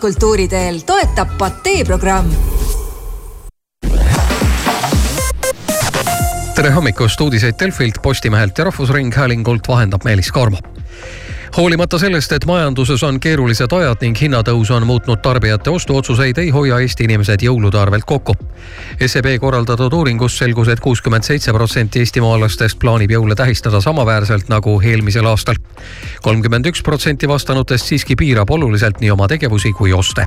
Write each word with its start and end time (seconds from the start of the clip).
kultuuriteel 0.00 0.80
toetab 0.84 1.38
Patee 1.38 1.84
programm. 1.84 2.30
tere 6.54 6.70
hommikust, 6.70 7.20
uudiseid 7.20 7.54
Delfilt, 7.60 8.02
Postimehelt 8.02 8.58
ja 8.58 8.64
Rahvusringhäälingult 8.64 9.68
vahendab 9.68 10.04
Meelis 10.04 10.32
Karmo 10.32 10.58
hoolimata 11.56 11.98
sellest, 11.98 12.32
et 12.32 12.44
majanduses 12.46 13.02
on 13.02 13.20
keerulised 13.20 13.72
ajad 13.72 14.04
ning 14.04 14.18
hinnatõus 14.20 14.70
on 14.70 14.86
muutnud 14.86 15.18
tarbijate 15.22 15.70
ostuotsuseid, 15.70 16.38
ei 16.38 16.50
hoia 16.50 16.78
Eesti 16.80 17.04
inimesed 17.08 17.42
jõulude 17.42 17.78
arvelt 17.78 18.06
kokku. 18.06 18.36
SEB 19.06 19.32
korraldatud 19.40 19.92
uuringus 19.92 20.38
selgus 20.38 20.68
et, 20.68 20.78
et 20.78 20.84
kuuskümmend 20.84 21.26
seitse 21.26 21.52
protsenti 21.52 22.04
eestimaalastest 22.04 22.78
plaanib 22.78 23.10
jõule 23.10 23.34
tähistada 23.34 23.80
samaväärselt 23.80 24.48
nagu 24.48 24.80
eelmisel 24.80 25.26
aastal. 25.26 25.56
kolmkümmend 26.22 26.66
üks 26.66 26.82
protsenti 26.82 27.28
vastanutest 27.28 27.86
siiski 27.86 28.16
piirab 28.16 28.50
oluliselt 28.50 29.00
nii 29.00 29.10
oma 29.10 29.28
tegevusi 29.28 29.72
kui 29.72 29.92
oste 29.92 30.26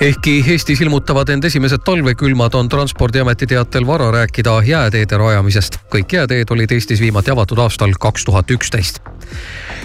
ehkki 0.00 0.44
Eestis 0.48 0.80
ilmutavad 0.80 1.28
end 1.28 1.44
esimesed 1.44 1.84
talvekülmad, 1.84 2.54
on 2.54 2.68
Transpordiameti 2.68 3.46
teatel 3.46 3.86
vara 3.86 4.10
rääkida 4.10 4.62
jääteede 4.66 5.16
rajamisest. 5.16 5.78
kõik 5.94 6.12
jääteed 6.12 6.50
olid 6.50 6.70
Eestis 6.72 7.00
viimati 7.00 7.30
avatud 7.30 7.58
aastal 7.58 7.92
kaks 8.00 8.24
tuhat 8.24 8.50
üksteist. 8.50 9.00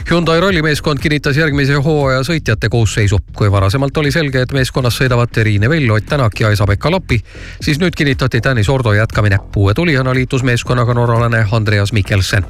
Hyundai 0.09 0.39
rallimeeskond 0.41 0.99
kinnitas 0.99 1.38
järgmise 1.38 1.73
hooaja 1.73 2.23
sõitjate 2.23 2.70
koosseisu. 2.70 3.20
kui 3.35 3.52
varasemalt 3.52 3.98
oli 3.98 4.12
selge, 4.12 4.41
et 4.41 4.52
meeskonnas 4.52 4.98
sõidavad 4.98 5.30
Triin 5.31 5.70
Vell, 5.70 5.91
Ott 5.91 6.05
Tänak 6.05 6.39
ja 6.39 6.49
Esa-Pekka 6.49 6.91
Lappi, 6.91 7.22
siis 7.62 7.80
nüüd 7.80 7.95
kinnitati 7.95 8.41
Tanis 8.41 8.70
Ordo 8.70 8.94
jätkamine. 8.94 9.38
uue 9.55 9.73
tulijana 9.73 10.13
liitus 10.13 10.44
meeskonnaga 10.44 10.94
norralane 10.94 11.45
Andreas 11.52 11.94
Mikkelsen 11.94 12.45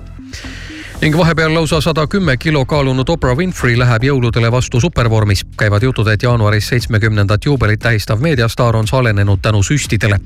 ning 1.02 1.18
vahepeal 1.18 1.54
lausa 1.54 1.82
sada 1.82 2.08
kümme 2.08 2.38
kilo 2.38 2.66
kaalunud 2.66 3.10
Oprah 3.10 3.38
Winfrey 3.38 3.78
läheb 3.80 4.04
jõuludele 4.04 4.52
vastu 4.52 4.80
supervormis. 4.80 5.46
käivad 5.58 5.84
jutud, 5.84 6.08
et 6.08 6.24
jaanuaris 6.24 6.68
seitsmekümnendat 6.68 7.46
juubelit 7.46 7.80
tähistav 7.80 8.20
meediastaar 8.20 8.76
on 8.76 8.88
salenenud 8.88 9.40
tänu 9.42 9.64
süstidele. 9.64 10.20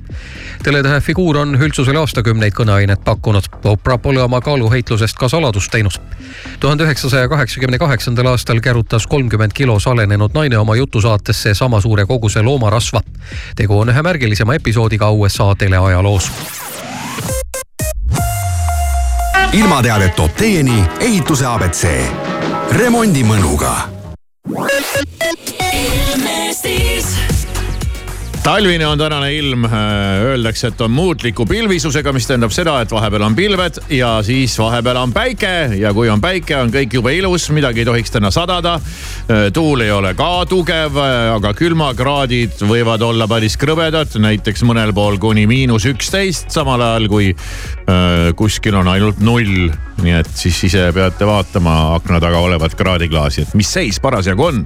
teletähe 0.64 1.00
figuur 1.02 1.38
on 1.38 1.56
üldsusele 1.56 2.00
aastakümneid 2.00 2.54
kõneainet 2.54 3.04
pakkunud. 3.06 3.44
Oprah 3.64 4.02
pole 4.02 4.24
oma 4.24 4.42
kaaluheitlusest 4.42 5.18
ka 5.18 5.30
saladust 5.30 5.72
teinud. 5.72 5.94
tuhande 6.60 6.84
üheksasaja 6.84 7.30
kaheksakümne 7.30 7.78
kaheksandal 7.78 8.26
aastal 8.26 8.60
kärutas 8.60 9.08
kolmkümmend 9.08 9.54
kilo 9.54 9.80
salenenud 9.80 10.34
naine 10.34 10.58
oma 10.58 10.76
jutusaatesse 10.76 11.54
sama 11.54 11.82
suure 11.82 12.06
koguse 12.06 12.42
loomarasva. 12.42 13.02
tegu 13.56 13.80
on 13.80 13.90
ühe 13.90 14.02
märgilisema 14.02 14.56
episoodiga 14.56 15.12
USA 15.12 15.56
teleajaloos 15.56 16.32
ilmateadet 19.54 20.16
toob 20.16 20.32
teieni 20.38 20.84
ehituse 21.00 21.46
abc. 21.46 21.88
remondimõnuga. 22.78 23.74
Talvine 28.44 28.88
on 28.88 28.98
tänane 29.00 29.34
ilm, 29.34 29.64
öeldakse, 30.24 30.68
et 30.68 30.82
on 30.82 30.92
muutliku 30.92 31.46
pilvisusega, 31.48 32.12
mis 32.14 32.26
tähendab 32.28 32.52
seda, 32.52 32.76
et 32.84 32.92
vahepeal 32.92 33.24
on 33.24 33.36
pilved 33.36 33.78
ja 33.96 34.18
siis 34.26 34.58
vahepeal 34.60 35.00
on 35.00 35.14
päike 35.16 35.52
ja 35.80 35.94
kui 35.96 36.10
on 36.12 36.22
päike, 36.22 36.58
on 36.60 36.72
kõik 36.74 36.98
jube 36.98 37.14
ilus, 37.16 37.48
midagi 37.56 37.84
ei 37.84 37.88
tohiks 37.88 38.12
täna 38.12 38.32
sadada. 38.32 38.80
tuul 39.54 39.86
ei 39.86 39.92
ole 39.92 40.14
ka 40.20 40.46
tugev, 40.50 40.98
aga 41.36 41.54
külmakraadid 41.56 42.66
võivad 42.68 43.06
olla 43.08 43.28
päris 43.32 43.56
krõbedad, 43.58 44.12
näiteks 44.20 44.66
mõnel 44.68 44.92
pool 44.94 45.18
kuni 45.24 45.46
miinus 45.48 45.88
üksteist, 45.88 46.52
samal 46.52 46.82
ajal 46.82 47.08
kui 47.08 47.32
äh, 47.32 48.34
kuskil 48.36 48.76
on 48.76 48.92
ainult 48.92 49.24
null. 49.24 49.72
nii 50.04 50.20
et 50.20 50.32
siis 50.36 50.58
ise 50.68 50.90
peate 50.92 51.26
vaatama 51.26 51.96
akna 51.96 52.20
taga 52.20 52.44
olevat 52.44 52.76
kraadiklaasi, 52.76 53.48
et 53.48 53.56
mis 53.56 53.72
seis 53.72 54.02
parasjagu 54.04 54.52
on 54.52 54.66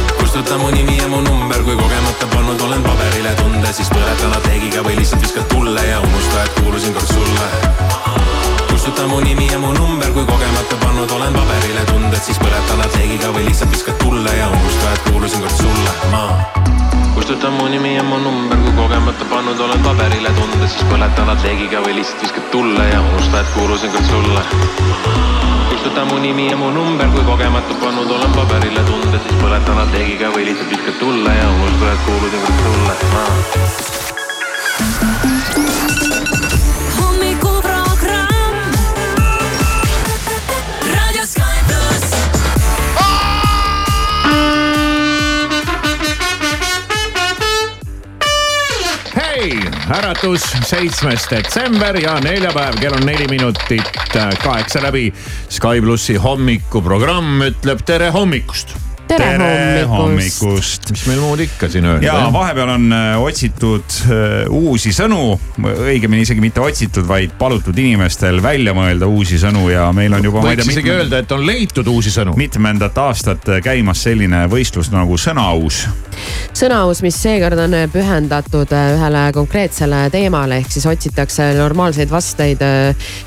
kustuta 0.31 0.57
mu 0.57 0.69
nimi 0.71 0.95
ja 0.97 1.07
mu 1.07 1.19
number, 1.21 1.59
kui 1.63 1.75
kogemata 1.75 2.25
pannud 2.31 2.61
olen 2.61 2.83
paberile 2.83 3.33
tunde, 3.35 3.73
siis 3.75 3.89
põleta 3.91 4.29
lateegiga 4.31 4.79
või 4.85 4.95
lihtsalt 4.95 5.25
viskad 5.25 5.43
tulle 5.51 5.83
ja 5.83 5.97
unusta, 5.99 6.43
et 6.45 6.53
kuulusin 6.59 6.93
kord 6.95 7.09
sulle. 7.09 7.47
kustuta 8.69 9.07
mu 9.11 9.19
nimi 9.19 9.49
ja 9.51 9.59
mu 9.59 9.73
number, 9.75 10.07
kui 10.15 10.23
kogemata 10.23 10.77
pannud 10.85 11.11
olen 11.11 11.35
paberile 11.35 11.83
tunded, 11.91 12.23
siis 12.23 12.39
põleta 12.39 12.79
lateegiga 12.79 13.33
või 13.35 13.43
lihtsalt 13.49 13.75
viskad 13.75 13.99
tulle 13.99 14.37
ja 14.37 14.47
unusta, 14.47 14.93
et 14.93 15.03
kuulusin 15.09 15.43
kord 15.43 15.57
sulle, 15.59 15.95
ma 16.15 16.23
kustuta 17.11 17.51
mu 17.51 17.67
nimi 17.67 17.97
ja 17.97 18.03
mu 18.07 18.23
number, 18.23 18.63
kui 18.63 18.75
kogemata 18.79 19.27
pannud 19.33 19.59
olen 19.67 19.83
paberile 19.83 20.31
tunde, 20.39 20.67
siis 20.67 20.87
põleta 20.93 21.27
lateegiga 21.27 21.83
või 21.83 21.99
lihtsalt 21.99 22.23
viskad 22.23 22.47
tulle 22.55 22.87
ja 22.87 23.03
unusta, 23.03 23.43
et 23.43 23.51
kuulusin 23.57 23.91
kord 23.91 24.07
sulle 24.15 24.47
kustuta 25.81 26.05
mu 26.05 26.17
nimi 26.21 26.45
ja 26.45 26.57
mu 26.57 26.69
number, 26.69 27.07
kui 27.09 27.23
kogemata 27.25 27.73
pannud 27.81 28.11
olen 28.11 28.31
paberile 28.37 28.83
tunde, 28.85 29.17
siis 29.23 29.35
põletan 29.41 29.79
lateegiga 29.81 30.29
või 30.35 30.45
lihtsalt 30.45 30.69
viskad 30.69 30.99
tulle 31.01 31.33
ja 31.33 31.47
unusta, 31.55 31.93
et 31.95 32.01
kuulusin 32.05 32.41
kord 32.45 32.59
sulle 32.61 32.95
äratus, 49.91 50.43
seitsmes 50.67 51.25
detsember 51.31 51.97
ja 51.99 52.19
neljapäev, 52.23 52.79
kell 52.79 52.95
on 52.95 53.05
neli 53.05 53.27
minutit 53.27 53.91
kaheksa 54.43 54.81
läbi. 54.83 55.09
Sky 55.49 55.81
plussi 55.81 56.15
hommikuprogramm 56.15 57.41
ütleb 57.51 57.83
tere 57.85 58.09
hommikust 58.09 58.77
tere 59.11 59.83
hommikust. 59.89 60.91
mis 60.93 61.03
meil 61.09 61.21
muud 61.23 61.41
ikka 61.43 61.69
siin 61.71 61.87
öelda. 61.87 62.05
ja 62.05 62.29
vahepeal 62.33 62.73
on 62.75 62.87
äh, 62.95 63.15
otsitud 63.21 63.97
äh, 64.05 64.49
uusi 64.49 64.93
sõnu, 64.95 65.35
õigemini 65.61 66.25
isegi 66.25 66.43
mitte 66.43 66.63
otsitud, 66.63 67.07
vaid 67.07 67.35
palutud 67.39 67.77
inimestel 67.77 68.41
välja 68.43 68.75
mõelda 68.77 69.09
uusi 69.11 69.39
sõnu 69.41 69.67
ja 69.71 69.89
meil 69.95 70.13
on 70.17 70.25
juba. 70.29 70.45
võiks 70.45 70.67
isegi 70.67 70.87
mitme... 70.87 70.97
öelda, 70.99 71.21
et 71.23 71.35
on 71.35 71.45
leitud 71.47 71.91
uusi 71.91 72.13
sõnu. 72.13 72.35
mitmendat 72.39 72.97
aastat 73.01 73.51
käimas 73.63 74.03
selline 74.07 74.45
võistlus 74.51 74.91
nagu 74.93 75.19
Sõnaaus. 75.21 75.83
sõnaaus, 76.57 77.03
mis 77.05 77.17
seekord 77.21 77.59
on 77.67 77.77
pühendatud 77.93 78.75
äh, 78.77 78.95
ühele 78.95 79.27
konkreetsele 79.35 80.05
teemale, 80.13 80.61
ehk 80.63 80.71
siis 80.71 80.87
otsitakse 80.89 81.51
normaalseid 81.59 82.11
vasteid 82.11 82.61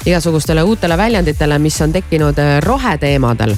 igasugustele 0.07 0.63
uutele 0.65 0.97
väljenditele, 0.99 1.59
mis 1.63 1.81
on 1.85 1.93
tekkinud 1.95 2.39
roheteemadel 2.65 3.57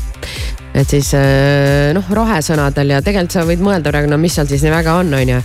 et 0.76 0.93
siis 0.93 1.11
äh, 1.17 1.93
noh, 1.96 2.05
rohesõnadel 2.12 2.93
ja 2.96 3.00
tegelikult 3.05 3.32
sa 3.32 3.44
võid 3.49 3.62
mõelda 3.64 3.93
praegu, 3.93 4.11
no 4.12 4.19
mis 4.20 4.37
seal 4.37 4.49
siis 4.50 4.64
nii 4.67 4.73
väga 4.75 4.96
on, 5.00 5.14
on 5.17 5.32
ju. 5.32 5.38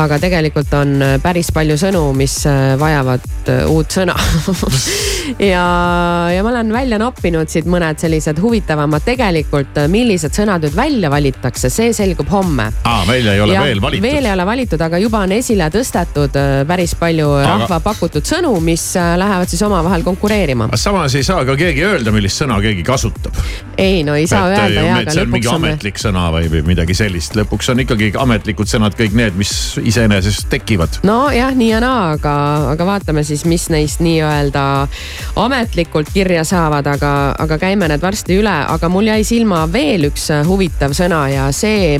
aga 0.00 0.18
tegelikult 0.22 0.72
on 0.78 0.94
äh, 1.04 1.14
päris 1.22 1.50
palju 1.54 1.76
sõnu, 1.80 2.02
mis 2.16 2.40
äh, 2.48 2.72
vajavad 2.80 3.26
uut 3.68 3.92
sõna 3.92 4.14
ja, 5.52 5.64
ja 6.32 6.44
ma 6.44 6.52
olen 6.52 6.72
välja 6.72 6.98
noppinud 7.00 7.48
siit 7.52 7.68
mõned 7.68 8.00
sellised 8.00 8.40
huvitavamad. 8.40 9.04
tegelikult, 9.04 9.76
millised 9.92 10.36
sõnad 10.36 10.64
nüüd 10.64 10.76
välja 10.76 11.12
valitakse, 11.12 11.70
see 11.72 11.92
selgub 11.96 12.30
homme. 12.32 12.70
aa, 12.88 13.04
välja 13.08 13.36
ei 13.36 13.44
ole 13.44 13.56
ja 13.56 13.66
veel 13.68 13.82
valitud? 13.84 14.08
veel 14.08 14.28
ei 14.30 14.32
ole 14.32 14.48
valitud, 14.48 14.86
aga 14.88 15.00
juba 15.04 15.22
on 15.26 15.36
esile 15.36 15.68
tõstetud 15.72 16.40
päris 16.68 16.96
palju 16.98 17.30
aga... 17.38 17.52
rahva 17.52 17.80
pakutud 17.84 18.24
sõnu, 18.28 18.54
mis 18.64 18.90
lähevad 18.96 19.52
siis 19.52 19.62
omavahel 19.68 20.04
konkureerima. 20.06 20.70
samas 20.80 21.16
ei 21.18 21.26
saa 21.26 21.44
ka 21.48 21.56
keegi 21.60 21.84
öelda, 21.84 22.12
millist 22.14 22.40
sõna 22.40 22.60
keegi 22.64 22.84
kasutab. 22.86 23.36
ei 23.76 24.00
no 24.04 24.16
ei 24.16 24.26
saa 24.28 24.48
et, 24.52 24.58
öelda 24.58 24.77
jaa, 24.84 24.98
aga 25.02 25.16
lõpuks 25.18 25.32
mingi 25.32 25.50
on. 25.50 25.58
ametlik 25.62 26.00
sõna 26.00 26.28
või, 26.34 26.48
või 26.52 26.62
midagi 26.72 26.96
sellist, 26.98 27.36
lõpuks 27.38 27.72
on 27.72 27.82
ikkagi 27.84 28.12
ametlikud 28.18 28.70
sõnad 28.70 28.96
kõik 28.98 29.16
need, 29.18 29.36
mis 29.38 29.52
iseenesest 29.82 30.48
tekivad. 30.52 31.00
nojah, 31.06 31.54
nii 31.56 31.70
ja 31.70 31.80
naa, 31.84 32.14
aga, 32.16 32.34
aga 32.74 32.88
vaatame 32.88 33.24
siis, 33.26 33.44
mis 33.48 33.68
neist 33.72 34.02
nii-öelda 34.04 34.64
ametlikult 35.38 36.12
kirja 36.14 36.44
saavad, 36.48 36.86
aga, 36.86 37.12
aga 37.38 37.58
käime 37.60 37.88
need 37.90 38.02
varsti 38.02 38.38
üle, 38.40 38.54
aga 38.68 38.90
mul 38.92 39.10
jäi 39.10 39.22
silma 39.26 39.64
veel 39.72 40.08
üks 40.10 40.28
huvitav 40.48 40.94
sõna 40.96 41.24
ja 41.32 41.48
see 41.54 41.98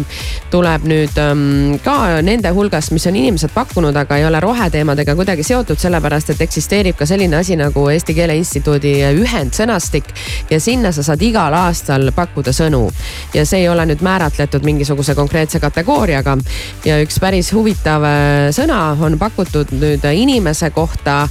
tuleb 0.52 0.86
nüüd 0.88 1.18
ähm, 1.22 1.76
ka 1.84 2.20
nende 2.24 2.52
hulgast, 2.54 2.92
mis 2.94 3.06
on 3.10 3.16
inimesed 3.18 3.52
pakkunud, 3.54 3.96
aga 3.96 4.18
ei 4.20 4.26
ole 4.28 4.40
roheteemadega 4.42 5.16
kuidagi 5.18 5.46
seotud, 5.46 5.80
sellepärast 5.80 6.34
et 6.34 6.42
eksisteerib 6.46 6.98
ka 6.98 7.06
selline 7.08 7.36
asi 7.40 7.56
nagu 7.58 7.88
Eesti 7.92 8.16
Keele 8.16 8.36
Instituudi 8.38 8.94
ühendsõnastik 9.08 10.10
ja 10.50 10.60
sinna 10.60 10.92
sa 10.92 11.04
saad 11.06 11.22
igal 11.24 11.54
aastal 11.56 12.10
pakkuda 12.14 12.52
sõnu 12.54 12.67
sõnu. 12.68 12.90
ja 13.34 13.44
see 13.46 13.64
ei 13.64 13.68
ole 13.68 13.86
nüüd 13.88 14.02
määratletud 14.04 14.64
mingisuguse 14.64 15.14
konkreetse 15.14 15.60
kategooriaga. 15.60 16.36
ja 16.84 17.00
üks 17.02 17.18
päris 17.20 17.52
huvitav 17.52 18.04
äh, 18.04 18.48
sõna 18.54 18.96
on 19.00 19.18
pakutud 19.18 19.72
nüüd 19.72 20.04
inimese 20.12 20.70
kohta, 20.70 21.28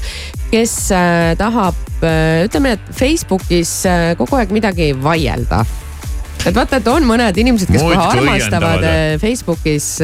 kes 0.52 0.92
äh, 0.92 1.36
tahab, 1.38 1.78
äh, 2.04 2.46
ütleme, 2.48 2.78
et 2.78 2.94
Facebookis 2.94 3.84
kogu 4.18 4.40
aeg 4.40 4.52
midagi 4.52 4.94
vaielda 4.94 5.66
et 6.46 6.56
vaata, 6.56 6.78
et 6.78 6.88
on 6.88 7.04
mõned 7.04 7.38
inimesed, 7.38 7.70
kes 7.72 7.84
kohe 7.84 7.98
armastavad 7.98 8.86
Facebookis 9.20 9.98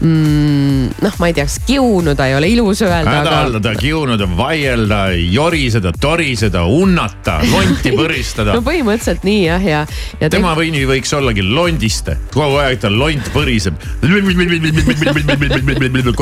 mm, 0.00 0.88
noh, 1.04 1.18
ma 1.18 1.30
ei 1.30 1.36
tea, 1.36 1.46
kas 1.48 1.58
kiunuda 1.66 2.28
ei 2.30 2.36
ole 2.38 2.50
ilus 2.52 2.82
öelda. 2.82 3.10
hädaldada 3.10 3.74
aga..., 3.74 3.80
kiunuda, 3.80 4.28
vaielda, 4.36 5.00
joriseda, 5.14 5.92
toriseda, 6.00 6.64
unnata, 6.64 7.40
lonti 7.52 7.94
põristada 8.00 8.56
no 8.56 8.64
põhimõtteliselt 8.66 9.26
nii 9.26 9.42
jah, 9.44 9.64
ja, 9.64 9.84
ja. 10.20 10.30
tema 10.32 10.54
te... 10.54 10.62
võini 10.62 10.84
võiks 10.88 11.14
ollagi 11.16 11.44
londiste, 11.46 12.18
kogu 12.34 12.58
aeg 12.62 12.80
tal 12.84 12.98
lont 12.98 13.30
põriseb. 13.34 13.78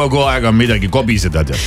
kogu 0.03 0.23
aeg 0.27 0.47
on 0.49 0.57
midagi 0.57 0.89
kobiseda 0.93 1.45
tead 1.47 1.61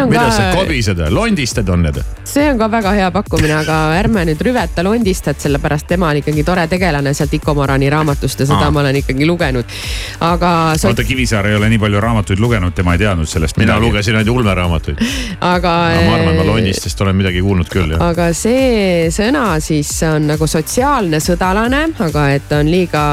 no. 0.00 0.06
mida 0.10 0.26
ka... 0.26 0.34
sa 0.34 0.48
kobised, 0.54 1.00
londisted 1.14 1.68
on 1.72 1.84
need? 1.86 2.00
see 2.28 2.46
on 2.50 2.58
ka 2.60 2.68
väga 2.70 2.92
hea 2.96 3.10
pakkumine, 3.14 3.54
aga 3.62 3.78
ärme 3.98 4.24
nüüd 4.28 4.42
rüveta 4.44 4.84
londistet, 4.86 5.40
sellepärast 5.42 5.88
tema 5.90 6.10
on 6.10 6.20
ikkagi 6.20 6.44
tore 6.46 6.66
tegelane 6.70 7.14
sealt 7.16 7.34
Iko 7.34 7.54
Morani 7.58 7.90
raamatust 7.90 8.44
ja 8.44 8.48
seda 8.50 8.68
Aa. 8.68 8.74
ma 8.74 8.84
olen 8.84 9.00
ikkagi 9.02 9.26
lugenud. 9.26 9.76
aga. 10.20 10.52
oota, 10.84 11.04
Kivisaar 11.04 11.39
ei 11.46 11.56
ole 11.56 11.68
nii 11.72 11.80
palju 11.82 12.00
raamatuid 12.00 12.40
lugenud, 12.42 12.74
tema 12.76 12.94
ei 12.96 13.02
teadnud 13.02 13.28
sellest 13.28 13.58
midagi. 13.60 13.80
mina 13.80 13.86
lugesin 13.86 14.16
ainult 14.16 14.36
ulmeraamatuid. 14.36 15.02
aga 15.40 15.74
no,. 15.94 16.02
ma 16.06 16.16
arvan, 16.18 16.36
ma 16.36 16.46
lonnistest 16.52 17.00
olen 17.00 17.16
midagi 17.16 17.42
kuulnud 17.44 17.70
küll, 17.72 17.94
jah. 17.94 18.06
aga 18.10 18.30
see 18.36 19.08
sõna 19.14 19.44
siis 19.64 19.92
on 20.08 20.30
nagu 20.32 20.48
sotsiaalne 20.50 21.20
sõdalane, 21.24 21.84
aga 22.08 22.26
et 22.36 22.52
on 22.56 22.70
liiga 22.70 23.04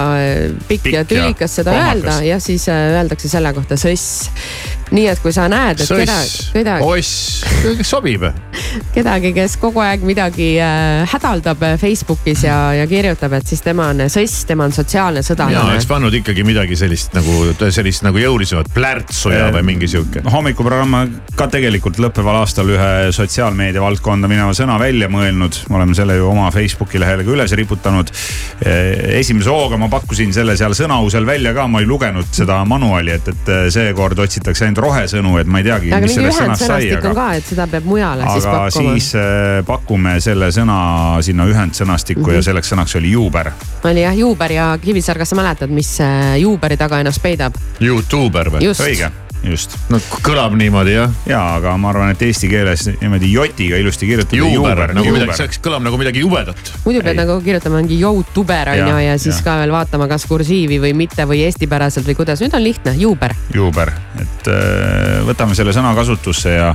pikk, 0.67 0.83
pikk 0.87 0.93
ja 0.95 1.05
tülikas 1.07 1.59
seda 1.61 1.75
kohmakas. 1.75 1.95
öelda 1.95 2.17
ja 2.27 2.39
siis 2.43 2.67
äh, 2.71 2.97
öeldakse 2.97 3.31
selle 3.31 3.53
kohta 3.57 3.79
sõss 3.79 4.31
nii 4.91 5.07
et 5.11 5.19
kui 5.21 5.33
sa 5.35 5.47
näed, 5.51 5.81
et 5.83 5.89
keda, 5.89 6.15
kedagi. 6.53 6.85
oss, 6.87 7.43
sobib. 7.87 8.23
kedagi, 8.95 9.33
kes 9.35 9.57
kogu 9.61 9.81
aeg 9.83 10.03
midagi 10.07 10.53
äh, 10.63 11.03
hädaldab 11.11 11.63
äh, 11.65 11.75
Facebookis 11.79 12.45
ja, 12.47 12.57
ja 12.77 12.87
kirjutab, 12.89 13.35
et 13.37 13.47
siis 13.49 13.63
tema 13.65 13.89
on 13.91 14.05
sõss, 14.11 14.45
tema 14.47 14.67
on 14.67 14.75
sotsiaalne 14.75 15.23
sõdalane. 15.25 15.57
ja 15.57 15.65
oleks 15.67 15.87
pannud 15.89 16.13
ikkagi 16.21 16.45
midagi 16.47 16.77
sellist 16.79 17.15
nagu, 17.17 17.51
sellist 17.73 18.05
nagu 18.05 18.21
jõulisemat 18.21 18.71
plärtsu 18.73 19.33
ja, 19.33 19.49
või 19.55 19.65
mingi 19.73 19.89
sihuke. 19.91 20.23
hommikuprogramm 20.31 21.19
ka 21.37 21.49
tegelikult 21.51 21.99
lõppeval 22.01 22.41
aastal 22.41 22.71
ühe 22.71 23.11
sotsiaalmeedia 23.15 23.83
valdkonda 23.83 24.29
mineva 24.31 24.55
sõna 24.57 24.79
välja 24.81 25.11
mõelnud. 25.11 25.63
oleme 25.73 25.95
selle 25.97 26.17
ju 26.19 26.29
oma 26.31 26.49
Facebooki 26.53 27.01
lehele 27.01 27.27
ka 27.27 27.35
üles 27.35 27.55
riputanud. 27.57 28.11
esimese 29.19 29.51
hooga 29.51 29.77
ma 29.77 29.89
pakkusin 29.91 30.33
selle 30.33 30.57
seal 30.57 30.75
sõnausel 30.77 31.25
välja 31.27 31.53
ka, 31.53 31.67
ma 31.67 31.83
ei 31.83 31.89
lugenud 31.89 32.31
seda 32.31 32.63
manuaali, 32.65 33.11
et, 33.19 33.27
et 33.33 33.53
seekord 33.73 34.19
otsitakse 34.19 34.65
ainult 34.65 34.76
ainult 34.77 34.85
rohesõnu, 34.85 35.37
et 35.41 35.49
ma 35.49 35.61
ei 35.61 35.67
teagi, 35.67 35.91
sellest 35.91 36.39
sõnast 36.41 36.65
sai. 36.67 36.89
aga 36.97 37.13
ka, 37.15 37.27
et 37.37 37.45
seda 37.49 37.67
peab 37.67 37.85
mujale 37.87 38.23
aga 38.23 38.33
siis 38.35 38.47
pakkuma. 38.47 38.95
siis 38.95 39.09
äh, 39.15 39.65
pakume 39.67 40.15
selle 40.23 40.49
sõna 40.51 40.79
sinna 41.21 41.47
ühendsõnastikku 41.49 42.21
mm 42.21 42.25
-hmm. 42.25 42.33
ja 42.33 42.39
mhm. 42.39 42.45
selleks 42.49 42.73
sõnaks 42.73 42.97
oli 42.97 43.11
juuber. 43.11 43.51
oli 43.83 44.01
jah, 44.01 44.17
juuber 44.17 44.51
ja 44.51 44.77
Kivisaar, 44.81 45.17
kas 45.17 45.29
sa 45.29 45.35
mäletad, 45.35 45.69
mis 45.69 45.99
äh, 46.01 46.37
juuberi 46.39 46.77
taga 46.77 46.99
ennast 46.99 47.21
peidab? 47.21 47.55
Youtuber 47.79 48.51
või? 48.51 48.73
õige 48.73 49.11
just. 49.43 49.75
no 49.91 49.99
kõlab 50.25 50.55
niimoodi 50.57 50.95
jah. 50.95 51.13
ja, 51.29 51.41
aga 51.57 51.75
ma 51.79 51.91
arvan, 51.91 52.13
et 52.15 52.23
eesti 52.27 52.49
keeles 52.51 52.87
niimoodi 53.01 53.31
jotiga 53.31 53.79
ilusti 53.81 54.09
kirjutada. 54.09 54.39
juuber, 54.41 54.83
nagu 54.95 55.05
juuber. 55.05 55.27
midagi, 55.27 55.37
see 55.39 55.63
kõlab 55.67 55.85
nagu 55.85 55.99
midagi 56.01 56.23
jubedat. 56.23 56.73
muidu 56.85 57.03
pead 57.05 57.21
nagu 57.21 57.37
kirjutama 57.45 57.81
mingi 57.81 57.99
youtuber 58.01 58.73
on 58.73 58.83
ju 58.83 58.99
ja 59.07 59.15
siis 59.21 59.39
ja. 59.39 59.45
ka 59.47 59.57
veel 59.61 59.75
vaatama, 59.75 60.09
kas 60.11 60.27
kursiivi 60.29 60.81
või 60.83 60.93
mitte 60.97 61.27
või 61.29 61.43
eestipäraselt 61.47 62.07
või 62.09 62.17
kuidas, 62.21 62.43
nüüd 62.43 62.57
on 62.57 62.65
lihtne, 62.65 62.95
juuber. 62.97 63.35
juuber, 63.53 63.93
et 64.21 64.51
äh, 64.51 65.23
võtame 65.27 65.57
selle 65.57 65.75
sõna 65.75 65.93
kasutusse 65.97 66.57
ja 66.57 66.73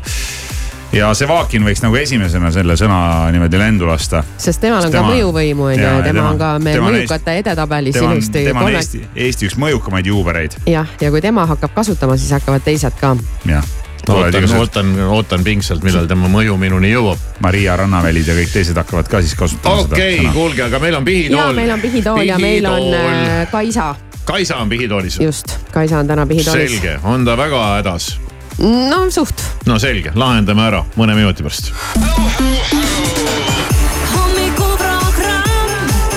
ja 0.93 1.11
Sevakin 1.17 1.65
võiks 1.67 1.83
nagu 1.85 1.97
esimesena 1.97 2.51
selle 2.55 2.77
sõna 2.81 2.99
niimoodi 3.33 3.61
lendu 3.61 3.89
lasta. 3.89 4.23
sest 4.37 4.61
temal 4.63 4.85
on 4.85 4.93
tema, 4.93 5.09
ka 5.09 5.15
mõjuvõimu 5.15 5.69
on 5.71 5.77
ju 5.77 5.85
ja 5.85 5.95
tema 6.05 6.27
on 6.31 6.41
ka 6.41 6.51
meil 6.63 6.83
mõjukate 6.85 7.37
edetabelis 7.43 7.97
ilusti. 8.01 8.45
tema 8.49 8.67
on 8.67 8.77
Eesti, 8.77 9.05
Eesti 9.17 9.49
üks 9.49 9.57
mõjukamaid 9.61 10.11
juubereid. 10.13 10.59
jah, 10.69 10.89
ja 11.01 11.13
kui 11.15 11.25
tema 11.25 11.47
hakkab 11.49 11.75
kasutama, 11.75 12.17
siis 12.21 12.35
hakkavad 12.37 12.65
teised 12.67 12.99
ka. 13.01 13.17
jah 13.49 13.71
ootan, 14.09 14.49
ootan, 14.59 14.89
ootan 15.09 15.45
pingsalt, 15.45 15.85
millal 15.87 16.09
tema 16.11 16.27
mõju 16.31 16.57
minuni 16.59 16.91
jõuab. 16.91 17.21
Maria 17.45 17.77
Rannavälid 17.79 18.27
ja 18.27 18.35
kõik 18.35 18.51
teised 18.51 18.79
hakkavad 18.79 19.07
ka 19.11 19.21
siis 19.23 19.37
kasutama 19.39 19.85
okay, 19.85 20.17
seda. 20.17 20.27
okei 20.27 20.35
kuulge, 20.35 20.65
aga 20.67 20.81
meil 20.83 20.99
on 20.99 21.07
pihitool. 21.07 21.39
ja 21.39 21.53
meil 21.55 21.71
on 21.71 21.85
pihitool, 21.85 22.19
pihitool. 22.19 22.33
ja 22.33 22.41
meil 22.43 22.67
on 22.67 22.99
äh, 22.99 23.47
Kaisa. 23.53 23.95
Kaisa 24.27 24.59
on 24.59 24.69
pihitoolis. 24.69 25.21
just, 25.23 25.57
Kaisa 25.73 26.03
on 26.03 26.11
täna 26.11 26.27
pihitoolis. 26.27 26.71
selge, 26.75 26.99
on 27.05 27.25
ta 27.25 27.39
väga 27.39 27.65
hädas 27.77 28.13
no 28.59 29.11
suht. 29.11 29.35
no 29.67 29.79
selge, 29.79 30.13
lahendame 30.15 30.63
ära 30.67 30.83
mõne 30.97 31.15
minuti 31.17 31.43
pärast. 31.43 31.73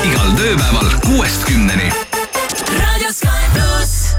igal 0.06 0.36
tööpäeval 0.38 0.90
kuuest 1.06 1.48
kümneni. 1.48 1.92
raadio 2.76 3.12
Sky 3.14 3.50
pluss. 3.54 4.16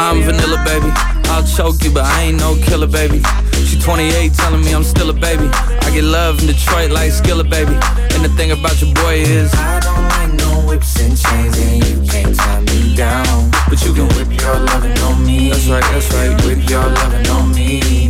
I'm 0.00 0.22
vanilla, 0.24 0.64
baby. 0.64 0.90
I'll 1.30 1.44
choke 1.44 1.84
you, 1.84 1.92
but 1.92 2.04
I 2.04 2.22
ain't 2.22 2.40
no 2.40 2.56
killer, 2.66 2.88
baby. 2.88 3.22
She 3.70 3.78
28, 3.78 4.34
telling 4.34 4.64
me 4.64 4.74
I'm 4.74 4.82
still 4.82 5.10
a 5.10 5.12
baby. 5.12 5.48
I 5.52 5.90
get 5.94 6.02
love 6.02 6.40
in 6.40 6.48
Detroit 6.48 6.90
like 6.90 7.12
Skilla, 7.12 7.48
baby. 7.48 7.78
And 8.14 8.24
the 8.24 8.28
thing 8.36 8.50
about 8.50 8.82
your 8.82 8.92
boy 8.94 9.22
is 9.22 9.54
I 9.54 9.78
don't 9.78 10.08
like 10.08 10.32
no 10.42 10.66
whips 10.66 10.98
and 10.98 11.16
chains, 11.16 11.56
and 11.56 11.84
you 11.86 12.10
can't 12.10 12.34
tie 12.34 12.60
me 12.62 12.96
down. 12.96 13.48
But 13.68 13.80
you 13.84 13.94
can 13.94 14.08
whip 14.16 14.40
your 14.40 14.58
lovin' 14.58 14.98
on 14.98 15.24
me. 15.24 15.50
That's 15.50 15.68
right, 15.68 15.84
that's 15.92 16.12
right. 16.14 16.34
Whip 16.44 16.68
your 16.68 16.82
lovin' 16.82 17.26
on 17.28 17.54
me. 17.54 18.09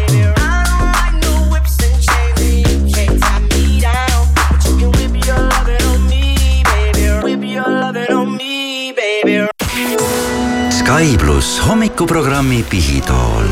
Sky 10.91 11.15
pluss 11.17 11.61
hommikuprogrammi 11.63 12.65
Pihitool. 12.69 13.45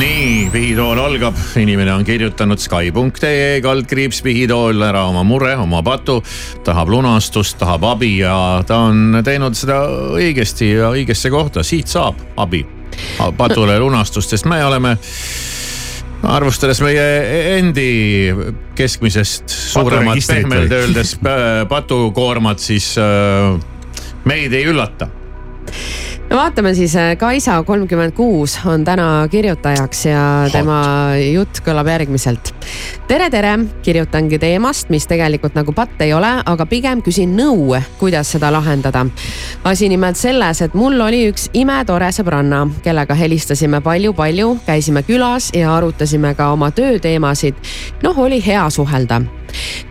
Nii, 0.00 0.48
Pihitool 0.52 0.96
algab, 1.02 1.36
inimene 1.60 1.92
on 1.92 2.04
kirjutanud 2.08 2.56
Sky.ee 2.58 3.58
kaldkriips 3.60 4.22
Pihitool 4.24 4.80
ära 4.80 5.02
oma 5.10 5.20
mure, 5.20 5.50
oma 5.60 5.82
patu. 5.84 6.22
tahab 6.64 6.88
lunastust, 6.88 7.58
tahab 7.60 7.84
abi 7.90 8.22
ja 8.22 8.32
ta 8.64 8.78
on 8.86 9.20
teinud 9.24 9.58
seda 9.58 9.82
õigesti 10.16 10.70
ja 10.70 10.88
õigesse 10.96 11.28
kohta, 11.28 11.60
siit 11.60 11.92
saab 11.92 12.16
abi. 12.40 12.62
patule 13.36 13.76
lunastust, 13.78 14.32
sest 14.32 14.48
me 14.48 14.62
oleme. 14.64 14.94
Arvestades 16.22 16.80
meie 16.80 17.04
endi 17.58 18.32
keskmisest 18.80 19.44
suuremat 19.52 20.24
pehmelt 20.24 20.72
öeldes 20.72 21.18
pä- 21.26 21.68
patukoormat, 21.68 22.64
siis 22.64 22.94
äh, 22.96 23.60
meid 24.24 24.52
ei 24.52 24.66
üllata 24.68 25.08
no 26.30 26.36
vaatame 26.36 26.74
siis, 26.74 26.94
Kaisa 27.18 27.62
kolmkümmend 27.62 28.12
kuus 28.14 28.58
on 28.66 28.84
täna 28.84 29.28
kirjutajaks 29.30 30.04
ja 30.06 30.22
tema 30.52 30.80
jutt 31.32 31.58
kõlab 31.66 31.90
järgmiselt. 31.90 32.52
tere, 33.08 33.30
tere, 33.30 33.56
kirjutangi 33.82 34.38
teemast, 34.38 34.90
mis 34.90 35.06
tegelikult 35.10 35.58
nagu 35.58 35.72
patt 35.74 36.02
ei 36.06 36.12
ole, 36.14 36.30
aga 36.46 36.66
pigem 36.66 37.02
küsin 37.02 37.34
nõu, 37.36 37.74
kuidas 37.98 38.30
seda 38.30 38.52
lahendada. 38.52 39.06
asi 39.64 39.88
nimelt 39.88 40.16
selles, 40.16 40.62
et 40.62 40.74
mul 40.74 41.00
oli 41.00 41.26
üks 41.32 41.48
imetore 41.52 42.12
sõbranna, 42.14 42.68
kellega 42.82 43.14
helistasime 43.14 43.80
palju-palju, 43.80 44.58
käisime 44.66 45.02
külas 45.02 45.50
ja 45.54 45.74
arutasime 45.76 46.34
ka 46.34 46.52
oma 46.52 46.70
tööteemasid. 46.70 47.54
noh, 48.02 48.18
oli 48.18 48.42
hea 48.46 48.70
suhelda 48.70 49.22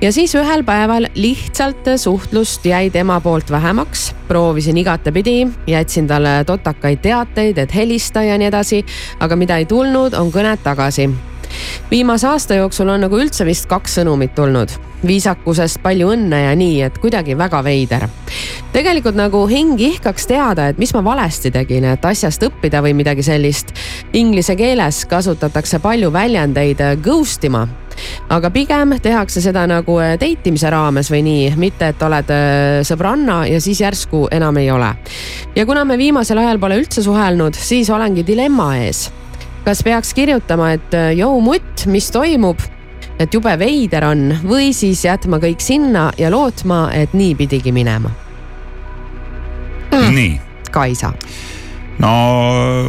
ja 0.02 0.12
siis 0.14 0.36
ühel 0.36 0.64
päeval 0.64 1.10
lihtsalt 1.16 1.88
suhtlust 1.98 2.66
jäi 2.66 2.90
tema 2.90 3.20
poolt 3.22 3.52
vähemaks, 3.52 4.14
proovisin 4.28 4.78
igatepidi, 4.78 5.48
jätsin 5.68 6.08
talle 6.08 6.44
totakaid 6.46 7.02
teateid, 7.02 7.58
et 7.58 7.76
helista 7.76 8.24
ja 8.24 8.38
nii 8.38 8.52
edasi, 8.52 8.86
aga 9.20 9.36
mida 9.36 9.58
ei 9.58 9.66
tulnud, 9.66 10.14
on 10.14 10.32
kõned 10.34 10.64
tagasi 10.64 11.10
viimase 11.92 12.28
aasta 12.28 12.54
jooksul 12.54 12.90
on 12.90 13.02
nagu 13.02 13.18
üldse 13.18 13.46
vist 13.46 13.68
kaks 13.70 14.00
sõnumit 14.00 14.36
tulnud. 14.36 14.70
viisakusest 15.08 15.80
palju 15.80 16.10
õnne 16.12 16.42
ja 16.44 16.56
nii, 16.60 16.82
et 16.84 16.98
kuidagi 17.00 17.38
väga 17.38 17.64
veider. 17.64 18.08
tegelikult 18.74 19.16
nagu 19.16 19.46
hing 19.48 19.80
ihkaks 19.82 20.28
teada, 20.28 20.68
et 20.68 20.78
mis 20.78 20.94
ma 20.94 21.04
valesti 21.04 21.52
tegin, 21.52 21.86
et 21.86 22.06
asjast 22.06 22.44
õppida 22.44 22.82
või 22.84 22.94
midagi 22.94 23.24
sellist. 23.24 23.74
Inglise 24.14 24.56
keeles 24.56 25.06
kasutatakse 25.06 25.80
palju 25.80 26.12
väljendeid 26.14 26.82
äh, 26.82 26.98
ghost 27.02 27.44
ima 27.44 27.68
aga 28.30 28.52
pigem 28.54 28.96
tehakse 29.02 29.42
seda 29.44 29.66
nagu 29.70 30.00
äh, 30.02 30.16
date 30.20 30.52
imise 30.52 30.72
raames 30.74 31.12
või 31.12 31.24
nii, 31.26 31.54
mitte 31.60 31.92
et 31.94 32.04
oled 32.06 32.34
äh, 32.34 32.80
sõbranna 32.88 33.42
ja 33.50 33.62
siis 33.64 33.82
järsku 33.84 34.28
enam 34.32 34.58
ei 34.62 34.72
ole. 34.72 34.94
ja 35.56 35.66
kuna 35.66 35.86
me 35.86 35.98
viimasel 35.98 36.42
ajal 36.42 36.60
pole 36.60 36.80
üldse 36.82 37.04
suhelnud, 37.06 37.56
siis 37.56 37.90
olengi 37.90 38.26
dilemma 38.28 38.76
ees. 38.80 39.10
Kas 39.66 39.84
peaks 39.84 40.14
kirjutama, 40.18 40.74
et 40.78 40.96
äh, 40.98 41.12
jõu 41.20 41.42
mutt, 41.44 41.86
mis 41.92 42.08
toimub, 42.12 42.62
et 43.20 43.34
jube 43.34 43.54
veider 43.60 44.08
on. 44.08 44.30
Või 44.48 44.72
siis 44.74 45.04
jätma 45.06 45.40
kõik 45.44 45.62
sinna 45.64 46.10
ja 46.18 46.32
lootma, 46.32 46.88
et 46.96 47.14
nii 47.14 47.36
pidigi 47.40 47.74
minema. 47.76 48.12
nii. 49.92 50.40
Kaisa, 50.70 51.10
no 52.04 52.12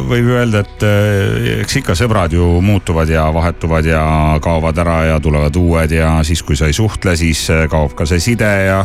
võib 0.09 0.29
öelda, 0.33 0.63
et 0.63 0.85
eh, 0.87 1.47
eks 1.61 1.79
ikka 1.81 1.95
sõbrad 1.99 2.33
ju 2.35 2.45
muutuvad 2.63 3.09
ja 3.11 3.27
vahetuvad 3.33 3.87
ja 3.87 4.03
kaovad 4.43 4.79
ära 4.83 4.99
ja 5.11 5.17
tulevad 5.23 5.57
uued 5.59 5.95
ja 5.95 6.13
siis, 6.27 6.43
kui 6.45 6.59
sa 6.59 6.69
ei 6.71 6.77
suhtle, 6.77 7.15
siis 7.19 7.43
eh, 7.51 7.65
kaob 7.71 7.95
ka 7.97 8.07
see 8.09 8.23
side 8.23 8.51
ja 8.67 8.83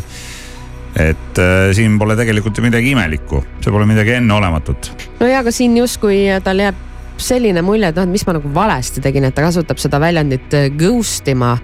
et 0.96 1.38
eh, 1.42 1.68
siin 1.76 1.98
pole 2.00 2.16
tegelikult 2.18 2.58
ju 2.58 2.66
midagi 2.66 2.94
imelikku, 2.96 3.44
see 3.62 3.74
pole 3.74 3.86
midagi 3.88 4.16
enneolematut. 4.18 4.90
no 5.20 5.30
ja 5.30 5.44
aga 5.44 5.54
siin 5.54 5.78
justkui 5.78 6.26
tal 6.44 6.64
jääb 6.64 6.84
selline 7.16 7.62
mulje, 7.64 7.88
et 7.88 7.96
noh, 7.96 8.04
et 8.04 8.12
mis 8.12 8.26
ma 8.28 8.34
nagu 8.36 8.50
valesti 8.52 9.00
tegin, 9.00 9.24
et 9.24 9.32
ta 9.32 9.40
kasutab 9.46 9.78
seda 9.80 9.96
väljendit 10.02 10.52
ghost 10.76 11.28
ima. 11.32 11.54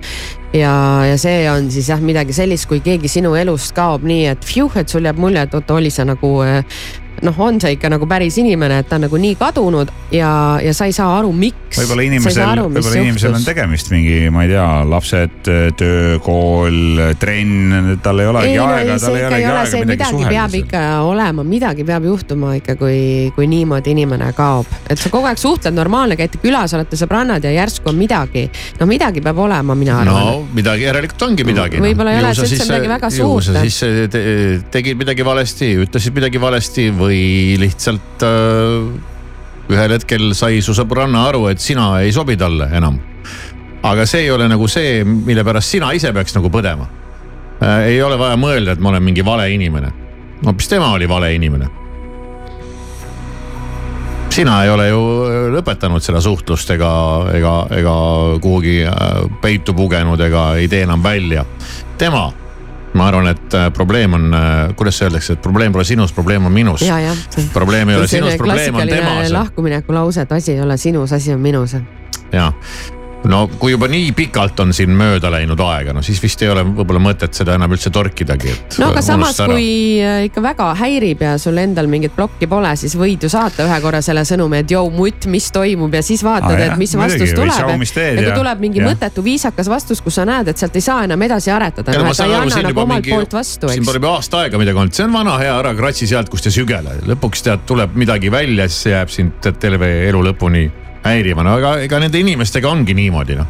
ja, 0.56 0.72
ja 1.10 1.18
see 1.20 1.42
on 1.50 1.68
siis 1.72 1.90
jah 1.92 2.00
midagi 2.00 2.32
sellist, 2.32 2.64
kui 2.70 2.80
keegi 2.84 3.10
sinu 3.10 3.34
elust 3.36 3.74
kaob 3.76 4.06
nii, 4.08 4.30
et 4.32 4.46
fjuh, 4.48 4.78
et 4.80 4.88
sul 4.88 5.04
jääb 5.04 5.20
mulje, 5.20 5.44
et 5.44 5.58
oota, 5.58 5.76
oli 5.76 5.92
see 5.92 6.06
nagu 6.08 6.32
noh, 7.22 7.38
on 7.38 7.60
see 7.62 7.76
ikka 7.76 7.90
nagu 7.92 8.06
päris 8.10 8.36
inimene, 8.42 8.80
et 8.82 8.88
ta 8.90 8.98
on 8.98 9.06
nagu 9.06 9.18
nii 9.20 9.36
kadunud 9.40 9.90
ja, 10.12 10.30
ja 10.62 10.74
sa 10.76 10.88
ei 10.88 10.94
saa 10.96 11.18
aru, 11.20 11.32
miks. 11.36 11.78
võib-olla 11.78 12.06
inimesel, 12.06 12.62
võib-olla 12.66 13.02
inimesel 13.02 13.36
on 13.36 13.46
tegemist 13.46 13.92
mingi, 13.94 14.16
ma 14.34 14.44
ei 14.46 14.52
tea, 14.52 14.66
lapsed, 14.88 15.50
töö, 15.78 16.18
kool, 16.24 17.02
trenn, 17.22 17.96
tal 18.04 18.22
ei 18.22 18.30
olegi 18.30 18.52
ei 18.52 18.58
no 18.58 18.66
aega, 18.68 18.96
ei, 18.96 19.02
tal 19.04 19.18
ei 19.18 19.26
olegi 19.28 19.48
ole 19.48 19.62
aega 19.62 19.82
midagi 19.92 20.18
midagi 20.18 20.34
peab 20.34 20.50
suhelda. 20.50 20.62
ikka 20.62 20.82
olema, 21.08 21.46
midagi 21.46 21.86
peab 21.88 22.08
juhtuma 22.10 22.54
ikka, 22.58 22.76
kui, 22.80 22.98
kui 23.36 23.48
niimoodi 23.50 23.94
inimene 23.94 24.32
kaob. 24.36 24.68
et 24.90 25.00
sa 25.00 25.12
kogu 25.12 25.30
aeg 25.30 25.40
suhtled 25.40 25.76
normaalne, 25.76 26.18
käite 26.18 26.40
külas, 26.42 26.74
olete 26.76 26.98
sõbrannad 27.00 27.44
ja 27.46 27.54
järsku 27.54 27.92
on 27.92 27.98
midagi. 28.00 28.48
no 28.80 28.88
midagi 28.90 29.22
peab 29.24 29.38
olema, 29.46 29.76
mina 29.78 30.00
arvan 30.02 30.18
no 30.18 30.46
midagi 30.54 30.88
järelikult 30.88 31.26
ongi 31.28 31.46
midagi. 31.46 31.80
Võib-olla 31.82 32.16
ei 32.16 32.22
ole 32.22 32.34
see 32.36 32.48
üldse 32.50 32.68
midagi 32.68 32.92
väga 32.92 33.12
suurt. 33.14 33.48
ju 33.48 33.54
sa 33.54 33.64
siis 33.64 34.10
te, 34.12 34.22
tegid 34.74 35.00
midagi 35.00 35.24
valesti, 35.26 35.72
ütlesid 35.86 36.16
midagi 36.16 36.42
valesti 36.42 36.88
või 36.96 37.11
lihtsalt 37.60 38.24
äh, 38.26 39.12
ühel 39.72 39.94
hetkel 39.96 40.32
sai 40.36 40.60
su 40.64 40.74
sõbranna 40.76 41.26
aru, 41.30 41.46
et 41.52 41.62
sina 41.62 41.94
ei 42.02 42.12
sobi 42.14 42.36
talle 42.36 42.68
enam. 42.76 42.98
aga 43.82 44.06
see 44.06 44.26
ei 44.26 44.30
ole 44.30 44.46
nagu 44.48 44.68
see, 44.70 45.02
mille 45.04 45.42
pärast 45.44 45.74
sina 45.74 45.90
ise 45.92 46.12
peaks 46.14 46.36
nagu 46.36 46.50
põdema 46.50 46.86
äh,. 47.62 47.92
ei 47.92 48.02
ole 48.02 48.18
vaja 48.18 48.36
mõelda, 48.38 48.76
et 48.76 48.82
ma 48.82 48.92
olen 48.92 49.02
mingi 49.02 49.24
vale 49.24 49.50
inimene. 49.50 49.92
hoopis 50.44 50.68
tema 50.68 50.92
oli 50.92 51.08
vale 51.08 51.32
inimene. 51.34 51.70
sina 54.30 54.62
ei 54.64 54.70
ole 54.70 54.88
ju 54.88 55.00
lõpetanud 55.56 56.04
seda 56.04 56.20
suhtlust 56.20 56.70
ega, 56.70 56.92
ega, 57.34 57.56
ega 57.70 57.96
kuhugi 58.42 58.82
äh, 58.86 59.10
peitu 59.40 59.74
pugenud 59.74 60.20
ega 60.20 60.54
ei 60.56 60.68
tee 60.68 60.82
enam 60.86 61.02
välja. 61.02 61.44
tema 61.98 62.30
ma 62.94 63.08
arvan, 63.08 63.30
et 63.32 63.54
äh, 63.58 63.68
probleem 63.72 64.14
on, 64.14 64.34
kuidas 64.76 65.02
öeldakse, 65.02 65.36
et 65.36 65.42
probleem 65.42 65.72
pole 65.72 65.84
sinus, 65.84 66.12
probleem 66.12 66.46
on 66.46 66.52
minus. 66.52 66.84
probleem 67.52 67.88
ei 67.88 67.96
ole 67.96 68.08
sinus, 68.08 68.36
probleem 68.36 68.74
on 68.74 68.88
temas. 68.88 69.30
lahkumineku 69.32 69.94
lause, 69.94 70.26
et 70.26 70.32
asi 70.32 70.52
ei 70.52 70.60
ole 70.60 70.76
sinus, 70.76 71.12
asi 71.12 71.34
on 71.34 71.40
minus. 71.40 71.76
jah 72.32 72.52
no 73.30 73.42
kui 73.58 73.72
juba 73.74 73.88
nii 73.90 74.10
pikalt 74.16 74.60
on 74.64 74.72
siin 74.74 74.92
mööda 74.96 75.30
läinud 75.32 75.60
aega, 75.62 75.94
no 75.94 76.02
siis 76.04 76.20
vist 76.22 76.42
ei 76.42 76.50
ole 76.52 76.64
võib-olla 76.66 77.02
mõtet 77.02 77.36
seda 77.36 77.56
enam 77.58 77.72
üldse 77.74 77.92
torkidagi, 77.94 78.50
et. 78.52 78.78
no 78.82 78.90
aga 78.90 79.02
samas, 79.04 79.38
kui 79.46 80.00
äh, 80.02 80.24
ikka 80.28 80.42
väga 80.44 80.68
häirib 80.80 81.22
ja 81.26 81.34
sul 81.42 81.60
endal 81.62 81.90
mingit 81.92 82.14
plokki 82.16 82.48
pole, 82.50 82.72
siis 82.80 82.96
võid 82.98 83.22
ju 83.22 83.30
saata 83.32 83.66
ühe 83.68 83.78
korra 83.84 84.02
selle 84.04 84.24
sõnumi, 84.28 84.62
et 84.62 84.74
jõu 84.74 84.90
mutt, 84.94 85.28
mis 85.30 85.48
toimub 85.54 85.94
ja 85.94 86.02
siis 86.04 86.24
vaatad 86.26 86.56
ah,, 86.56 86.64
et 86.66 86.76
mis 86.80 86.94
vastus 86.98 87.34
tuleb. 87.36 87.86
ja 87.92 88.26
kui 88.26 88.36
tuleb 88.42 88.66
mingi 88.66 88.82
ja. 88.82 88.90
mõttetu 88.90 89.24
viisakas 89.24 89.70
vastus, 89.70 90.02
kus 90.04 90.18
sa 90.20 90.26
näed, 90.28 90.52
et 90.52 90.62
sealt 90.62 90.76
ei 90.78 90.84
saa 90.84 91.06
enam 91.08 91.26
edasi 91.28 91.54
aretada, 91.54 91.94
anna 91.94 92.62
nagu 92.68 92.86
mingi, 92.90 93.16
vastu, 93.32 93.70
siin 93.72 93.86
pole 93.86 94.02
juba 94.02 94.16
aasta 94.18 94.44
aega 94.44 94.60
midagi 94.60 94.82
olnud, 94.82 94.96
see 94.96 95.06
on 95.06 95.14
vana 95.14 95.38
hea, 95.42 95.54
ära 95.62 95.74
kratsi 95.78 96.10
sealt, 96.10 96.30
kust 96.32 96.50
ei 96.50 96.54
sügele, 96.54 96.98
lõpuks 97.08 97.46
tead, 97.46 97.66
tuleb 97.68 97.98
midagi 97.98 98.32
välja, 98.32 98.68
siis 98.70 98.88
see 98.88 98.96
jääb 98.96 99.12
sind 99.12 99.52
terve 99.62 99.92
elu 100.08 100.22
lõpuni 100.30 100.66
häiriva, 101.02 101.42
no 101.42 101.56
aga 101.58 101.72
ega 101.82 101.98
nende 102.02 102.20
inimestega 102.22 102.70
ongi 102.70 102.94
niimoodi 102.94 103.34
noh. 103.38 103.48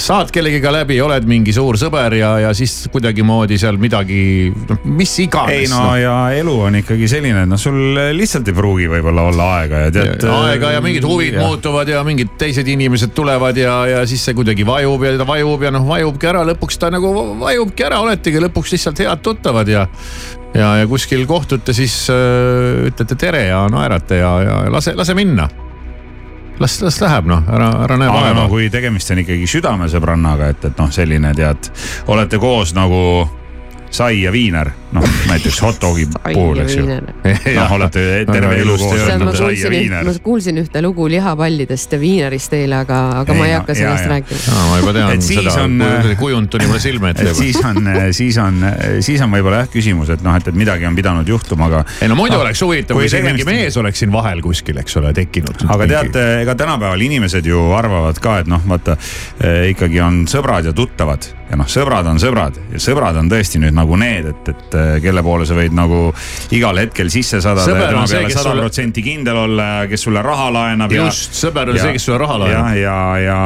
saad 0.00 0.30
kellegiga 0.34 0.72
läbi, 0.74 0.96
oled 1.02 1.26
mingi 1.28 1.52
suur 1.54 1.78
sõber 1.78 2.16
ja, 2.18 2.30
ja 2.44 2.50
siis 2.56 2.88
kuidagimoodi 2.90 3.58
seal 3.60 3.78
midagi, 3.80 4.50
noh 4.70 4.88
mis 4.90 5.12
iganes. 5.22 5.54
ei 5.54 5.68
no, 5.70 5.84
no 5.84 5.94
ja 6.00 6.16
elu 6.40 6.56
on 6.66 6.80
ikkagi 6.80 7.10
selline, 7.10 7.44
et 7.46 7.50
noh, 7.50 7.60
sul 7.60 8.00
lihtsalt 8.16 8.50
ei 8.50 8.56
pruugi 8.56 8.90
võib-olla 8.90 9.28
olla 9.30 9.48
aega 9.60 9.84
ja 9.86 9.94
tead. 9.94 10.26
aega 10.34 10.74
ja 10.76 10.82
mingid 10.84 11.06
huvid 11.06 11.38
ja. 11.38 11.46
muutuvad 11.46 11.90
ja 11.90 12.02
mingid 12.06 12.34
teised 12.40 12.66
inimesed 12.70 13.14
tulevad 13.14 13.58
ja, 13.60 13.76
ja 13.90 14.02
siis 14.10 14.24
see 14.26 14.36
kuidagi 14.38 14.66
vajub 14.66 15.06
ja 15.06 15.14
ta 15.20 15.28
vajub 15.30 15.66
ja 15.66 15.74
noh, 15.74 15.86
vajubki 15.86 16.32
ära, 16.32 16.44
lõpuks 16.52 16.82
ta 16.82 16.90
nagu 16.94 17.14
vajubki 17.44 17.86
ära, 17.86 18.02
oletegi 18.02 18.42
lõpuks 18.48 18.74
lihtsalt 18.74 19.06
head 19.06 19.24
tuttavad 19.24 19.70
ja 19.70 19.86
ja, 20.54 20.74
ja 20.82 20.86
kuskil 20.90 21.22
kohtute, 21.30 21.74
siis 21.76 22.02
äh, 22.10 22.86
ütlete 22.90 23.14
tere 23.14 23.46
ja 23.52 23.64
naerate 23.70 24.18
ja, 24.18 24.36
ja 24.42 24.62
lase, 24.72 24.98
lase 24.98 25.14
minna 25.14 25.46
las, 26.60 26.80
las 26.84 27.00
läheb 27.00 27.28
noh, 27.30 27.42
ära, 27.48 27.70
ära 27.86 27.98
näe 28.00 28.12
vaeva 28.12 28.46
kui 28.52 28.70
tegemist 28.72 29.10
on 29.14 29.22
ikkagi 29.24 29.48
südamesõbrannaga, 29.50 30.52
et, 30.54 30.64
et 30.70 30.80
noh, 30.80 30.90
selline 30.94 31.32
tead, 31.36 31.70
olete 32.12 32.40
koos 32.42 32.74
nagu 32.76 33.00
sai 33.90 34.22
ja 34.22 34.32
viiner 34.32 34.70
noh, 34.92 35.04
näiteks 35.28 35.60
hot 35.62 35.78
dogi 35.82 36.06
puhul, 36.34 36.60
eks 36.64 36.76
ju. 36.78 36.86
noh, 36.86 37.72
olete 37.76 38.04
terve 38.28 38.58
elu 38.62 38.76
olnud 38.76 39.38
sai 39.38 39.54
ja 39.58 39.70
viiner. 39.72 40.06
ma 40.06 40.14
kuulsin 40.24 40.58
ühte 40.62 40.82
lugu 40.84 41.06
lihapallidest 41.10 41.94
ja 41.94 42.00
viinerist 42.02 42.54
eile, 42.58 42.80
aga, 42.84 43.00
aga 43.22 43.34
ei, 43.34 43.38
ma 43.38 43.48
ei 43.48 43.54
hakka 43.54 43.74
ja, 43.74 43.80
sellest 43.82 44.06
ja, 44.06 44.12
rääkima. 44.14 44.58
ma 44.70 44.80
juba 44.82 44.94
tean 44.96 45.24
seda 45.26 45.54
on, 45.64 45.86
kujund 46.20 46.52
tuli 46.52 46.68
mulle 46.70 46.82
silme 46.82 47.14
ette. 47.14 47.34
siis 47.38 47.58
on, 47.64 47.90
siis 48.16 48.38
on, 48.42 48.62
siis 49.00 49.24
on 49.24 49.34
võib-olla 49.34 49.64
jah 49.64 49.72
küsimus, 49.72 50.12
et 50.14 50.24
noh, 50.26 50.38
et, 50.38 50.50
et 50.50 50.58
midagi 50.58 50.88
on 50.90 50.98
pidanud 50.98 51.34
juhtuma, 51.34 51.70
aga. 51.70 51.84
ei 52.02 52.10
no 52.10 52.18
muidu 52.18 52.38
no, 52.38 52.44
oleks 52.46 52.62
huvitav, 52.66 52.98
kui 52.98 53.10
siin 53.12 53.26
mingi 53.26 53.46
mees 53.48 53.78
oleks 53.80 54.02
siin 54.02 54.14
vahel 54.14 54.42
kuskil, 54.44 54.80
eks 54.82 54.98
ole, 55.02 55.14
tekkinud. 55.16 55.66
aga 55.70 55.90
teate, 55.94 56.26
ega 56.44 56.56
tänapäeval 56.58 57.06
inimesed 57.10 57.46
ju 57.46 57.70
arvavad 57.76 58.18
ka, 58.22 58.40
et 58.44 58.50
noh, 58.50 58.62
vaata 58.70 58.98
ikkagi 59.70 60.02
on 60.02 60.24
sõbrad 60.30 60.70
ja 60.70 60.74
tuttavad 60.76 61.30
ja 61.50 61.58
noh, 61.58 61.66
sõbrad 61.70 62.06
on 62.10 62.20
sõbrad 62.22 62.58
ja 62.70 62.80
sõbrad 62.82 63.18
on 63.18 63.30
tõesti 63.30 63.60
nüüd 63.62 63.74
nagu 63.80 63.98
need, 64.00 64.30
et, 64.32 64.52
et 64.54 64.76
äh, 64.78 64.92
kelle 65.04 65.24
poole 65.26 65.48
sa 65.48 65.56
võid 65.58 65.74
nagu 65.76 66.02
igal 66.56 66.80
hetkel 66.82 67.10
sisse 67.12 67.42
sadada 67.42 67.66
ja 67.66 67.88
tema 67.90 68.04
peale 68.06 68.34
sada 68.34 68.54
protsenti 68.58 69.04
kindel 69.04 69.42
olla 69.46 69.70
ja 69.70 69.88
kes 69.90 70.06
sulle 70.08 70.22
raha 70.24 70.50
laenab. 70.54 70.94
just, 70.94 71.34
sõber 71.40 71.72
on 71.72 71.80
see, 71.80 71.96
kes 71.96 72.08
sulle 72.10 72.20
raha 72.22 72.38
laenab. 72.44 72.76
ja, 72.76 72.84
ja, 72.84 73.00
ja, 73.24 73.40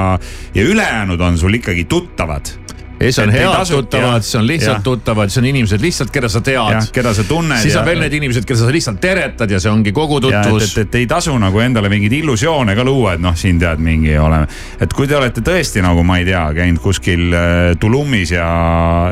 ja 0.55 0.69
ülejäänud 0.75 1.21
on 1.21 1.41
sul 1.41 1.61
ikkagi 1.61 1.87
tuttavad 1.91 2.53
ja 3.01 3.07
siis 3.07 3.19
on 3.19 3.31
head 3.31 3.71
tuttavad, 3.71 4.23
siis 4.23 4.35
on 4.35 4.47
lihtsalt 4.47 4.77
ja. 4.77 4.83
tuttavad, 4.83 5.29
siis 5.29 5.39
on 5.39 5.45
inimesed 5.45 5.81
lihtsalt, 5.81 6.11
keda 6.11 6.29
sa 6.29 6.41
tead. 6.41 6.91
keda 6.93 7.15
sa 7.15 7.25
tunned. 7.25 7.59
siis 7.63 7.77
on 7.77 7.85
veel 7.85 8.01
need 8.01 8.13
inimesed, 8.13 8.47
keda 8.47 8.61
sa 8.61 8.71
lihtsalt 8.73 9.01
teretad 9.03 9.51
ja 9.51 9.61
see 9.61 9.73
ongi 9.73 9.93
kogu 9.93 10.21
tutvus. 10.21 10.63
Et, 10.63 10.79
et, 10.79 10.89
et 10.89 11.01
ei 11.03 11.09
tasu 11.11 11.35
nagu 11.39 11.61
endale 11.61 11.91
mingeid 11.93 12.13
illusioone 12.21 12.77
ka 12.77 12.87
luua, 12.87 13.17
et 13.19 13.25
noh, 13.25 13.37
siin 13.37 13.59
tead 13.59 13.83
mingi 13.83 14.17
oleme. 14.19 14.47
et 14.81 14.93
kui 14.93 15.11
te 15.11 15.17
olete 15.19 15.43
tõesti 15.45 15.83
nagu 15.85 16.05
ma 16.07 16.19
ei 16.23 16.29
tea, 16.29 16.45
käinud 16.57 16.83
kuskil 16.83 17.35
äh, 17.35 17.75
Tulumis 17.81 18.35
ja, 18.35 18.49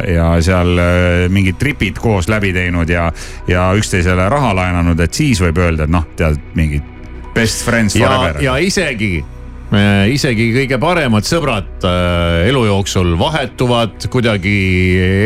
ja 0.07 0.30
seal 0.42 0.78
äh, 0.78 1.26
mingid 1.33 1.59
tripid 1.59 1.98
koos 2.02 2.30
läbi 2.30 2.52
teinud 2.54 2.88
ja, 2.88 3.11
ja 3.48 3.68
üksteisele 3.76 4.28
raha 4.33 4.54
laenanud, 4.57 5.00
et 5.00 5.14
siis 5.14 5.42
võib 5.42 5.59
öelda, 5.62 5.88
et 5.88 5.92
noh, 5.92 6.07
tead 6.16 6.38
mingid 6.54 6.87
best 7.35 7.64
friends 7.64 7.96
forever. 7.98 8.42
ja 8.44 8.57
isegi 8.61 9.16
isegi 10.12 10.50
kõige 10.52 10.76
paremad 10.80 11.24
sõbrad 11.24 11.87
äh, 11.88 12.48
elu 12.50 12.66
jooksul 12.68 13.14
vahetuvad, 13.20 14.04
kuidagi 14.12 14.56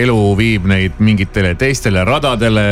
elu 0.05 0.19
viib 0.39 0.69
neid 0.71 1.01
mingitele 1.03 1.57
teistele 1.59 2.05
radadele 2.07 2.67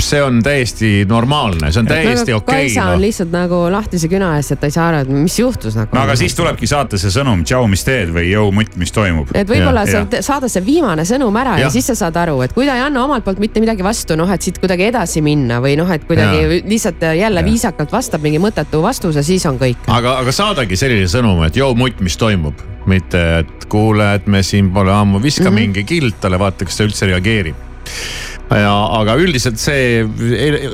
see 0.00 0.22
on 0.22 0.42
täiesti 0.42 1.04
normaalne, 1.08 1.72
see 1.72 1.80
on 1.80 1.86
täiesti 1.88 2.32
okei 2.32 2.34
okay,. 2.34 2.64
Kaisa 2.64 2.84
on 2.84 2.98
no. 2.98 3.00
lihtsalt 3.00 3.32
nagu 3.34 3.60
lahtise 3.72 4.08
küna 4.10 4.34
ees, 4.38 4.50
et 4.52 4.60
ta 4.60 4.68
ei 4.68 4.74
saa 4.74 4.88
aru, 4.90 5.02
et 5.04 5.12
mis 5.12 5.38
juhtus 5.38 5.76
nagu. 5.78 5.94
no 5.96 6.02
aga 6.02 6.16
siis 6.18 6.34
tulebki 6.36 6.68
saata 6.70 6.98
see 7.00 7.12
sõnum, 7.14 7.44
tšau, 7.46 7.66
mis 7.70 7.84
teed 7.86 8.12
või 8.14 8.28
jõu 8.30 8.50
mutt, 8.54 8.76
mis 8.80 8.92
toimub. 8.94 9.32
et 9.34 9.48
võib-olla 9.48 9.86
sa 9.88 10.04
saada 10.24 10.50
see 10.52 10.64
viimane 10.66 11.06
sõnum 11.08 11.36
ära 11.40 11.56
ja. 11.58 11.66
ja 11.66 11.72
siis 11.74 11.88
sa 11.92 11.96
saad 12.04 12.18
aru, 12.24 12.40
et 12.46 12.54
kui 12.56 12.68
ta 12.68 12.76
ei 12.78 12.84
anna 12.84 13.04
omalt 13.04 13.26
poolt 13.26 13.42
mitte 13.42 13.62
midagi 13.64 13.86
vastu, 13.86 14.18
noh, 14.18 14.30
et 14.34 14.44
siit 14.44 14.60
kuidagi 14.62 14.88
edasi 14.90 15.24
minna 15.24 15.60
või 15.64 15.76
noh, 15.80 15.90
et 15.94 16.06
kuidagi 16.08 16.42
ja. 16.42 16.60
lihtsalt 16.74 17.08
jälle 17.20 17.44
ja. 17.44 17.48
viisakalt 17.48 17.94
vastab 17.94 18.24
mingi 18.24 18.42
mõttetu 18.42 18.82
vastuse, 18.84 19.24
siis 19.26 19.46
on 19.50 19.60
kõik. 19.60 19.88
aga, 19.88 20.18
aga 20.24 20.34
saadagi 20.34 20.78
selline 20.80 21.08
sõnum, 21.10 21.44
et 21.46 21.56
jõu 21.56 21.76
mutt, 21.78 22.02
mis 22.04 22.18
toimub, 22.20 22.60
mitte 22.90 23.22
et 23.40 23.68
kuule, 23.70 24.14
et 24.18 24.26
me 24.30 24.42
siin 24.44 24.70
pole 24.74 24.92
ammu, 24.92 25.22
viska 25.22 25.48
mm 25.48 25.48
-hmm. 25.48 25.60
mingi 25.60 25.84
kild 25.88 26.20
talle, 26.20 26.38
vaata, 26.38 26.64
kas 26.64 26.76
ta 26.76 26.88
üldse 26.88 27.08
reageerib 27.08 27.56
ja, 28.50 28.72
aga 29.00 29.14
üldiselt 29.20 29.58
see 29.60 30.02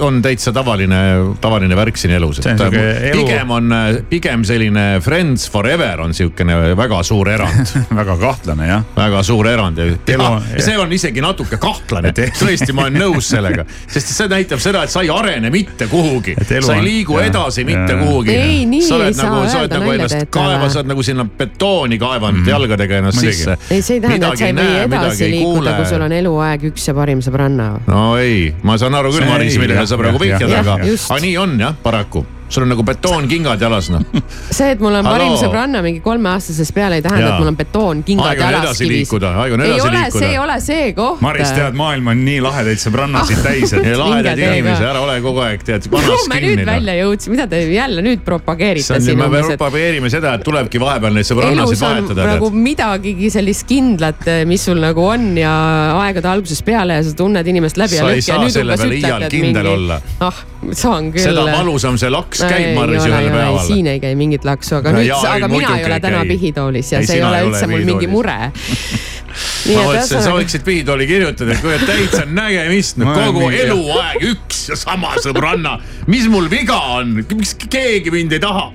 on 0.03 0.19
täitsa 0.25 0.53
tavaline, 0.55 0.99
tavaline 1.41 1.77
värk 1.79 1.99
siin 2.01 2.15
elus, 2.17 2.41
et 2.43 2.61
elu... 2.61 3.23
pigem 3.23 3.53
on, 3.55 3.75
pigem 4.11 4.45
selline 4.47 4.85
friends 5.05 5.47
forever 5.51 6.03
on 6.03 6.15
sihukene 6.17 6.57
väga 6.79 7.03
suur 7.07 7.31
erand 7.31 7.71
väga 8.01 8.17
kahtlane 8.21 8.69
jah. 8.69 8.87
väga 8.97 9.23
suur 9.27 9.49
erand 9.49 9.79
ja, 9.79 9.87
ja, 9.87 10.31
ja 10.57 10.65
see 10.65 10.79
on 10.81 10.93
isegi 10.93 11.23
natuke 11.25 11.61
kahtlane, 11.63 12.13
tõesti, 12.17 12.75
ma 12.77 12.89
olen 12.89 12.99
nõus 13.05 13.31
sellega, 13.31 13.65
sest 13.87 14.13
see 14.17 14.31
näitab 14.31 14.63
seda, 14.63 14.85
et 14.87 14.93
sa 14.93 15.05
ei 15.07 15.13
arene 15.15 15.53
mitte 15.55 15.87
kuhugi, 15.91 16.35
sa 16.51 16.77
ei 16.77 16.85
liigu 16.85 17.21
ja, 17.21 17.29
edasi 17.31 17.65
ja. 17.65 17.71
mitte 17.71 17.99
kuhugi. 18.03 18.35
ei, 18.35 18.67
nii 18.71 18.83
sa 18.89 19.01
ei 19.07 19.15
saa 19.15 19.31
nagu, 19.31 19.47
öelda 19.47 19.81
nagu 19.81 19.95
ennast 19.95 20.27
kaeva, 20.35 20.73
sa 20.73 20.83
oled 20.83 20.93
nagu 20.95 21.07
sinna 21.07 21.27
betooni 21.39 22.01
kaevanud 22.03 22.43
mm. 22.43 22.51
jalgadega 22.51 23.01
ennast 23.01 23.23
Mõlegi. 23.23 23.39
sisse. 23.39 23.59
ei, 23.71 23.87
see 23.87 24.01
ei 24.01 24.05
tähenda, 24.05 24.35
et 24.35 24.43
sa 24.43 24.51
ei 24.51 24.59
või 24.59 24.99
edasi 24.99 25.31
liikuda, 25.37 25.79
kui 25.79 25.89
sul 25.95 26.07
on 26.09 26.19
eluaeg 26.19 26.69
üks 26.73 26.91
ja 26.91 26.97
parim 26.97 27.23
sõbranna 27.25 27.60
no 27.87 28.03
ei, 28.21 28.51
ma 28.67 28.77
saan 28.81 28.97
aru 28.99 29.13
küll, 29.15 29.29
Maris, 29.29 29.57
millele 29.61 29.87
sa 29.87 29.99
praegu 30.01 30.21
vihjad, 30.23 30.45
aga, 30.61 30.77
aga 30.83 31.23
nii 31.25 31.35
on 31.41 31.57
jah, 31.61 31.77
paraku 31.85 32.25
sul 32.51 32.67
on 32.67 32.73
nagu 32.73 32.83
betoonkingad 32.87 33.63
jalas 33.63 33.91
noh. 33.95 34.03
see, 34.59 34.73
et 34.75 34.81
mul 34.83 34.97
on 34.99 35.07
parim 35.07 35.37
sõbranna 35.39 35.83
mingi 35.85 36.03
kolmeaastasest 36.03 36.75
peale 36.75 36.99
ei 36.99 37.05
tähenda, 37.05 37.35
et 37.35 37.43
mul 37.43 37.51
on 37.53 37.59
betoonkingad 37.59 38.41
jalas 38.41 38.81
kivis. 38.81 39.13
aeg 39.15 39.55
on 39.55 39.63
edasi 39.65 39.69
ei 39.69 39.77
liikuda. 39.77 40.07
see 40.17 40.31
ei 40.33 40.39
ole 40.41 40.57
see 40.65 40.89
koht. 40.97 41.23
Maris, 41.25 41.53
tead, 41.55 41.79
maailm 41.79 42.11
on 42.13 42.25
nii 42.27 42.41
lahedaid 42.43 42.83
sõbrannasid 42.83 43.43
täis, 43.45 43.75
et. 43.77 43.87
lahedaid 44.03 44.43
inimesi, 44.43 44.87
ära 44.91 45.05
ole 45.05 45.17
kogu 45.25 45.45
aeg 45.47 45.65
tead 45.67 45.87
kinni. 45.87 46.17
me 46.33 46.41
nüüd 46.45 46.63
noh. 46.65 46.73
välja 46.73 46.97
jõudsime, 46.99 47.37
mida 47.37 47.47
te 47.51 47.63
jälle 47.71 48.05
nüüd 48.07 48.25
propageerite 48.27 48.99
siin 48.99 49.21
umbes. 49.21 49.47
me 49.47 49.57
propageerime 49.61 50.11
seda, 50.13 50.35
et 50.41 50.47
tulebki 50.47 50.83
vahepeal 50.83 51.15
neid 51.15 51.31
sõbrannasid 51.31 51.85
vahetada. 51.87 52.29
nagu 52.35 52.51
midagigi 52.55 53.31
sellist 53.33 53.67
kindlat, 53.71 54.27
mis 54.51 54.67
sul 54.67 54.83
nagu 54.83 55.07
on 55.07 55.31
ja 55.39 55.55
aegade 56.01 56.31
algusest 56.33 56.67
peale 56.67 56.99
ja 56.99 57.07
sa 57.07 57.15
tunned 57.17 57.47
inimest 57.55 57.79
läbi 57.79 58.01
ja 58.01 58.11
lõhki 58.11 58.27
ja 58.27 58.43
nüüd 58.43 58.61
umbes 58.65 58.87
ütled, 58.91 59.27
et 59.29 59.39
mingi. 59.47 60.01
ah, 60.27 60.45
saan 60.73 61.13
küll. 61.15 61.25
seda 61.25 61.47
valusam 61.55 61.99
see 62.01 62.11
laks 62.13 62.40
käib, 62.45 62.75
Maris, 62.79 63.05
ühel 63.07 63.29
päeval. 63.33 63.61
siin 63.67 63.91
ei 63.91 64.01
käi 64.03 64.17
mingit 64.19 64.47
laksu, 64.49 64.79
aga 64.81 64.95
nüüd, 64.97 65.13
aga 65.13 65.51
mina 65.53 65.77
ei 65.79 65.87
ole 65.89 66.01
täna 66.03 66.25
pihitoolis 66.29 66.93
ja 66.95 67.03
ei, 67.03 67.11
see 67.11 67.21
ei 67.21 67.27
ole 67.27 67.45
üldse 67.49 67.71
mul 67.71 67.87
mingi 67.89 68.11
mure 68.11 68.39
ma 69.75 69.85
mõtlesin, 69.87 70.25
sa 70.25 70.35
võiksid 70.35 70.65
pihitooli 70.67 71.07
kirjutada, 71.11 71.55
et 71.55 71.63
kuule 71.63 71.79
täitsa 71.85 72.25
nägemist, 72.27 72.99
no 73.01 73.15
kogu 73.15 73.47
eluaeg 73.55 74.27
üks 74.33 74.67
ja 74.73 74.79
sama 74.79 75.15
sõbranna. 75.23 75.79
mis 76.11 76.29
mul 76.33 76.51
viga 76.53 76.81
on, 76.99 77.21
miks 77.23 77.57
keegi 77.69 78.13
mind 78.15 78.37
ei 78.39 78.43
taha? 78.43 78.69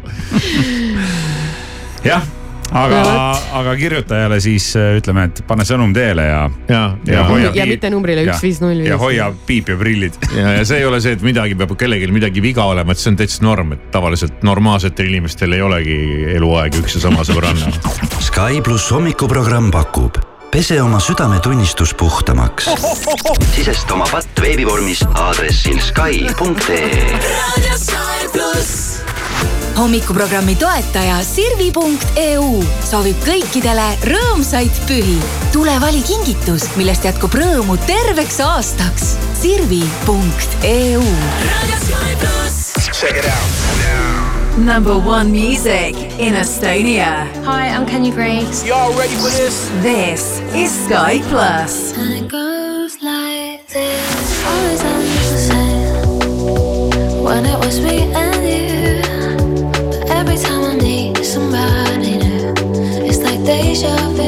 jah 2.11 2.25
aga, 2.75 3.01
aga 3.59 3.75
kirjutajale 3.79 4.39
siis 4.43 4.67
äh, 4.79 4.95
ütleme, 4.99 5.27
et 5.29 5.41
pane 5.47 5.65
sõnum 5.67 5.93
teele 5.95 6.27
ja. 6.27 6.43
ja, 6.69 6.81
ja, 7.07 7.13
ja, 7.13 7.23
hoia, 7.29 7.53
ja 7.55 7.67
mitte 7.69 7.91
numbrile 7.93 8.25
üks, 8.27 8.43
viis, 8.43 8.61
null, 8.63 8.83
viis. 8.83 8.91
ja 8.91 8.99
hoia 9.01 9.31
piip 9.47 9.71
ja 9.71 9.79
prillid. 9.79 10.19
ja, 10.35 10.57
ja 10.59 10.67
see 10.67 10.81
ei 10.83 10.89
ole 10.89 11.01
see, 11.03 11.15
et 11.17 11.25
midagi 11.25 11.57
peab 11.59 11.75
kellelgi 11.79 12.11
midagi 12.15 12.43
viga 12.43 12.67
olema, 12.71 12.95
et 12.95 13.01
see 13.01 13.13
on 13.13 13.19
täitsa 13.19 13.45
norm, 13.45 13.75
et 13.77 13.89
tavaliselt 13.95 14.45
normaalsetel 14.45 15.11
inimestel 15.13 15.57
ei 15.57 15.65
olegi 15.65 15.97
eluaeg 16.35 16.79
üks 16.83 16.99
ja 16.99 17.07
sama 17.07 17.25
sõbranna. 17.27 17.73
Sky 18.23 18.63
pluss 18.65 18.91
hommikuprogramm 18.95 19.71
pakub 19.73 20.21
pese 20.55 20.81
oma 20.81 20.99
südametunnistus 21.03 21.93
puhtamaks. 21.99 22.69
sisesta 23.55 23.93
oma 23.93 24.07
patt 24.11 24.41
veebivormis 24.41 25.03
aadressil 25.13 25.79
Sky.ee 25.83 27.19
hommikuprogrammi 29.77 30.55
toetaja 30.59 31.19
Sirvi.eu 31.25 32.47
soovib 32.85 33.19
kõikidele 33.25 33.87
rõõmsaid 34.07 34.83
pühi. 34.87 35.17
tule 35.51 35.75
vali 35.81 36.01
kingitus, 36.05 36.69
millest 36.79 37.05
jätkub 37.05 37.35
rõõmu 37.35 37.77
terveks 37.87 38.39
aastaks. 38.39 39.15
Sirvi.eu. 39.41 41.03
Check 42.95 43.17
it 43.17 43.25
out 43.25 43.75
number 44.57 44.97
one 44.97 45.31
music 45.31 45.95
in 46.17 46.33
Estonia. 46.33 47.27
Hi, 47.43 47.67
I'm 47.67 47.85
Kenny 47.85 48.11
Briggs. 48.11 48.65
Y'all 48.65 48.93
ready 48.97 49.15
for 49.15 49.29
this? 49.29 49.69
This 49.81 50.39
is 50.55 50.71
Sky 50.85 51.19
Plus. 51.29 51.91
And 51.97 52.25
it 52.25 52.31
goes 52.31 53.01
like 53.01 53.67
this. 53.67 54.45
Always 54.45 54.81
I 54.81 55.01
used 55.01 55.31
to 55.31 55.37
say 55.37 57.21
when 57.21 57.45
it 57.45 57.59
was 57.59 57.79
me 57.81 58.03
and 58.13 58.45
you. 58.47 58.84
Every 60.27 60.37
time 60.43 60.63
I 60.63 60.75
need 60.75 61.23
somebody 61.23 62.17
new, 62.17 62.53
it's 63.05 63.19
like 63.19 63.43
deja 63.45 63.95
vu. 64.09 64.23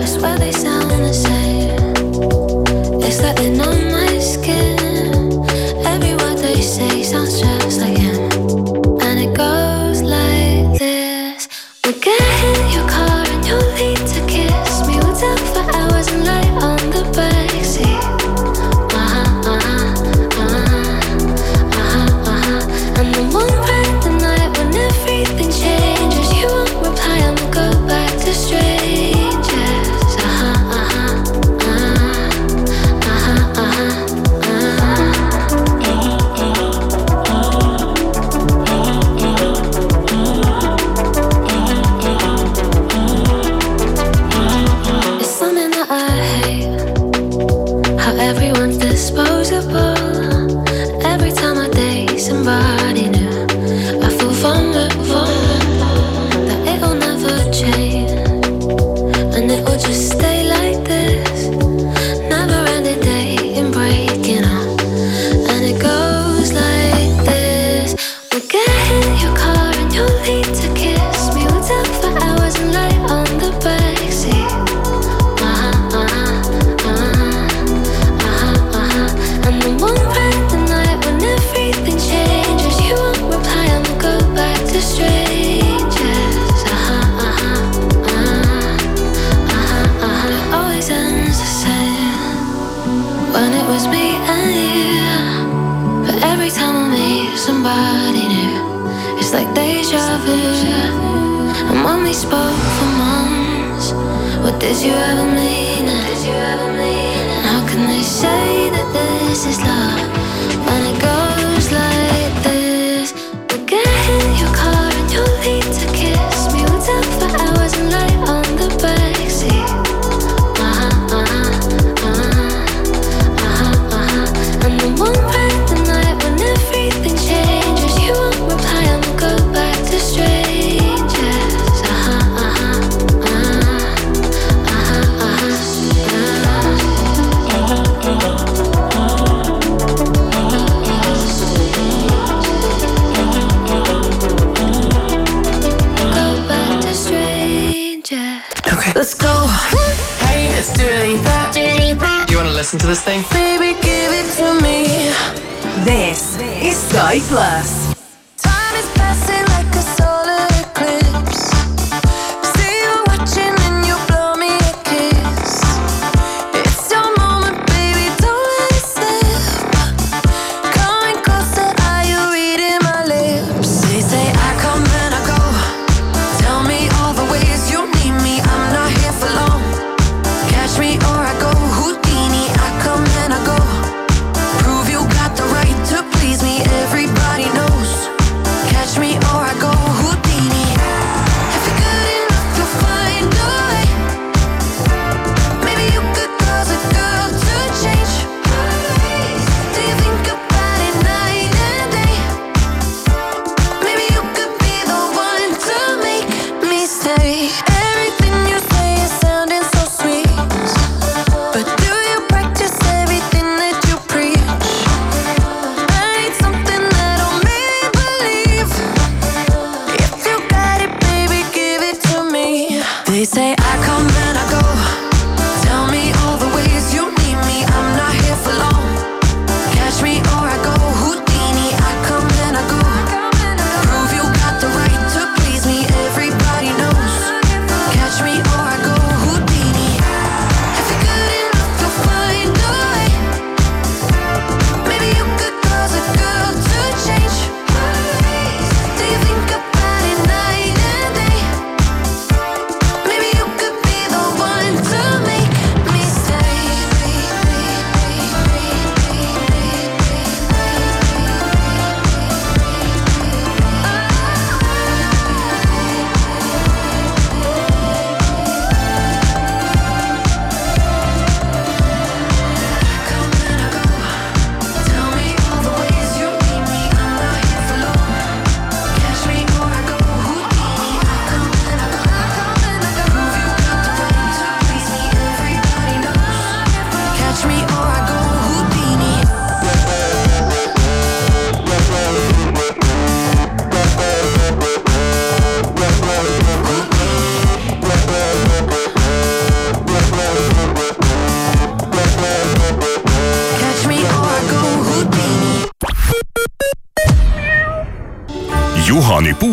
I 0.00 0.04
swear 0.04 0.38
they 0.38 0.52
sound 0.52 0.92
the 0.92 1.12
same. 1.12 3.02
It's 3.02 3.20
like 3.20 3.36
they're. 3.36 3.69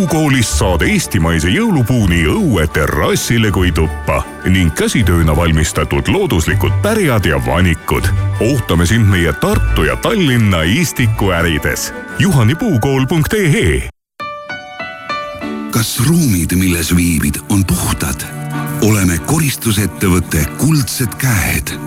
Puukoolist 0.08 0.54
saad 0.56 0.84
eestimaise 0.88 1.50
jõulupuu 1.52 2.06
nii 2.08 2.28
õue 2.32 2.64
terrassile 2.72 3.50
kui 3.52 3.74
tuppa 3.76 4.22
ning 4.48 4.72
käsitööna 4.78 5.36
valmistatud 5.36 6.08
looduslikud 6.08 6.72
pärjad 6.82 7.26
ja 7.28 7.40
vanikud. 7.46 8.08
ootame 8.40 8.86
sind 8.86 9.10
meie 9.10 9.34
Tartu 9.34 9.84
ja 9.84 9.96
Tallinna 9.96 10.62
Istiku 10.64 11.32
ärides. 11.36 11.94
juhanipuukool.ee 12.20 13.90
kas 15.72 16.00
ruumid, 16.08 16.56
milles 16.56 16.96
viibid, 16.96 17.44
on 17.50 17.66
puhtad? 17.66 18.24
oleme 18.82 19.20
koristusettevõte 19.26 20.46
Kuldsed 20.58 21.20
Käed 21.20 21.87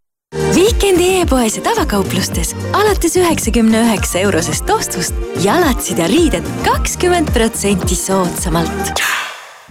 Viikendi 0.55 1.05
e-poes 1.21 1.55
ja 1.55 1.61
tavakauplustes 1.63 2.51
alates 2.73 3.15
üheksakümne 3.15 3.85
üheksa 3.85 4.19
eurosest 4.19 4.69
ostust 4.69 5.15
jalatsid 5.43 6.01
ja 6.01 6.09
riided 6.11 6.47
kakskümmend 6.65 7.31
protsenti 7.31 7.95
soodsamalt. 7.95 8.99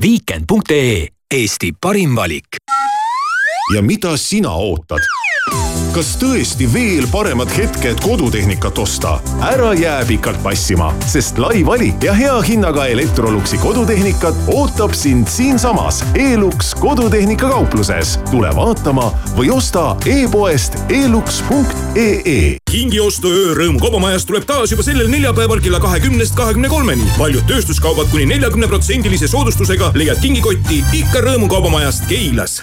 Viikend.ee 0.01 1.09
Eesti 1.31 1.73
parim 1.81 2.17
valik. 2.17 2.57
ja 3.75 3.83
mida 3.83 4.17
sina 4.17 4.55
ootad? 4.57 5.20
Kas 5.95 6.13
tõesti 6.21 6.69
veel 6.71 7.07
paremad 7.11 7.51
hetked 7.51 8.01
kodutehnikat 8.05 8.79
osta? 8.79 9.17
ära 9.45 9.73
jää 9.75 10.05
pikalt 10.07 10.39
passima, 10.43 10.91
sest 11.07 11.39
lai 11.39 11.65
valik 11.67 12.05
ja 12.05 12.15
hea 12.15 12.37
hinnaga 12.47 12.87
Electroluxi 12.87 13.59
kodutehnikat 13.59 14.39
ootab 14.55 14.95
sind 14.95 15.29
siinsamas 15.29 16.05
Elux 16.15 16.75
kodutehnika 16.79 17.49
kaupluses. 17.51 18.19
tule 18.31 18.51
vaatama 18.57 19.11
või 19.37 19.51
osta 19.51 19.97
e-poest 20.07 20.79
elux.ee. 20.89 22.57
kingiostuöö 22.71 23.55
Rõõmu 23.59 23.83
kaubamajas 23.83 24.27
tuleb 24.27 24.47
taas 24.47 24.71
juba 24.71 24.87
sellel 24.87 25.11
neljapäeval 25.11 25.61
kella 25.61 25.81
kahekümnest 25.81 26.37
kahekümne 26.39 26.69
kolmeni. 26.69 27.09
paljud 27.19 27.47
tööstuskaubad 27.51 28.13
kuni 28.15 28.27
neljakümne 28.31 28.69
protsendilise 28.71 29.29
soodustusega 29.29 29.91
leiad 29.95 30.23
kingikotti 30.23 30.85
ikka 31.03 31.25
Rõõmu 31.27 31.51
kaubamajast 31.51 32.07
Keilas. 32.07 32.61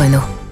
Renault 0.00 0.35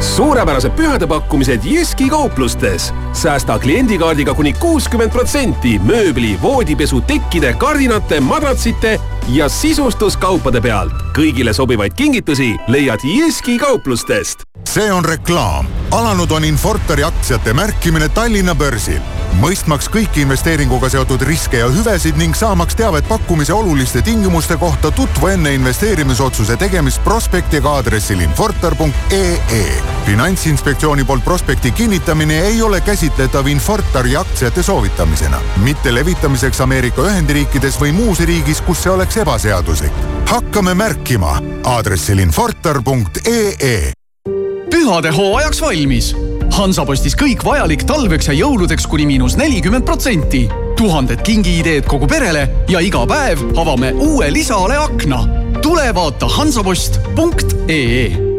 suurepärased 0.00 0.70
pühade 0.76 1.06
pakkumised 1.06 1.60
Jyski 1.64 2.08
kauplustes. 2.08 2.92
säästa 3.12 3.58
kliendikaardiga 3.58 4.34
kuni 4.34 4.52
kuuskümmend 4.52 5.10
protsenti 5.10 5.78
mööbli, 5.78 6.38
voodipesu, 6.42 7.00
tekkide, 7.00 7.54
kardinate, 7.54 8.20
madratsite 8.20 9.00
ja 9.28 9.48
sisustuskaupade 9.48 10.60
pealt. 10.60 10.92
kõigile 11.18 11.52
sobivaid 11.52 11.94
kingitusi 11.94 12.56
leiad 12.68 13.00
Jyski 13.04 13.58
kauplustest. 13.58 14.42
see 14.68 14.92
on 14.92 15.04
reklaam. 15.04 15.66
alanud 15.90 16.30
on 16.30 16.44
Infortari 16.44 17.04
aktsiate 17.04 17.52
märkimine 17.52 18.08
Tallinna 18.08 18.54
börsil. 18.54 19.15
Mõistmaks 19.40 19.88
kõiki 19.92 20.22
investeeringuga 20.24 20.88
seotud 20.92 21.22
riske 21.28 21.60
ja 21.60 21.68
hüvesid 21.72 22.18
ning 22.20 22.36
saamaks 22.36 22.76
teavet 22.78 23.08
pakkumise 23.08 23.52
oluliste 23.54 24.02
tingimuste 24.02 24.56
kohta, 24.60 24.90
tutvu 24.90 25.30
enne 25.34 25.54
investeerimisotsuse 25.56 26.56
tegemist 26.60 27.02
prospektiga 27.04 27.76
aadressil 27.78 28.20
infortar.ee. 28.24 29.64
finantsinspektsiooni 30.06 31.04
poolt 31.04 31.24
prospekti 31.24 31.70
kinnitamine 31.70 32.40
ei 32.46 32.62
ole 32.62 32.80
käsitletav 32.80 33.46
Infortari 33.46 34.16
aktsiate 34.16 34.62
soovitamisena, 34.62 35.40
mitte 35.64 35.94
levitamiseks 35.94 36.60
Ameerika 36.60 37.02
Ühendriikides 37.02 37.80
või 37.80 37.92
muus 37.92 38.20
riigis, 38.20 38.60
kus 38.60 38.82
see 38.82 38.92
oleks 38.92 39.16
ebaseaduslik. 39.16 39.92
hakkame 40.26 40.74
märkima 40.74 41.38
aadressil 41.64 42.18
infortar.ee 42.18 43.92
pühade 44.70 45.10
hooajaks 45.10 45.60
valmis. 45.60 46.14
Hansapostis 46.56 47.12
kõik 47.20 47.42
vajalik 47.44 47.82
talveks 47.84 48.30
ja 48.30 48.34
jõuludeks 48.38 48.86
kuni 48.88 49.04
miinus 49.08 49.36
nelikümmend 49.36 49.84
protsenti. 49.84 50.46
tuhanded 50.76 51.20
kingiideed 51.24 51.84
kogu 51.88 52.08
perele 52.08 52.48
ja 52.68 52.80
iga 52.80 53.04
päev 53.06 53.42
avame 53.60 53.92
uue 53.92 54.30
lisale 54.32 54.76
akna. 54.76 55.20
tule 55.62 55.92
vaata 55.94 56.28
hansapost.ee 56.28 58.35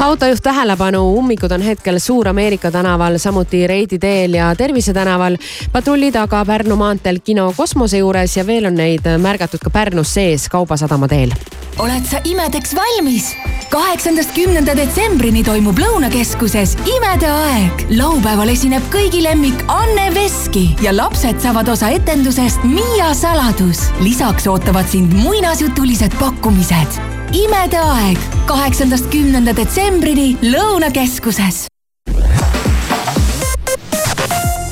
autojuht 0.00 0.42
tähelepanu, 0.42 1.02
ummikud 1.18 1.52
on 1.52 1.62
hetkel 1.62 1.98
Suur-Ameerika 1.98 2.70
tänaval, 2.70 3.18
samuti 3.18 3.66
Reidi 3.66 3.98
teel 3.98 4.34
ja 4.34 4.54
Tervise 4.56 4.92
tänaval. 4.92 5.36
patrulli 5.72 6.12
taga 6.12 6.44
Pärnu 6.44 6.76
maanteel 6.76 7.18
kino 7.24 7.52
Kosmose 7.56 7.98
juures 7.98 8.36
ja 8.36 8.46
veel 8.46 8.66
on 8.66 8.74
neid 8.74 9.04
märgatud 9.18 9.60
ka 9.60 9.70
Pärnus 9.70 10.14
sees 10.14 10.48
Kaubasadama 10.48 11.08
teel. 11.08 11.32
oled 11.78 12.06
sa 12.10 12.20
imedeks 12.24 12.74
valmis? 12.76 13.36
kaheksandast 13.68 14.32
kümnenda 14.34 14.76
detsembrini 14.76 15.44
toimub 15.44 15.78
Lõunakeskuses 15.78 16.78
imede 16.96 17.28
aeg. 17.28 17.86
laupäeval 17.90 18.48
esineb 18.48 18.82
kõigi 18.90 19.22
lemmik 19.22 19.64
Anne 19.68 20.14
Veski 20.14 20.76
ja 20.82 20.96
lapsed 20.96 21.40
saavad 21.40 21.68
osa 21.68 21.88
etendusest 21.88 22.64
Miia 22.64 23.14
saladus. 23.14 23.90
lisaks 24.00 24.46
ootavad 24.46 24.88
sind 24.88 25.12
muinasjutulised 25.12 26.16
pakkumised 26.18 27.19
imede 27.36 27.78
aeg 27.78 28.18
kaheksandast 28.48 29.10
kümnenda 29.12 29.54
detsembrini 29.56 30.32
Lõunakeskuses. 30.42 31.66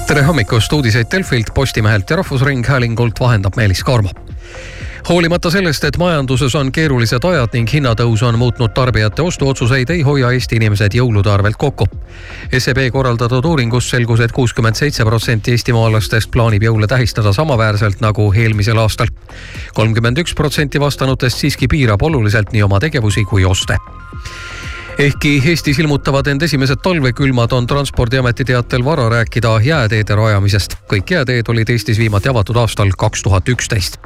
tere 0.08 0.22
hommikust, 0.24 0.72
uudiseid 0.72 1.06
Delfilt, 1.12 1.52
Postimehelt 1.54 2.10
ja 2.10 2.16
Rahvusringhäälingult 2.16 3.20
vahendab 3.20 3.56
Meelis 3.56 3.84
Karmo 3.84 4.10
hoolimata 5.08 5.50
sellest, 5.50 5.84
et 5.84 5.96
majanduses 5.96 6.54
on 6.54 6.72
keerulised 6.72 7.24
ajad 7.24 7.54
ning 7.56 7.70
hinnatõus 7.72 8.22
on 8.28 8.36
muutnud 8.38 8.74
tarbijate 8.76 9.22
ostuotsuseid, 9.22 9.90
ei 9.90 10.02
hoia 10.04 10.32
Eesti 10.36 10.58
inimesed 10.60 10.94
jõulude 10.98 11.30
arvelt 11.32 11.56
kokku. 11.56 11.86
SEB 12.58 12.82
korraldatud 12.92 13.44
uuringust 13.44 13.94
selgus 13.94 14.20
et, 14.20 14.28
et 14.28 14.36
kuuskümmend 14.36 14.76
seitse 14.76 15.04
protsenti 15.08 15.54
eestimaalastest 15.56 16.30
plaanib 16.30 16.62
jõule 16.68 16.86
tähistada 16.86 17.32
samaväärselt 17.32 18.04
nagu 18.04 18.32
eelmisel 18.36 18.78
aastal. 18.78 19.08
kolmkümmend 19.74 20.18
üks 20.18 20.34
protsenti 20.34 20.80
vastanutest 20.80 21.38
siiski 21.38 21.68
piirab 21.68 22.02
oluliselt 22.02 22.52
nii 22.52 22.62
oma 22.62 22.80
tegevusi 22.80 23.24
kui 23.24 23.44
oste 23.44 23.78
ehkki 24.98 25.42
Eestis 25.46 25.78
ilmutavad 25.78 26.26
end 26.26 26.42
esimesed 26.42 26.76
talvekülmad, 26.82 27.52
on 27.52 27.66
Transpordiameti 27.66 28.44
teatel 28.44 28.84
vara 28.84 29.08
rääkida 29.08 29.60
jääteede 29.62 30.14
rajamisest. 30.14 30.74
kõik 30.92 31.10
jääteed 31.10 31.48
olid 31.48 31.68
Eestis 31.68 31.98
viimati 31.98 32.28
avatud 32.28 32.56
aastal 32.56 32.90
kaks 32.98 33.22
tuhat 33.22 33.48
üksteist. 33.48 33.98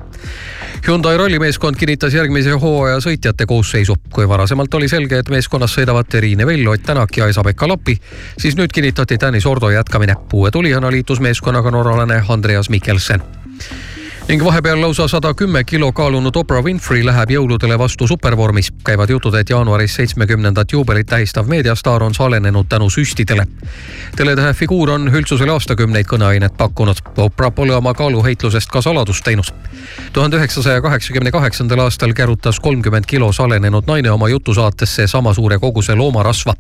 Hyundai 0.86 1.16
rallimeeskond 1.16 1.76
kinnitas 1.76 2.14
järgmise 2.14 2.50
hooaja 2.50 2.96
sõitjate 3.00 3.46
koosseisu. 3.46 3.96
kui 4.12 4.28
varasemalt 4.28 4.74
oli 4.74 4.88
selge, 4.88 5.18
et 5.18 5.28
meeskonnas 5.28 5.74
sõidavad 5.78 6.08
Terine 6.08 6.46
Vell, 6.46 6.66
Ott 6.68 6.82
Tänak 6.82 7.16
ja 7.16 7.26
Esa-Pekka 7.26 7.68
Lappi, 7.68 8.00
siis 8.38 8.56
nüüd 8.56 8.72
kinnitati 8.72 9.18
Tanis 9.18 9.46
Ordo 9.46 9.70
jätkamine. 9.70 10.14
uue 10.32 10.50
tulijana 10.50 10.90
liitus 10.90 11.20
meeskonnaga 11.20 11.70
norralane 11.70 12.24
Andreas 12.28 12.68
Mikkelsen 12.68 13.22
ning 14.32 14.44
vahepeal 14.44 14.80
lausa 14.80 15.08
sada 15.08 15.34
kümme 15.34 15.64
kilo 15.64 15.92
kaalunud 15.92 16.36
Oprah 16.36 16.64
Winfrey 16.64 17.02
läheb 17.04 17.30
jõuludele 17.30 17.76
vastu 17.78 18.06
supervormis. 18.08 18.70
käivad 18.84 19.10
jutud, 19.10 19.34
et 19.34 19.50
jaanuaris 19.50 19.94
seitsmekümnendat 19.94 20.72
juubelit 20.72 21.06
tähistav 21.06 21.46
meediastaar 21.46 22.02
on 22.02 22.14
salenenud 22.14 22.66
tänu 22.68 22.90
süstidele. 22.90 23.46
teletähe 24.16 24.52
figuur 24.52 24.90
on 24.90 25.08
üldsusele 25.08 25.52
aastakümneid 25.52 26.06
kõneainet 26.06 26.56
pakkunud. 26.56 26.96
Oprah 27.16 27.52
pole 27.54 27.74
oma 27.74 27.94
kaaluheitlusest 27.94 28.70
ka 28.70 28.80
saladust 28.80 29.24
teinud. 29.24 29.52
tuhande 30.12 30.36
üheksasaja 30.36 30.80
kaheksakümne 30.80 31.30
kaheksandal 31.30 31.78
aastal 31.78 32.12
kärutas 32.12 32.60
kolmkümmend 32.60 33.04
kilo 33.06 33.32
salenenud 33.32 33.84
naine 33.86 34.10
oma 34.10 34.28
jutusaatesse 34.28 35.06
sama 35.06 35.34
suure 35.34 35.58
koguse 35.58 35.94
loomarasva. 35.94 36.54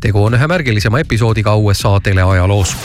tegu 0.00 0.24
on 0.24 0.34
ühe 0.34 0.46
märgilisema 0.46 1.00
episoodiga 1.00 1.56
USA 1.56 2.00
teleajaloos 2.00 2.76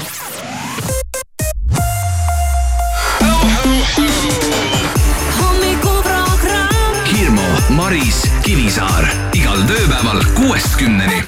Maris, 7.89 8.19
Kivisaar 8.45 9.07
igal 9.33 9.63
tööpäeval 9.65 10.19
kuuest 10.35 10.75
kümneni. 10.77 11.23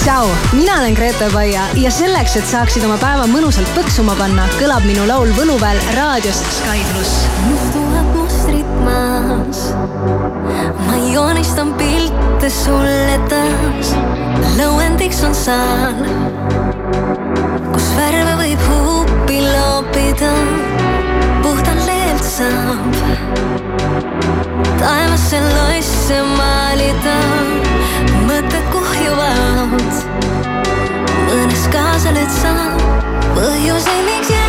tšau, 0.00 0.24
mina 0.58 0.78
olen 0.80 0.96
Grete 0.98 1.28
Paia 1.30 1.68
ja 1.78 1.92
selleks, 1.94 2.34
et 2.40 2.48
saaksid 2.50 2.82
oma 2.82 2.96
päeva 2.98 3.28
mõnusalt 3.30 3.70
põksuma 3.76 4.16
panna, 4.18 4.48
kõlab 4.58 4.82
minu 4.90 5.06
laul 5.06 5.30
Võluväel 5.38 5.78
raadios 5.94 6.40
Sky 6.56 6.82
pluss. 6.90 7.28
tuhat 7.76 8.10
mustrit 8.16 8.72
maas. 8.82 9.62
ma 10.88 10.98
joonistan 11.12 11.70
pilte 11.78 12.50
sulle 12.50 13.20
taas. 13.30 13.94
lõuendiks 14.58 15.22
on 15.28 15.34
saal, 15.44 16.02
kus 17.70 17.86
värve 17.94 18.34
võib 18.42 18.66
huupi 18.66 19.38
loopida. 19.46 20.34
puhtalt 21.46 21.86
leelt 21.86 22.24
saab 22.24 23.55
taevasse 24.80 25.40
loisse 25.40 26.22
maalida. 26.36 27.16
mõtted 28.26 28.66
kuhjuvad, 28.72 30.02
mõnes 31.28 31.68
kaasa 31.72 32.12
sa 32.40 32.56
põhjuseid, 33.36 34.02
miks 34.08 34.30
jääda 34.34 34.45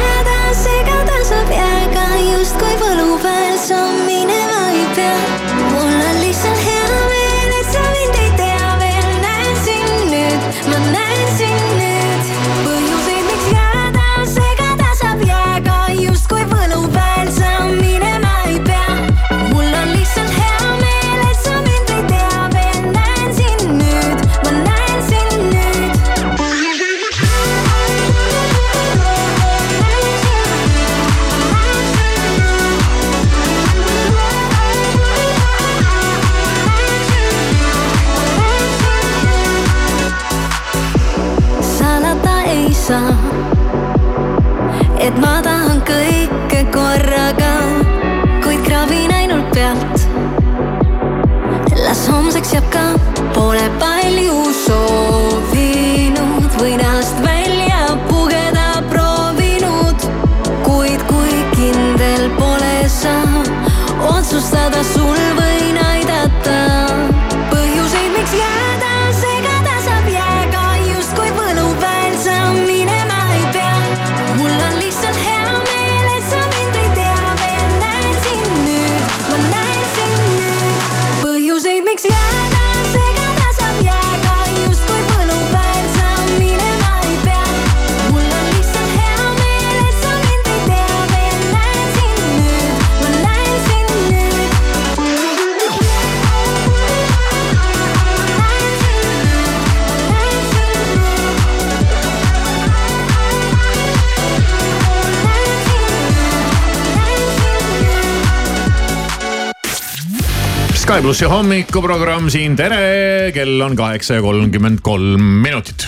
Sky 111.07 111.13
plussi 111.13 111.27
hommikuprogramm 111.31 112.25
siin, 112.27 112.57
tere, 112.59 113.31
kell 113.31 113.61
on 113.63 113.77
kaheksa 113.79 114.17
ja 114.17 114.25
kolmkümmend 114.25 114.81
kolm 114.83 115.23
minutit. 115.45 115.87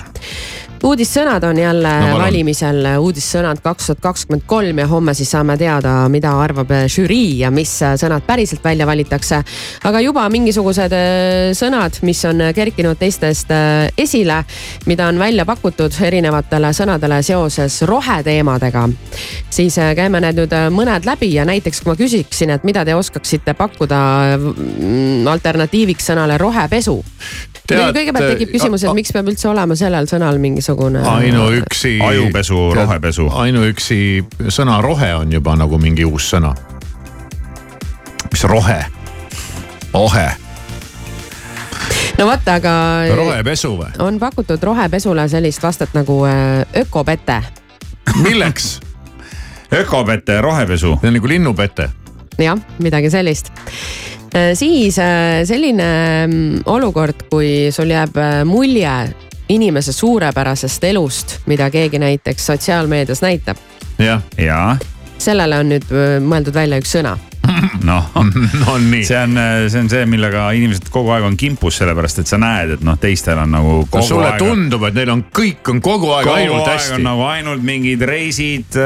Uudissõnad 0.89 1.43
on 1.43 1.57
jälle 1.57 1.89
No 1.99 2.05
palun. 2.05 2.21
valimisel, 2.23 2.85
uudissõnad 2.99 3.61
kaks 3.61 3.89
tuhat 3.89 3.99
kakskümmend 4.01 4.43
kolm 4.49 4.77
ja 4.81 4.87
homme 4.87 5.13
siis 5.13 5.31
saame 5.31 5.57
teada, 5.57 5.93
mida 6.09 6.31
arvab 6.41 6.71
žürii 6.89 7.39
ja 7.43 7.51
mis 7.53 7.71
sõnad 8.01 8.25
päriselt 8.25 8.63
välja 8.63 8.87
valitakse. 8.87 9.43
aga 9.83 10.01
juba 10.01 10.25
mingisugused 10.29 10.93
äh, 10.93 11.51
sõnad, 11.53 11.99
mis 12.01 12.23
on 12.25 12.41
kerkinud 12.55 12.97
teistest 12.97 13.51
äh, 13.51 13.91
esile, 13.97 14.43
mida 14.85 15.07
on 15.07 15.19
välja 15.19 15.45
pakutud 15.45 15.93
erinevatele 16.01 16.73
sõnadele 16.73 17.21
seoses 17.23 17.81
roheteemadega. 17.81 18.89
siis 19.49 19.77
äh, 19.77 19.93
käime 19.95 20.21
need 20.23 20.39
nüüd 20.41 20.53
äh, 20.55 20.69
mõned 20.73 21.05
läbi 21.05 21.33
ja 21.33 21.45
näiteks 21.45 21.81
kui 21.83 21.91
ma 21.91 21.97
küsiksin, 21.99 22.49
et 22.55 22.63
mida 22.63 22.85
te 22.85 22.95
oskaksite 22.95 23.53
pakkuda 23.53 23.99
mm, 24.37 25.27
alternatiiviks 25.27 26.09
sõnale 26.11 26.37
rohepesu. 26.37 26.97
Tead, 27.69 27.95
kõigepealt 27.95 28.33
tekib 28.33 28.51
küsimus, 28.55 28.83
et 28.83 28.97
miks 28.97 29.13
peab 29.13 29.29
üldse 29.29 29.49
olema 29.51 29.77
sellel 29.77 30.09
sõnal 30.09 30.41
mingisugune. 30.41 31.03
ainuüksi. 31.05 31.99
Ajupesu, 32.05 32.59
rohepesu. 32.75 33.29
ainuüksi 33.45 34.01
sõna 34.49 34.81
rohe 34.81 35.13
on 35.15 35.31
juba 35.33 35.55
nagu 35.59 35.77
mingi 35.77 36.05
uus 36.05 36.29
sõna. 36.33 36.55
mis 38.31 38.43
rohe? 38.43 38.79
ohe, 39.93 40.27
no 42.19 42.27
vot, 42.27 42.49
aga 42.51 42.73
rohepesu 43.15 43.73
või? 43.77 43.89
on 44.03 44.19
pakutud 44.21 44.63
rohepesule 44.63 45.27
sellist 45.31 45.63
vastet 45.63 45.93
nagu 45.97 46.21
äh, 46.27 46.65
ökopete. 46.77 47.41
milleks? 48.21 48.79
ökopete, 49.73 50.41
rohepesu. 50.41 50.97
see 51.01 51.09
on 51.09 51.17
nagu 51.17 51.27
linnupete. 51.27 51.89
jah, 52.37 52.59
midagi 52.79 53.09
sellist. 53.09 53.53
Siis 54.53 54.99
äh, 54.99 55.41
selline 55.47 55.89
mm, 56.27 56.61
olukord, 56.69 57.25
kui 57.31 57.69
sul 57.71 57.89
jääb 57.89 58.17
äh, 58.17 58.41
mulje 58.45 58.91
inimese 59.49 59.93
suurepärasest 59.93 60.83
elust, 60.83 61.39
mida 61.45 61.69
keegi 61.69 61.99
näiteks 61.99 62.45
sotsiaalmeedias 62.45 63.21
näitab. 63.21 63.57
jah. 63.99 64.21
ja. 64.37 64.77
sellele 65.17 65.59
on 65.59 65.73
nüüd 65.73 65.89
äh, 65.91 66.19
mõeldud 66.23 66.53
välja 66.53 66.79
üks 66.81 66.93
sõna. 66.97 67.17
noh 67.89 68.09
no, 68.63 68.77
nii. 68.83 69.03
see 69.07 69.17
on, 69.19 69.37
see 69.69 69.83
on 69.83 69.91
see, 69.91 70.05
millega 70.09 70.49
inimesed 70.57 70.89
kogu 70.93 71.13
aeg 71.15 71.27
on 71.27 71.37
kimpus, 71.39 71.79
sellepärast 71.81 72.23
et 72.23 72.31
sa 72.31 72.39
näed, 72.41 72.75
et 72.77 72.85
noh, 72.85 72.97
teistel 72.99 73.39
on 73.41 73.53
nagu 73.53 73.75
no 73.81 73.87
kogu 73.91 74.07
sulle 74.07 74.29
aeg. 74.31 74.41
tundub, 74.41 74.85
et 74.89 74.97
neil 74.97 75.13
on 75.13 75.23
kõik 75.39 75.73
on 75.73 75.81
kogu 75.85 76.11
aeg 76.15 76.29
kogu 76.29 76.37
ainult 76.37 76.67
aeg 76.67 76.79
hästi 76.79 76.97
on. 76.99 77.05
nagu 77.09 77.25
ainult 77.29 77.65
mingid 77.65 78.05
reisid, 78.09 78.79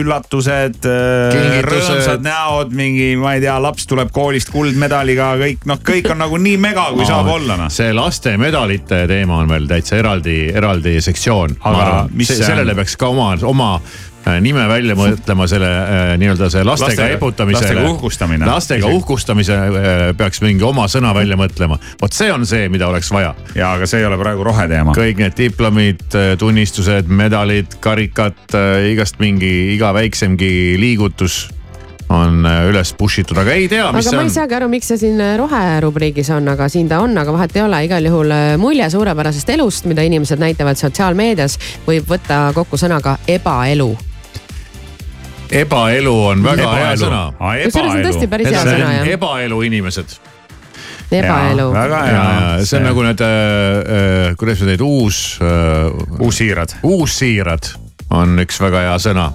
üllatused, 0.00 0.80
Kingitused. 0.82 1.70
rõõmsad 1.70 2.26
näod, 2.26 2.74
mingi, 2.76 3.12
ma 3.20 3.36
ei 3.36 3.44
tea, 3.44 3.56
laps 3.62 3.88
tuleb 3.90 4.12
koolist 4.14 4.50
kuldmedaliga, 4.54 5.32
kõik 5.40 5.66
noh, 5.70 5.80
kõik 5.86 6.10
on 6.14 6.22
nagu 6.24 6.40
nii 6.42 6.60
mega, 6.62 6.88
kui 6.96 7.08
saab 7.12 7.30
olla 7.36 7.58
noh. 7.60 7.72
see 7.72 7.94
laste 7.96 8.36
medalite 8.40 9.04
teema 9.10 9.40
on 9.42 9.50
veel 9.50 9.68
täitsa 9.70 10.00
eraldi, 10.00 10.38
eraldi 10.54 10.98
sektsioon. 11.04 11.58
Aga 11.66 12.06
see 12.22 12.40
on? 12.40 12.44
sellele 12.46 12.76
peaks 12.78 12.96
ka 13.00 13.10
oma, 13.12 13.32
oma 13.46 13.70
nime 14.42 14.66
välja 14.68 14.96
mõtlema 14.98 15.46
selle 15.50 15.68
äh, 15.70 16.12
nii-öelda 16.20 16.50
see 16.50 16.64
lastega 16.66 16.90
Lastega- 16.90 17.16
eputamisele. 17.16 17.62
lastega 17.62 17.90
uhkustamine. 17.92 18.46
lastega 18.46 18.92
uhkustamise 18.98 19.56
äh, 19.56 20.04
peaks 20.18 20.42
mingi 20.44 20.66
oma 20.66 20.88
sõna 20.90 21.14
välja 21.14 21.38
mõtlema. 21.38 21.78
vot 22.02 22.16
see 22.16 22.32
on 22.32 22.46
see, 22.46 22.68
mida 22.72 22.88
oleks 22.88 23.10
vaja. 23.14 23.34
ja, 23.54 23.72
aga 23.72 23.86
see 23.86 24.02
ei 24.02 24.08
ole 24.08 24.18
praegu 24.20 24.46
roheteema. 24.46 24.96
kõik 24.96 25.22
need 25.22 25.36
diplomid, 25.38 26.06
tunnistused, 26.38 27.08
medalid, 27.08 27.78
karikad, 27.80 28.38
igast 28.90 29.20
mingi 29.22 29.76
iga 29.76 29.92
väiksemgi 29.96 30.74
liigutus 30.80 31.46
on 32.08 32.46
äh, 32.46 32.64
üles 32.70 32.92
push 32.98 33.20
itud, 33.22 33.38
aga 33.40 33.54
ei 33.56 33.68
tea, 33.70 33.86
mis 33.90 34.06
aga 34.06 34.10
see 34.10 34.18
ma 34.18 34.24
ei 34.24 34.30
on. 34.30 34.34
saagi 34.36 34.58
aru, 34.58 34.68
miks 34.70 34.90
see 34.92 35.00
siin 35.00 35.22
roherubriigis 35.40 36.30
on, 36.36 36.48
aga 36.52 36.68
siin 36.72 36.90
ta 36.90 37.00
on, 37.02 37.16
aga 37.18 37.34
vahet 37.34 37.56
ei 37.56 37.64
ole, 37.64 37.82
igal 37.88 38.10
juhul 38.10 38.34
äh, 38.34 38.50
mulje 38.60 38.88
suurepärasest 38.94 39.54
elust, 39.56 39.88
mida 39.90 40.04
inimesed 40.06 40.42
näitavad 40.42 40.78
sotsiaalmeedias, 40.78 41.58
võib 41.86 42.06
võtta 42.10 42.50
kokku 42.54 42.78
sõnaga 42.80 43.18
ebaelu. 43.28 43.90
Ebaelu 45.50 46.14
on 46.26 46.42
väga 46.44 46.62
Ebaelu. 46.62 46.80
hea 46.80 46.96
sõna. 47.00 47.22
Kusjuures 47.38 47.92
on 47.92 48.02
tõesti 48.06 48.30
päris 48.30 48.50
hea 48.50 48.64
sõna, 48.66 48.90
jah. 48.98 49.10
ebaelu 49.16 49.62
inimesed. 49.68 50.16
ebaelu. 51.10 51.70
väga 51.72 52.02
ja, 52.10 52.22
hea. 52.26 52.66
see 52.66 52.80
on 52.80 52.86
nagu 52.90 53.06
need 53.06 53.24
äh,, 53.24 54.36
kuidas 54.38 54.62
sa 54.62 54.70
teed, 54.70 54.84
uus 54.84 55.38
äh,. 55.40 56.20
uussiirad. 56.20 56.78
uussiirad 56.82 57.72
on 58.10 58.38
üks 58.42 58.60
väga 58.62 58.86
hea 58.88 58.96
sõna 59.02 59.30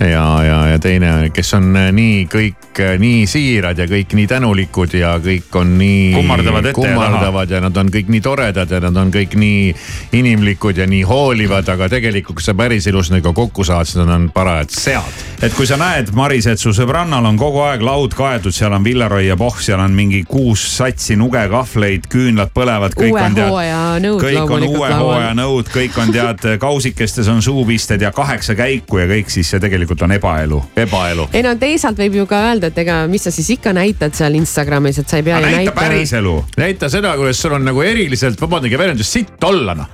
ja, 0.00 0.44
ja, 0.44 0.66
ja 0.68 0.78
teine, 0.78 1.30
kes 1.34 1.54
on 1.54 1.68
äh, 1.78 1.88
nii 1.94 2.24
kõik 2.30 2.80
äh, 2.82 2.94
nii 2.98 3.26
siirad 3.30 3.78
ja 3.78 3.86
kõik 3.86 4.14
nii 4.18 4.26
tänulikud 4.26 4.96
ja 4.98 5.14
kõik 5.22 5.54
on 5.60 5.76
nii. 5.78 6.14
Kummardavad 6.16 6.66
ette 6.66 6.72
ja 6.72 6.74
taha. 6.74 6.94
kummardavad 6.94 7.54
ja 7.54 7.60
nad 7.62 7.76
on 7.78 7.92
kõik 7.94 8.10
nii 8.10 8.22
toredad 8.24 8.74
ja 8.74 8.80
nad 8.82 8.98
on 8.98 9.12
kõik 9.14 9.36
nii 9.38 9.74
inimlikud 10.18 10.80
ja 10.82 10.86
nii 10.90 11.04
hoolivad, 11.06 11.68
aga 11.70 11.88
tegelikult, 11.92 12.40
kui 12.40 12.46
sa 12.46 12.56
päriselus 12.58 13.12
nendega 13.12 13.32
kokku 13.36 13.64
saad, 13.64 13.86
siis 13.86 14.00
nad 14.02 14.10
on 14.16 14.26
parajad 14.34 14.74
sead. 14.74 15.22
et 15.46 15.54
kui 15.54 15.66
sa 15.70 15.78
näed, 15.78 16.10
Maris, 16.16 16.48
et 16.50 16.58
su 16.58 16.74
sõbrannal 16.74 17.30
on 17.30 17.38
kogu 17.38 17.62
aeg 17.68 17.84
laud 17.86 18.18
kaetud, 18.18 18.54
seal 18.54 18.74
on 18.74 18.84
Villaroi 18.84 19.28
ja 19.28 19.38
Pohh, 19.38 19.62
seal 19.62 19.80
on 19.80 19.94
mingi 19.94 20.24
kuus 20.26 20.64
satsi 20.74 21.16
nuge 21.16 21.46
kahvleid, 21.52 22.10
küünlad 22.10 22.50
põlevad, 22.54 22.98
kõik 22.98 23.14
uue 23.14 23.22
on 23.22 23.38
tead. 23.38 23.52
hooaja 23.52 23.80
nõud 24.02 24.26
kõik 24.26 24.56
on 24.58 24.68
uue 24.72 24.90
hooaja 24.90 25.32
nõud, 25.38 25.70
kõik 25.70 26.02
on 26.02 26.12
tead 26.14 26.50
kausikestes 26.58 27.30
on 27.30 27.42
suupisted 27.42 28.02
ja 28.02 28.10
kaheksa 28.14 28.58
käiku 28.58 28.98
ja 28.98 29.06
kõik, 29.10 29.30
siis 29.30 29.54
see 29.54 29.62
tegelikult 29.62 29.83
on 30.02 30.12
ebaelu. 30.12 30.62
ebaelu. 30.76 31.28
ei 31.32 31.42
no 31.42 31.54
teisalt 31.60 31.98
võib 31.98 32.20
ju 32.20 32.26
ka 32.26 32.40
öelda, 32.48 32.70
et 32.72 32.78
ega 32.78 33.04
mis 33.10 33.24
sa 33.24 33.32
siis 33.34 33.50
ikka 33.56 33.72
näitad 33.72 34.14
seal 34.14 34.34
Instagramis, 34.34 34.98
et 34.98 35.08
sa 35.08 35.20
ei 35.20 35.22
pea 35.22 35.40
ju 35.40 35.50
näitama. 35.56 35.80
päriselu. 35.80 36.44
näita 36.56 36.88
seda, 36.88 37.16
kuidas 37.16 37.42
sul 37.42 37.52
on 37.52 37.64
nagu 37.64 37.82
eriliselt, 37.82 38.40
vabandage 38.40 38.78
väljendust, 38.78 39.10
sitt 39.10 39.44
olla 39.44 39.74
noh. 39.74 39.90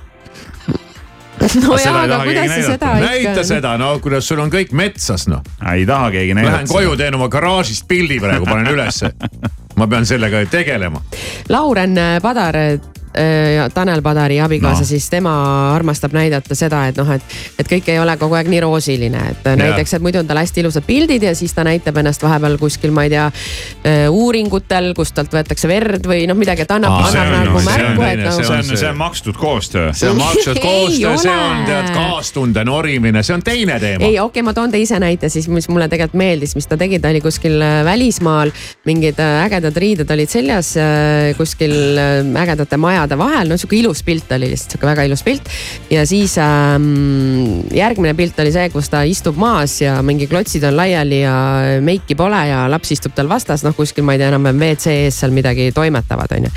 nojah, 1.65 2.03
aga 2.03 2.21
kuidas 2.23 2.51
sa 2.51 2.61
seda 2.61 2.93
ikka. 2.97 3.07
näita 3.07 3.43
seda, 3.43 3.77
no 3.77 3.99
kuidas 3.99 4.27
sul 4.27 4.39
on 4.39 4.51
kõik 4.53 4.71
metsas 4.71 5.27
noh. 5.31 5.43
ei 5.73 5.85
taha 5.85 6.11
keegi 6.11 6.37
näidata. 6.37 6.61
Lähen 6.61 6.71
koju, 6.71 6.95
teen 6.97 7.17
oma 7.17 7.29
garaažist 7.29 7.87
pildi 7.87 8.19
praegu, 8.19 8.45
panen 8.45 8.73
ülesse. 8.73 9.11
ma 9.79 9.87
pean 9.87 10.05
sellega 10.05 10.45
tegelema. 10.51 11.01
Lauren 11.49 11.95
Padar 12.21 12.57
Tanel 13.73 14.01
Padari 14.01 14.39
abikaasa 14.39 14.81
No. 14.81 14.85
no. 14.85 14.87
siis 14.87 15.09
tema 15.09 15.31
armastab 15.75 16.13
näidata 16.15 16.55
seda, 16.55 16.85
et 16.87 16.97
noh, 16.97 17.09
et, 17.11 17.21
et 17.59 17.67
kõik 17.67 17.89
ei 17.91 17.99
ole 17.99 18.15
kogu 18.17 18.35
aeg 18.37 18.47
nii 18.49 18.61
roosiline, 18.63 19.21
et 19.31 19.45
Jah. 19.45 19.57
näiteks, 19.59 19.93
et 19.97 20.01
muidu 20.01 20.19
on 20.21 20.27
tal 20.27 20.37
hästi 20.39 20.61
ilusad 20.63 20.85
pildid 20.87 21.23
ja 21.23 21.33
siis 21.35 21.53
ta 21.53 21.63
näitab 21.67 21.97
ennast 21.97 22.23
vahepeal 22.23 22.57
kuskil, 22.61 22.91
ma 22.95 23.03
ei 23.03 23.09
tea, 23.13 23.25
uuringutel, 24.09 24.91
kust 24.97 25.15
talt 25.17 25.33
võetakse 25.33 25.67
verd 25.69 26.05
või 26.07 26.25
noh, 26.29 26.37
midagi, 26.39 26.65
et 26.65 26.71
annab, 26.71 26.97
annab 27.07 27.27
on- 27.27 27.33
nagu 27.45 27.57
on 27.59 27.65
märku, 27.67 28.05
et 28.07 28.19
nagu. 28.23 28.37
see 28.43 28.55
on, 28.57 28.77
see 28.77 28.89
on 28.89 28.97
makstud 28.97 29.37
koostöö. 29.37 29.91
see 29.93 30.09
on 30.09 30.17
makstud 30.17 30.59
koostöö, 30.61 31.17
see 31.17 31.31
on 31.35 31.65
tead 31.67 31.91
kaastunde 31.95 32.63
norimine, 32.67 33.23
see 33.23 33.35
on 33.35 33.43
teine 33.43 33.79
teema. 33.79 34.03
ei, 34.05 34.15
okei 34.19 34.25
okay,, 34.25 34.41
ma 34.47 34.53
toon 34.53 34.71
teise 34.71 34.99
näite 34.99 35.29
siis, 35.29 35.47
mis 35.51 35.69
mulle 35.69 35.87
tegelikult 35.91 36.19
meeldis, 36.21 36.55
mis 36.55 36.67
ta 36.67 36.77
tegi, 36.77 36.99
ta 36.99 37.09
oli 37.13 37.21
kuskil 37.21 37.59
äh, 37.61 37.81
välismaal, 37.87 38.51
mingid 38.85 39.19
äh, 39.19 39.43
ägedad 39.45 39.77
riided 39.77 40.11
olid 40.11 40.29
seljas 40.31 40.73
äh, 40.77 41.31
kuskil 41.37 41.75
äh, 41.97 42.41
ägedate 42.43 42.77
majade 43.01 43.17
vahel, 43.17 43.49
no 43.49 43.57
sihuke 43.57 43.77
ilus 43.79 44.03
pilt 44.05 44.31
oli 44.35 44.51
lihtsalt, 44.51 44.75
sihuke 44.75 44.89
väga 44.89 45.05
ilus 45.09 45.23
pilt. 45.25 45.49
ja 45.89 46.05
siis 46.05 46.37
ähm, 46.37 47.61
järgmine 47.73 48.13
pilt 48.17 48.39
oli 48.39 48.51
see, 48.53 48.69
kus 48.73 48.89
ta 48.89 49.03
istub 49.07 49.37
maas 49.41 49.79
ja 49.81 49.97
mingi 50.05 50.27
klotsid 50.27 50.63
on 50.67 50.77
laiali 50.77 51.21
ja 51.23 51.35
meiki 51.81 52.15
pole 52.15 52.41
ja 52.47 52.63
laps 52.71 52.93
istub 52.95 53.15
tal 53.17 53.29
vastas, 53.29 53.65
noh 53.65 53.75
kuskil 53.75 54.05
ma 54.05 54.15
ei 54.15 54.21
tea 54.21 54.31
enam-vähem 54.31 54.61
WC 54.61 54.95
ees 55.05 55.21
seal 55.21 55.33
midagi 55.35 55.71
toimetavad, 55.75 56.35
onju. 56.37 56.51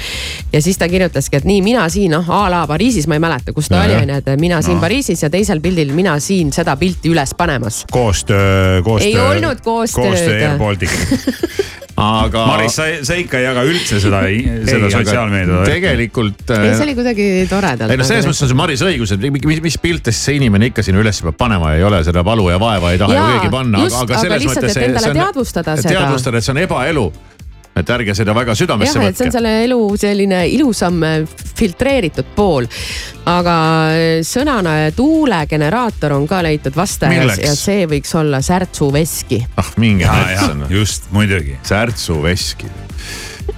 ja 0.53 0.63
siis 0.63 0.79
ta 0.79 0.89
kirjutaski, 0.89 1.41
et 1.41 1.49
nii 1.49 1.63
mina 1.65 1.89
siin, 1.89 2.13
noh 2.15 2.29
a 2.31 2.45
la 2.53 2.65
Pariisis, 2.69 3.09
ma 3.09 3.19
ei 3.19 3.25
mäleta, 3.25 3.55
kus 3.57 3.71
ta 3.71 3.85
Ja, 3.85 3.89
oli, 3.89 3.97
onju, 4.05 4.21
et 4.21 4.41
mina 4.41 4.61
siin 4.63 4.75
No. 4.75 4.81
Pariisis 4.83 5.23
ja 5.23 5.31
teisel 5.31 5.61
pildil 5.63 5.93
mina 5.95 6.17
siin 6.23 6.51
seda 6.55 6.75
pilti 6.81 7.13
üles 7.13 7.35
panemas 7.39 7.85
koostöö, 7.93 8.83
koostöö. 8.83 9.09
Ei 9.09 9.19
olnud 9.21 9.63
koostööd. 9.65 10.09
koostöö 10.09 10.51
Air 10.51 10.59
Baltic 10.59 10.91
aga. 12.01 12.45
Maris, 12.49 12.75
sa, 12.77 12.87
sa 13.07 13.17
ikka 13.19 13.39
ei 13.39 13.47
jaga 13.47 13.65
üldse 13.69 14.01
seda, 14.03 14.23
seda 14.67 14.91
sotsiaalmeediat. 14.93 15.69
tegelikult. 15.69 16.43
ei, 16.57 16.73
see 16.75 16.87
oli 16.89 16.97
kuidagi 16.99 17.29
toredalt. 17.51 17.93
ei 17.93 18.01
no 18.01 18.07
selles 18.09 18.27
mõttes 18.29 18.47
on 18.47 18.53
see 18.53 18.59
Maris 18.59 18.85
õigus, 18.87 19.15
et 19.15 19.27
mis, 19.29 19.45
mis, 19.51 19.63
mis 19.69 19.79
pilte 19.83 20.15
siis 20.15 20.31
see 20.31 20.39
inimene 20.41 20.73
ikka 20.73 20.85
sinna 20.87 21.03
üles 21.05 21.23
peab 21.25 21.39
panema, 21.39 21.75
ei 21.79 21.87
ole 21.87 22.03
seda 22.07 22.25
valu 22.27 22.49
ja 22.51 22.59
vaeva 22.63 22.95
ei 22.95 23.01
taha 23.01 23.19
ju 23.19 23.29
keegi 23.35 23.53
panna, 23.55 23.85
just, 23.87 24.01
aga, 24.01 24.05
aga 24.05 24.19
aga 24.19 24.25
selles 24.27 24.45
lihtsalt, 24.45 24.65
mõttes 24.65 24.81
et 24.81 24.89
endale 24.89 25.15
teadvustada 25.21 25.77
seda. 25.79 25.95
teadvustada, 25.95 26.41
et 26.41 26.49
see 26.49 26.57
on 26.57 26.63
ebaelu. 26.65 27.07
Et 27.75 27.91
ärge 27.91 28.15
seda 28.15 28.35
väga 28.37 28.55
südamesse 28.59 28.93
et 28.93 28.95
see 28.95 29.03
on 29.03 29.11
võtke. 29.11 29.33
selle 29.35 29.53
elu 29.65 29.81
selline 29.99 30.41
ilusam 30.55 31.03
äh, 31.07 31.17
filtreeritud 31.59 32.31
pool. 32.37 32.69
aga 33.31 33.57
äh, 33.91 34.07
sõnana 34.27 34.77
tuulegeneraator 34.97 36.15
on 36.19 36.29
ka 36.31 36.43
leitud 36.47 36.77
vastajas 36.77 37.41
ja 37.43 37.55
see 37.59 37.89
võiks 37.91 38.15
olla 38.19 38.43
särtsuveski. 38.45 39.43
ah 39.61 39.73
minge 39.83 40.09
metsa 40.09 40.71
just 40.71 41.11
muidugi. 41.15 41.59
särtsuveski. 41.63 42.71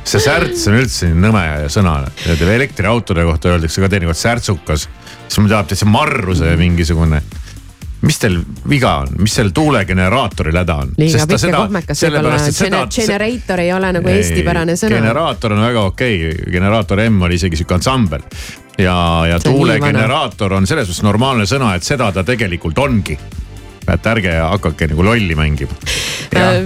see 0.05 0.23
särts 0.23 0.67
on 0.71 0.81
üldse 0.81 1.11
nii 1.13 1.25
nõme 1.29 1.47
sõna, 1.73 1.99
elektriautode 2.27 3.25
kohta 3.27 3.53
öeldakse 3.55 3.85
ka 3.85 3.91
teinekord 3.93 4.19
särtsukas, 4.19 4.89
siis 5.27 5.43
mul 5.43 5.53
tuleb 5.53 5.69
täitsa 5.73 5.89
marruse 5.91 6.57
mingisugune 6.57 7.21
mis 8.07 8.19
teil 8.23 8.37
viga 8.69 8.93
on, 9.03 9.15
mis 9.23 9.35
seal 9.37 9.51
tuulegeneraatoril 9.55 10.59
häda 10.61 10.77
on? 10.85 10.93
liiga 10.99 11.27
pikk 11.27 11.47
ja 11.49 11.55
kohmekas 11.57 12.03
võib-olla, 12.05 12.37
generator 12.99 13.63
ei 13.63 13.73
ole 13.75 13.91
nagu 13.99 14.13
eestipärane 14.13 14.77
sõna. 14.79 15.01
generaator 15.01 15.57
on 15.57 15.65
väga 15.67 15.87
okei 15.91 16.21
okay., 16.29 16.53
generaator 16.55 17.03
M 17.07 17.27
oli 17.27 17.41
isegi 17.41 17.61
sihuke 17.61 17.79
ansambel. 17.79 18.27
ja, 18.79 18.99
ja 19.31 19.41
tuulegeneraator 19.43 20.59
on 20.59 20.69
selles 20.69 20.89
mõttes 20.91 21.07
normaalne 21.07 21.49
sõna, 21.51 21.75
et 21.77 21.87
seda 21.87 22.13
ta 22.15 22.25
tegelikult 22.27 22.79
ongi. 22.79 23.19
et 23.87 24.07
ärge 24.11 24.35
hakake 24.35 24.91
nagu 24.93 25.05
lolli 25.07 25.39
mängima. 25.39 25.75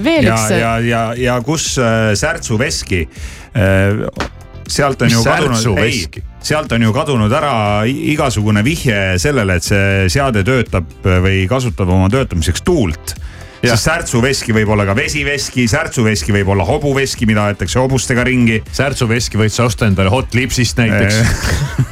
veel 0.05 0.25
ja 0.25 0.35
üks, 0.37 0.51
ja, 0.57 0.75
ja, 0.85 1.05
ja 1.17 1.41
kus 1.45 1.73
äh, 1.79 2.13
Särtsu 2.19 2.59
veski 2.61 3.07
äh, 3.07 4.05
sealt 4.69 5.03
on 5.03 5.11
Mis 5.11 5.19
ju 5.19 5.25
kadunud, 5.25 5.79
ei 5.79 5.89
veski?, 5.89 6.30
sealt 6.43 6.73
on 6.73 6.83
ju 6.83 6.93
kadunud 6.97 7.33
ära 7.33 7.85
igasugune 7.87 8.63
vihje 8.65 9.19
sellele, 9.21 9.59
et 9.61 9.67
see 9.67 10.09
seade 10.13 10.45
töötab 10.47 10.89
või 11.05 11.45
kasutab 11.51 11.93
oma 11.93 12.09
töötamiseks 12.13 12.65
tuult. 12.67 13.15
sest 13.61 13.85
särtsuveski 13.85 14.55
võib 14.57 14.73
olla 14.73 14.87
ka 14.89 14.95
vesiveski, 14.97 15.67
särtsuveski 15.69 16.33
võib 16.33 16.49
olla 16.55 16.65
hobuveski, 16.65 17.27
mida 17.29 17.51
aetakse 17.51 17.79
hobustega 17.79 18.25
ringi. 18.25 18.63
särtsuveski 18.73 19.39
võid 19.39 19.53
sa 19.53 19.69
osta 19.69 19.87
endale 19.87 20.11
Hot 20.11 20.35
Lipsist 20.35 20.81
näiteks. 20.81 21.21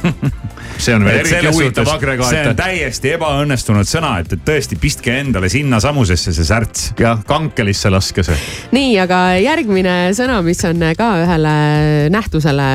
see 0.79 0.95
on 0.95 1.05
veel 1.07 1.21
eriti 1.21 1.51
huvitav 1.51 1.87
see 1.87 1.93
on 1.93 1.97
agregaat. 1.97 2.51
täiesti 2.59 3.13
ebaõnnestunud 3.15 3.89
sõna, 3.89 4.15
et, 4.23 4.33
et 4.35 4.43
tõesti 4.47 4.79
pistke 4.79 5.13
endale 5.19 5.49
sinnasamusesse 5.51 6.33
see 6.35 6.47
särts. 6.47 6.89
jah, 6.99 7.21
kankelisse 7.27 7.91
laske 7.93 8.23
see. 8.25 8.37
nii, 8.75 8.93
aga 9.03 9.21
järgmine 9.43 9.97
sõna, 10.17 10.39
mis 10.45 10.63
on 10.67 10.83
ka 10.97 11.09
ühele 11.23 11.55
nähtusele 12.13 12.69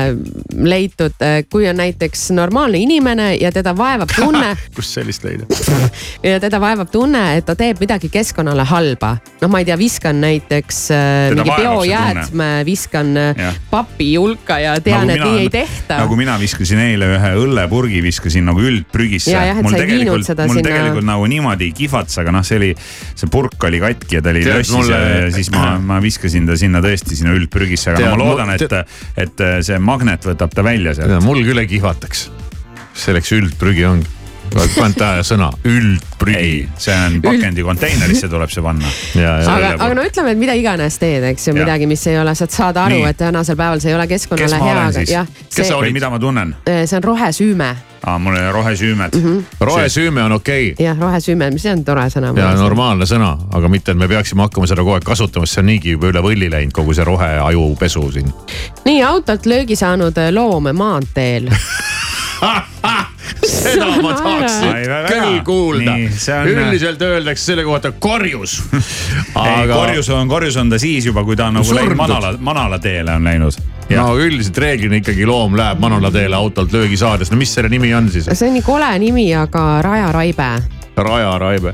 leitud, 0.55 1.25
kui 1.49 1.67
on 1.69 1.79
näiteks 1.81 2.29
normaalne 2.35 2.79
inimene 2.81 3.33
ja 3.41 3.51
teda 3.55 3.75
vaevab 3.77 4.11
tunne 4.15 4.55
kust 4.75 4.97
sellist 4.97 5.25
leida? 5.25 5.47
ja 6.29 6.39
teda 6.39 6.59
vaevab 6.61 6.91
tunne, 6.93 7.23
et 7.39 7.45
ta 7.47 7.55
teeb 7.57 7.81
midagi 7.81 8.09
keskkonnale 8.13 8.65
halba. 8.69 9.15
noh, 9.41 9.51
ma 9.51 9.61
ei 9.61 9.67
tea, 9.67 9.77
viskan 9.79 10.21
näiteks 10.21 10.81
äh, 10.93 11.05
Teda 11.31 11.43
mingi 11.43 11.57
biojäätme, 11.61 12.49
viskan 12.67 13.13
äh, 13.17 13.59
papi 13.71 14.15
hulka 14.15 14.59
ja 14.61 14.75
tean, 14.83 15.09
et 15.09 15.21
nii 15.23 15.45
ei 15.45 15.49
tehta. 15.53 15.99
nagu 16.03 16.17
mina 16.19 16.37
viskasin 16.41 16.81
eile 16.85 17.09
ühe 17.15 17.33
õllepurgi, 17.43 17.94
viskasin 18.03 18.45
nagu 18.49 18.63
üldprügisse. 18.63 19.31
Ja, 19.31 19.43
jah, 19.49 19.59
et 19.61 19.67
mul 19.67 19.75
sa 19.75 19.81
ei 19.83 19.89
viinud 19.89 20.23
tegelikult, 20.25 20.41
mul 20.47 20.57
sinna- 20.59 20.67
tegelikult 20.69 21.07
nagu 21.11 21.27
niimoodi 21.31 21.69
kihvats, 21.77 22.17
aga 22.23 22.33
noh, 22.35 22.43
see 22.47 22.57
oli, 22.61 22.71
see 23.15 23.29
purk 23.31 23.67
oli 23.69 23.79
katki 23.83 24.19
ja 24.19 24.23
ta 24.25 24.33
oli 24.33 24.43
lössis 24.47 24.73
mulle- 24.75 25.01
ja, 25.03 25.29
siis 25.35 25.51
ma, 25.55 25.75
ma 25.91 25.99
viskasin 26.03 26.47
ta 26.49 26.57
sinna 26.59 26.81
tõesti 26.85 27.19
sinna 27.19 27.35
üldprügisse, 27.37 27.91
aga 27.93 28.03
Tead, 28.03 28.11
ma 28.15 28.21
loodan, 28.23 28.55
et, 28.55 28.75
et 29.25 29.45
see 29.67 29.79
magnet 29.79 30.25
võtab 30.31 30.53
ta 30.55 30.65
välja 30.65 30.95
sealt. 30.97 31.21
mul 31.23 31.43
küll 31.45 31.61
ei 31.63 31.67
kihvataks. 31.71 32.29
selleks 32.95 33.31
üldprügi 33.35 33.83
ongi. 33.85 34.14
Pannud 34.55 34.97
tähele 34.99 35.23
sõna 35.27 35.49
üldprügi 35.67 36.37
ei,. 36.39 36.59
see 36.77 36.95
on 36.95 37.17
pakendikonteinerisse 37.23 38.29
tuleb 38.31 38.51
see 38.53 38.63
panna. 38.63 38.91
aga, 39.21 39.73
aga 39.75 39.93
no 39.97 40.05
ütleme, 40.07 40.35
et 40.35 40.41
mida 40.41 40.55
iganes 40.57 40.99
teed, 41.01 41.23
eks 41.31 41.49
ju, 41.49 41.55
midagi, 41.57 41.87
mis 41.89 42.05
ei 42.07 42.19
ole, 42.19 42.35
sa 42.35 42.47
saad 42.49 42.79
aru 42.79 43.03
et 43.09 43.17
tänasel 43.19 43.57
päeval 43.59 43.83
see 43.83 43.91
ei 43.91 43.97
ole 43.97 44.07
kes 44.07 44.25
keskkonnale 44.25 44.61
ma 44.61 44.69
hea, 44.95 45.25
kes 45.55 45.67
sa 45.67 45.77
olid? 45.77 45.93
mida 45.95 46.09
ma 46.09 46.19
tunnen? 46.19 46.55
see 46.65 46.97
on 46.97 47.03
rohesüüme, 47.03 47.69
aa, 48.05 48.19
mul 48.19 48.37
on 48.39 48.53
rohesüümed 48.53 49.15
mm. 49.15 49.23
-hmm. 49.23 49.43
rohesüüme 49.59 50.23
on 50.23 50.31
okei 50.31 50.71
okay. 50.71 50.85
jah, 50.85 50.97
rohesüüme, 50.99 51.51
mis 51.51 51.65
on 51.65 51.83
tore 51.85 52.07
sõna. 52.09 52.31
ja 52.39 52.53
normaalne 52.55 53.05
sõna, 53.05 53.35
aga 53.51 53.69
mitte, 53.69 53.91
et 53.91 53.97
me 53.97 54.07
peaksime 54.07 54.47
hakkama 54.47 54.67
seda 54.67 54.81
kogu 54.81 54.95
aeg 54.95 55.03
kasutama, 55.03 55.45
sest 55.45 55.59
see 55.59 55.65
on 55.65 55.71
niigi 55.73 55.97
juba 55.97 56.13
üle 56.13 56.23
võlli 56.23 56.51
läinud, 56.51 56.73
kogu 56.73 56.93
see 56.93 57.03
roheajupesu 57.03 58.11
siin. 58.11 58.33
nii 58.85 59.03
autolt 59.03 59.45
löögi 59.45 59.75
saanud 59.75 60.23
loom 60.31 60.71
maanteel. 60.73 61.51
seda 63.55 63.87
ma 64.01 64.13
tahaksin 64.13 64.73
küll 65.07 65.39
kuulda 65.47 65.95
on- 65.95 66.49
üldiselt 66.51 67.01
öeldakse 67.01 67.45
selle 67.51 67.63
kohta 67.63 67.91
korjus. 67.91 68.57
ei, 69.45 69.67
korjus 69.71 70.09
on, 70.09 70.27
korjus 70.27 70.57
on 70.57 70.69
ta 70.69 70.79
siis 70.79 71.05
juba, 71.05 71.23
kui 71.23 71.35
ta 71.35 71.47
on 71.47 71.59
nagu 71.59 71.73
läinud 71.75 71.95
Surdud. 71.95 71.97
manala, 72.03 72.35
manalateele 72.39 73.15
on 73.15 73.23
läinud. 73.23 73.59
no 73.95 74.05
üldiselt 74.17 74.57
reeglina 74.57 74.95
ikkagi 75.01 75.25
loom 75.25 75.57
läheb 75.57 75.79
manalateele 75.79 76.35
autolt 76.35 76.73
löögi 76.73 76.97
saades, 76.97 77.31
no 77.31 77.37
mis 77.37 77.53
selle 77.53 77.69
nimi 77.69 77.93
on 77.95 78.09
siis? 78.11 78.29
see 78.33 78.47
on 78.47 78.53
nii 78.57 78.65
kole 78.65 78.93
nimi, 78.99 79.27
aga 79.35 79.81
Raja 79.85 80.11
Raibe. 80.11 80.49
rajaraibe. 80.97 81.73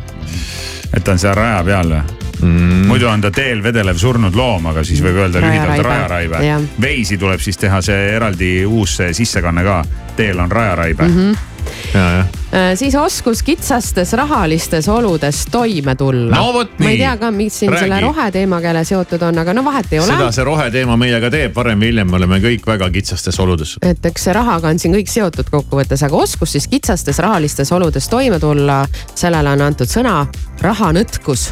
et 0.94 1.04
ta 1.04 1.12
on 1.12 1.20
seal 1.20 1.36
raja 1.36 1.64
peal 1.64 1.94
või 1.94 2.02
mm.? 2.42 2.88
muidu 2.90 3.08
on 3.08 3.22
ta 3.22 3.32
teel 3.32 3.64
vedelev 3.64 3.98
surnud 3.98 4.36
loom, 4.36 4.66
aga 4.74 4.84
siis 4.84 5.02
võib 5.04 5.22
öelda 5.24 5.40
lühidalt 5.44 5.84
Rajaraibe. 5.86 6.36
Jah. 6.36 6.58
rajaraibe. 6.60 6.82
veisi 6.82 7.18
tuleb 7.18 7.40
siis 7.40 7.58
teha 7.58 7.82
see 7.86 8.10
eraldi 8.16 8.52
uus 8.66 8.98
sissekanne 9.12 9.64
ka. 9.64 9.84
teel 10.16 10.40
on 10.40 10.52
rajaraibe 10.52 11.04
mm. 11.08 11.16
Mhm. 11.16 11.48
Äh, 11.96 12.76
siis 12.76 12.96
oskus 12.96 13.44
kitsastes 13.44 14.14
rahalistes 14.14 14.88
oludes 14.90 15.46
toime 15.52 15.96
tulla. 15.96 16.36
No 16.36 16.66
ma 16.78 16.90
ei 16.90 16.98
tea 16.98 17.16
ka, 17.18 17.32
mis 17.32 17.60
siin 17.60 17.72
Räägi. 17.72 17.86
selle 17.86 18.02
roheteemaga 18.02 18.68
jälle 18.68 18.84
seotud 18.84 19.22
on, 19.22 19.40
aga 19.40 19.54
no 19.54 19.66
vahet 19.66 19.94
ei 19.94 20.00
ole 20.00 20.12
seda. 20.12 20.32
see 20.32 20.44
roheteema 20.44 20.98
meiega 20.98 21.32
teeb, 21.32 21.56
varem 21.56 21.80
või 21.80 21.94
hiljem 21.94 22.12
me 22.12 22.20
oleme 22.20 22.42
kõik 22.44 22.68
väga 22.68 22.90
kitsastes 22.92 23.40
oludes. 23.40 23.78
et 23.82 24.06
eks 24.06 24.28
see 24.28 24.36
rahaga 24.36 24.68
on 24.68 24.80
siin 24.80 24.96
kõik 24.96 25.12
seotud 25.12 25.50
kokkuvõttes, 25.52 26.04
aga 26.04 26.16
oskus 26.16 26.52
siis 26.58 26.68
kitsastes 26.68 27.20
rahalistes 27.20 27.72
oludes 27.72 28.10
toime 28.10 28.40
tulla, 28.40 28.86
sellele 29.16 29.56
on 29.56 29.68
antud 29.72 29.88
sõna 29.88 30.26
rahanõtkus. 30.62 31.52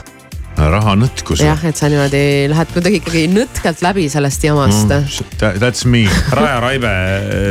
rahanõtkus. 0.60 1.42
jah, 1.44 1.62
et 1.66 1.78
sa 1.80 1.90
niimoodi 1.92 2.50
lähed 2.52 2.74
kuidagi 2.74 3.00
ikkagi 3.02 3.24
nõtkalt 3.32 3.84
läbi 3.86 4.08
sellest 4.12 4.44
jamast 4.44 4.92
mm.. 4.92 5.60
That's 5.60 5.86
me. 5.88 6.04
rajaraibe, 6.36 6.92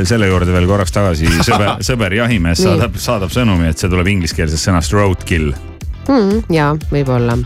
selle 0.09 0.29
juurde 0.31 0.53
veel 0.55 0.69
korraks 0.69 0.95
tagasi, 0.95 1.31
sõber, 1.47 1.79
sõber 1.89 2.19
jahimees 2.19 2.63
saadab, 2.65 2.99
saadab 3.01 3.33
sõnumi, 3.35 3.71
et 3.73 3.81
see 3.81 3.91
tuleb 3.91 4.13
ingliskeelsest 4.15 4.69
sõnast 4.69 4.95
roadkill. 4.97 5.51
Mm, 6.09 6.45
ja 6.53 6.71
võib-olla. 6.93 7.37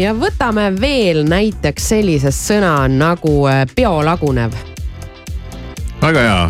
ja 0.00 0.12
võtame 0.16 0.68
veel 0.80 1.24
näiteks 1.28 1.90
sellisest 1.94 2.48
sõna 2.52 2.76
nagu 2.92 3.42
äh, 3.50 3.64
biolagunev. 3.76 4.56
väga 6.04 6.24
hea, 6.28 6.40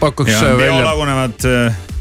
pakuks 0.00 0.32
ja 0.34 0.42
välja. 0.54 0.72
biolagunevad 0.74 1.50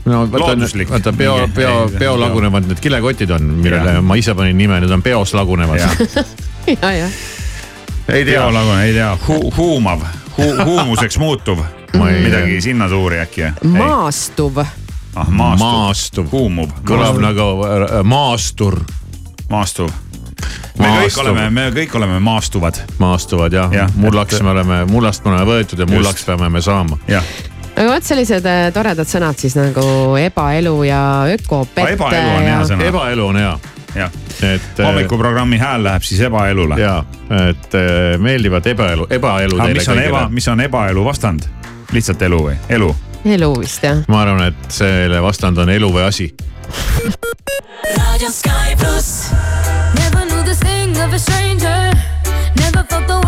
no 0.06 0.20
vaata, 0.32 0.40
looduslik. 0.46 0.90
vaata 0.90 1.12
Mingi- 1.12 1.18
bio 1.18 1.36
ei,, 1.38 2.00
biolagunevad 2.00 2.68
need 2.68 2.80
kilekotid 2.82 3.30
on, 3.32 3.44
millele 3.44 4.02
ma 4.02 4.16
ise 4.16 4.34
panin 4.36 4.58
nime, 4.58 4.80
need 4.80 4.92
on 4.92 5.04
bios 5.04 5.34
lagunevad. 5.34 5.80
ja, 6.82 6.92
jah. 6.92 7.10
ei 8.10 8.26
tea, 8.26 8.46
ei 8.84 8.94
tea 8.94 9.18
Hu,, 9.28 9.54
huumav 9.58 10.02
Hu,, 10.38 10.50
huumuseks 10.66 11.18
muutuv. 11.18 11.60
ei- 12.10 12.24
midagi 12.24 12.62
sinna 12.62 12.90
suuri 12.90 13.20
äkki. 13.20 13.42
maastuv. 13.64 14.58
ah, 15.16 15.28
maastuv, 15.30 15.66
maastuv, 15.66 16.28
huumub. 16.32 16.72
kõlab 16.86 17.20
nagu 17.22 17.50
äh, 17.66 18.04
maastur, 18.04 18.82
maastuv. 19.50 19.90
me 20.78 20.86
kõik 20.86 21.00
Maastuv. 21.00 21.22
oleme, 21.24 21.50
me 21.50 21.70
kõik 21.72 21.96
oleme 21.96 22.20
maastuvad. 22.20 22.82
maastuvad 23.00 23.54
jah 23.54 23.72
Jah, 23.72 23.88
ja,, 23.90 23.90
mullaks 23.96 24.34
et- 24.36 24.44
me 24.44 24.50
oleme, 24.50 24.86
mullast 24.86 25.26
me 25.26 25.32
oleme 25.32 25.46
võetud 25.52 25.80
ja 25.80 25.86
mullaks 25.86 26.20
Just. 26.22 26.26
peame 26.26 26.50
me 26.50 26.62
saama. 26.62 26.98
Aga 27.76 27.88
vot 27.92 28.08
sellised 28.08 28.46
äh, 28.48 28.68
toredad 28.76 29.10
sõnad 29.10 29.40
siis 29.40 29.56
nagu 29.58 30.16
ebaelu 30.20 30.76
ja 30.88 31.02
ökopette 31.36 31.96
ebaelu 31.96 32.30
on 32.30 32.46
ja 32.46 32.54
hea 32.54 32.68
sõna. 32.70 32.88
ebaelu 32.90 33.26
on 33.28 33.40
hea, 33.42 33.52
jah, 33.96 34.16
et. 34.48 34.80
hommikuprogrammi 34.80 35.60
hääl 35.60 35.84
läheb 35.84 36.08
siis 36.08 36.24
ebaelule. 36.30 36.80
ja, 36.80 36.98
et 37.50 37.76
äh, 37.76 38.16
meeldivat 38.22 38.68
ebaelu, 38.72 39.10
ebaelu 39.20 39.60
aga 39.60 39.74
mis 39.74 39.90
on 39.92 40.00
eba, 40.00 40.22
kõigile. 40.22 40.40
mis 40.40 40.48
on 40.54 40.66
ebaelu 40.68 41.06
vastand? 41.06 41.50
lihtsalt 41.92 42.22
elu 42.30 42.42
või? 42.48 42.56
elu? 42.80 42.90
elu 43.36 43.52
vist 43.60 43.84
jah. 43.84 44.04
ma 44.08 44.24
arvan, 44.24 44.48
et 44.54 44.72
selle 44.72 45.22
vastand 45.24 45.60
on 45.60 45.76
elu 45.76 45.92
või 45.92 46.08
asi. 46.08 46.32
Never 49.96 50.26
knew 50.26 50.44
the 50.44 50.56
sting 50.56 50.98
of 50.98 51.14
a 51.14 51.20
stranger. 51.20 51.92
Never 52.56 52.84
felt 52.90 53.08
the 53.08 53.25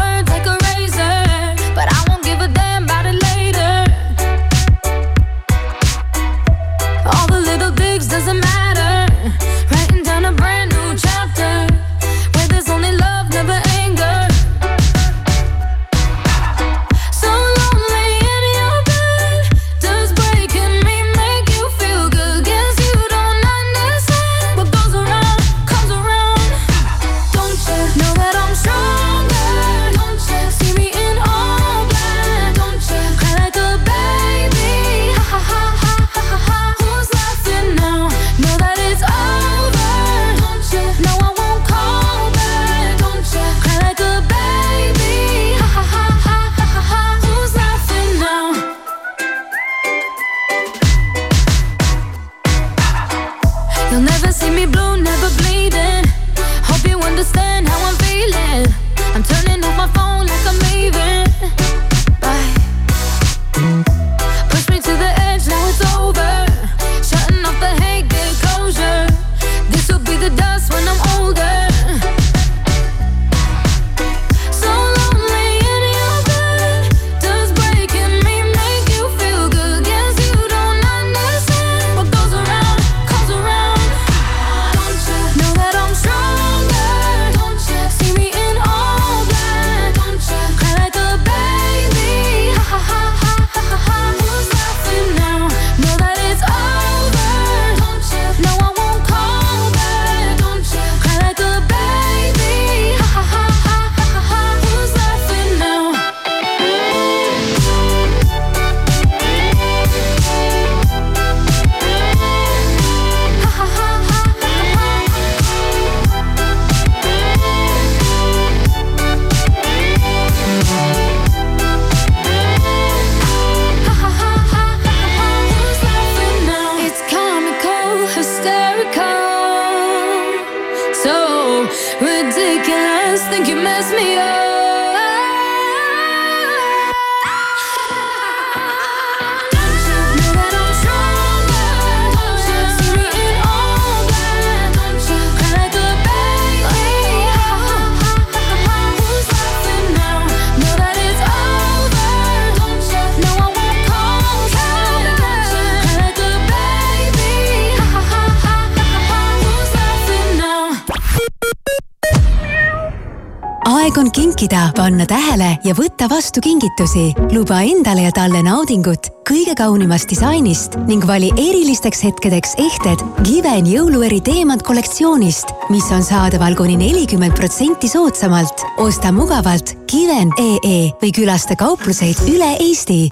aeg 163.87 163.97
on 164.01 164.09
kinkida, 164.11 164.65
panna 164.75 165.05
tähele 165.07 165.53
ja 165.63 165.71
võtta 165.75 166.09
vastu 166.11 166.41
kingitusi. 166.43 167.13
luba 167.31 167.61
endale 167.63 168.03
ja 168.03 168.11
talle 168.11 168.41
naudingut 168.43 169.07
kõige 169.27 169.53
kaunimast 169.55 170.09
disainist 170.11 170.75
ning 170.89 171.05
vali 171.07 171.29
erilisteks 171.31 172.03
hetkedeks 172.03 172.57
ehted 172.59 173.03
Given 173.23 173.69
jõulueri 173.69 174.19
teemant 174.19 174.63
kollektsioonist, 174.63 175.53
mis 175.71 175.87
on 175.95 176.03
saadaval 176.03 176.57
kuni 176.59 176.75
nelikümmend 176.75 177.35
protsenti 177.39 177.87
soodsamalt. 177.87 178.65
osta 178.77 179.11
mugavalt 179.11 179.77
Given.ee 179.87 180.91
või 181.01 181.13
külasta 181.15 181.55
kaupluseid 181.55 182.27
üle 182.27 182.57
Eesti 182.59 183.07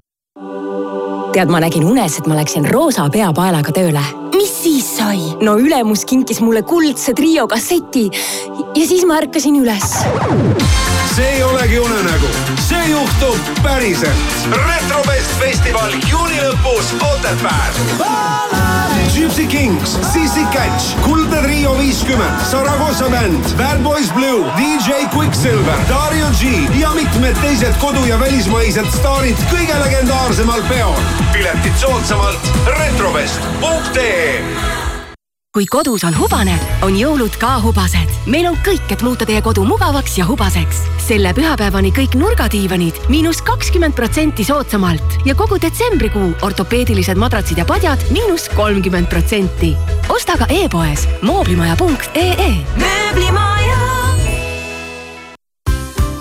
tead, 1.36 1.52
ma 1.52 1.60
nägin 1.60 1.84
unes, 1.84 2.20
et 2.20 2.28
ma 2.28 2.36
läksin 2.36 2.64
roosa 2.72 3.10
peapaelaga 3.12 3.72
tööle. 3.76 4.25
Mis 4.36 4.52
siis 4.64 4.88
sai? 4.98 5.20
no 5.42 5.56
ülemus 5.62 6.06
kinkis 6.08 6.42
mulle 6.44 6.64
kuldse 6.68 7.14
trio 7.18 7.48
kasseti 7.52 8.06
ja 8.76 8.86
siis 8.88 9.06
ma 9.08 9.20
ärkasin 9.22 9.60
üles. 9.62 9.96
see 11.16 11.30
ei 11.38 11.44
olegi 11.44 11.80
unenägu, 11.80 12.32
see 12.66 12.90
juhtub 12.90 13.38
päriselt. 13.64 14.18
retrofest 14.52 15.32
festival 15.40 15.92
juuni 16.10 16.40
lõpus 16.42 16.94
Otepääl. 17.14 17.74
Gypsy 19.14 19.46
Kings, 19.48 19.98
Sissi 20.14 20.46
Catch, 20.54 20.98
Kuldne 21.02 21.42
Trio 21.42 21.78
viiskümmend, 21.78 22.42
Saragossa 22.52 23.10
bänd, 23.10 23.46
Bad 23.58 23.78
Boys 23.84 24.12
Blue, 24.14 24.46
DJ 24.58 25.06
Quicksilver, 25.14 25.78
Dario 25.90 26.26
G 26.40 26.70
ja 26.80 26.90
mitmed 26.90 27.38
teised 27.42 27.74
kodu- 27.80 28.06
ja 28.06 28.20
välismaised 28.20 28.90
staarid 28.98 29.38
kõige 29.52 29.78
legendaarsemal 29.84 30.62
peol. 30.70 30.94
piletid 31.34 31.78
soodsamalt 31.78 32.52
retrovest.ee 32.66 34.85
kui 35.56 35.66
kodus 35.72 36.04
on 36.04 36.16
hubane, 36.20 36.54
on 36.84 36.98
jõulud 37.00 37.38
ka 37.40 37.54
hubased. 37.64 38.12
meil 38.28 38.50
on 38.50 38.58
kõik, 38.66 38.90
et 38.92 39.04
muuta 39.06 39.24
teie 39.26 39.40
kodu 39.42 39.64
mugavaks 39.64 40.18
ja 40.18 40.26
hubaseks. 40.28 40.82
selle 41.00 41.32
pühapäevani 41.34 41.94
kõik 41.96 42.18
nurgadiivanid 42.20 43.00
miinus 43.08 43.40
kakskümmend 43.42 43.96
protsenti 43.96 44.44
soodsamalt 44.44 45.20
ja 45.26 45.36
kogu 45.36 45.56
detsembrikuu 45.62 46.34
ortopeedilised 46.42 47.16
madratsid 47.16 47.58
ja 47.58 47.66
padjad 47.66 48.04
miinus 48.12 48.50
kolmkümmend 48.50 49.08
protsenti. 49.08 49.76
osta 50.10 50.36
ka 50.38 50.46
e-poes 50.50 51.08
mooblimaja.ee. 51.22 52.52
mööblimaja 52.76 53.65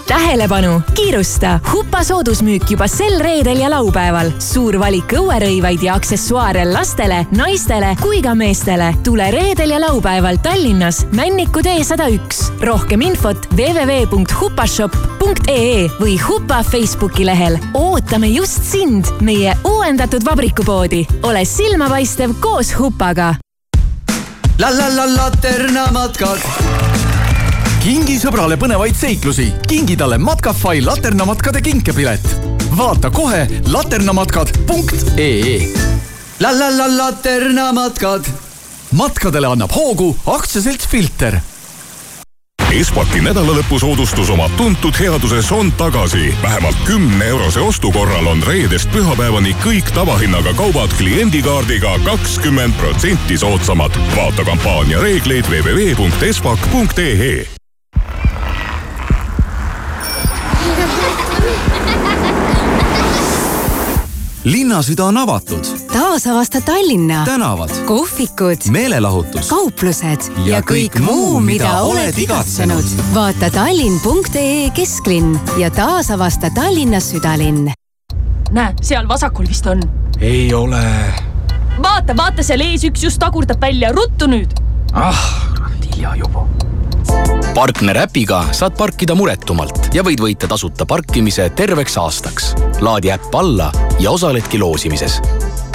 tähelepanu, 0.06 0.82
kiirusta! 0.94 1.60
Hupa 1.72 2.04
soodusmüük 2.04 2.70
juba 2.70 2.86
sel 2.88 3.20
reedel 3.20 3.60
ja 3.60 3.70
laupäeval. 3.70 4.30
suur 4.38 4.78
valik 4.80 5.12
õuerõivaid 5.12 5.82
ja 5.82 5.94
aksessuaare 5.94 6.72
lastele, 6.72 7.26
naistele 7.36 7.96
kui 8.02 8.22
ka 8.22 8.34
meestele. 8.34 8.94
tule 9.04 9.30
reedel 9.30 9.70
ja 9.70 9.80
laupäeval 9.80 10.36
Tallinnas 10.42 11.06
Männiku 11.12 11.62
tee 11.62 11.84
sada 11.84 12.08
üks. 12.08 12.52
rohkem 12.60 13.00
infot 13.00 13.46
www.hupashop.ee 13.56 15.88
või 16.00 16.20
Hupa 16.28 16.62
Facebooki 16.62 17.26
lehel. 17.26 17.58
ootame 17.74 18.26
just 18.26 18.62
sind, 18.62 19.04
meie 19.20 19.56
uuendatud 19.64 20.24
vabrikupoodi. 20.24 21.06
ole 21.22 21.44
silmapaistev 21.44 22.30
koos 22.40 22.78
Hupaga. 22.78 23.34
la 24.58 24.76
la 24.76 24.96
la 24.96 25.16
Laterna 25.16 25.86
matkad 25.92 26.38
kingi 27.84 28.14
sõbrale 28.16 28.56
põnevaid 28.56 28.96
seiklusi, 28.96 29.50
kingi 29.68 29.92
talle 30.00 30.16
Matkafai 30.18 30.80
laternamatkade 30.80 31.60
kinkepilet. 31.60 32.24
vaata 32.76 33.10
kohe 33.10 33.48
laternamatkad.ee. 33.72 35.68
la 36.40 36.58
la 36.58 36.76
la 36.76 36.96
laternamatkad. 36.96 38.24
matkadele 38.90 39.46
annab 39.46 39.70
hoogu 39.76 40.16
aktsiaselts 40.26 40.88
Filter 40.88 41.40
Espaki 42.74 43.20
nädalalõpusoodustus 43.20 44.30
oma 44.32 44.48
tuntud 44.56 44.94
headuses 44.98 45.52
on 45.52 45.72
tagasi. 45.72 46.34
vähemalt 46.42 46.76
kümne 46.86 47.24
eurose 47.24 47.60
ostu 47.60 47.92
korral 47.92 48.26
on 48.26 48.42
reedest 48.42 48.88
pühapäevani 48.92 49.56
kõik 49.64 49.92
tavahinnaga 49.94 50.54
kaubad 50.54 50.96
kliendikaardiga 50.98 51.98
kakskümmend 52.04 52.74
protsenti 52.80 53.38
soodsamad. 53.38 53.92
vaata 54.16 54.44
kampaania 54.44 55.00
reegleid 55.00 55.44
www.espak.ee 55.44 57.53
linnasüda 64.44 65.04
on 65.04 65.16
avatud. 65.16 65.64
taasavasta 65.92 66.60
Tallinna. 66.60 67.24
tänavad, 67.24 67.70
kohvikud, 67.84 68.56
meelelahutus, 68.70 69.48
kauplused 69.48 70.20
ja 70.44 70.60
kõik 70.60 70.98
muu, 71.00 71.40
mida 71.40 71.80
oled 71.80 72.18
igatsenud. 72.18 72.84
vaata 73.14 73.50
tallinn.ee 73.50 74.70
kesklinn 74.70 75.38
ja 75.58 75.70
taasavasta 75.70 76.50
Tallinna 76.50 77.00
südalinn. 77.00 77.72
näe, 78.50 78.74
seal 78.82 79.08
vasakul 79.08 79.48
vist 79.48 79.66
on. 79.66 79.82
ei 80.20 80.54
ole. 80.54 80.84
vaata, 81.82 82.16
vaata 82.16 82.42
seal 82.42 82.60
ees 82.60 82.84
üks 82.84 83.04
just 83.04 83.18
tagurdab 83.18 83.60
välja, 83.60 83.92
ruttu 83.92 84.26
nüüd. 84.26 84.60
ah, 84.92 85.24
hilja 85.80 86.16
juba 86.16 86.46
partner 87.54 87.96
äpiga 88.04 88.42
saad 88.52 88.76
parkida 88.78 89.14
muretumalt 89.14 89.90
ja 89.94 90.02
võid 90.06 90.22
võita 90.24 90.50
tasuta 90.50 90.86
parkimise 90.86 91.48
terveks 91.50 91.98
aastaks. 92.02 92.52
laadi 92.80 93.14
äpp 93.14 93.34
alla 93.34 93.72
ja 94.00 94.10
osaledki 94.10 94.58
loosimises. 94.58 95.20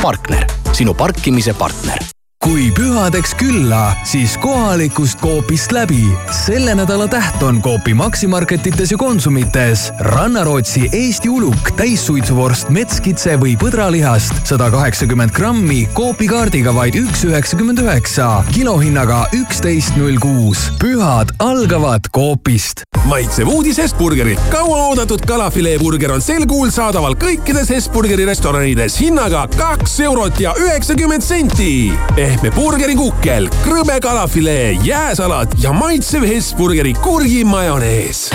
partner, 0.02 0.48
sinu 0.74 0.94
parkimise 0.94 1.54
partner 1.54 2.19
kui 2.44 2.70
pühadeks 2.72 3.34
külla, 3.36 3.92
siis 4.08 4.38
kohalikust 4.40 5.20
Coopist 5.20 5.72
läbi. 5.76 6.06
selle 6.32 6.76
nädala 6.76 7.08
täht 7.08 7.44
on 7.44 7.62
Coopi 7.62 7.94
Maximarketites 7.94 8.92
ja 8.92 8.98
Konsumites 8.98 9.92
Rannarootsi 10.00 10.90
Eesti 10.94 11.30
uluk, 11.30 11.72
täissuitsuvorst, 11.76 12.70
metskitse 12.70 13.36
või 13.42 13.58
põdralihast 13.60 14.48
sada 14.48 14.70
kaheksakümmend 14.72 15.36
grammi 15.36 15.82
Coopi 15.96 16.30
kaardiga 16.32 16.72
vaid 16.76 16.96
üks 16.96 17.26
üheksakümmend 17.28 17.84
üheksa, 17.84 18.30
kilohinnaga 18.54 19.26
üksteist 19.36 20.00
null 20.00 20.16
kuus. 20.24 20.70
pühad 20.80 21.36
algavad 21.40 22.08
Coopist. 22.16 22.86
maitsev 23.06 23.48
uudis 23.48 23.78
Hesburgerilt. 23.78 24.40
kauaoodatud 24.50 25.26
kalafileeburger 25.28 26.12
on 26.12 26.22
sel 26.22 26.48
kuul 26.48 26.72
saadaval 26.72 27.20
kõikides 27.20 27.70
Hesburgeri 27.76 28.26
restoranides 28.26 29.00
hinnaga 29.00 29.48
kaks 29.58 30.00
eurot 30.00 30.40
ja 30.40 30.56
üheksakümmend 30.56 31.22
senti 31.22 31.92
pehme 32.30 32.52
burgerikukkel, 32.54 33.48
krõbe 33.64 33.96
kalafilee, 34.04 34.78
jääsalat 34.86 35.56
ja 35.64 35.72
maitsev 35.74 36.24
Hesburgeri 36.30 36.94
kurgimajonees. 36.94 38.30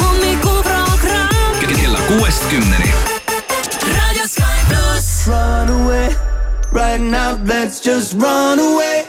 hommikuprogramm 0.00 1.60
kella 1.60 1.98
kuuest 2.08 2.48
kümneni. 2.50 2.90
Raadio 3.82 4.26
Sky 4.28 4.58
pluss. 4.68 5.26
Run 5.26 5.68
away, 5.80 6.08
right 6.72 7.00
now 7.00 7.36
let's 7.44 7.84
just 7.84 8.14
run 8.14 8.58
away. 8.58 9.04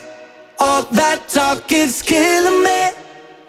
All 0.60 0.84
that 0.84 1.30
talk 1.34 1.72
is 1.72 2.04
killing 2.04 2.64
me. 2.64 2.92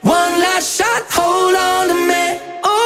One 0.02 0.40
last 0.40 0.76
shot, 0.76 1.04
hold 1.10 1.54
on 1.56 1.88
to 1.88 1.94
me. 1.94 2.40
Oh, 2.64 2.77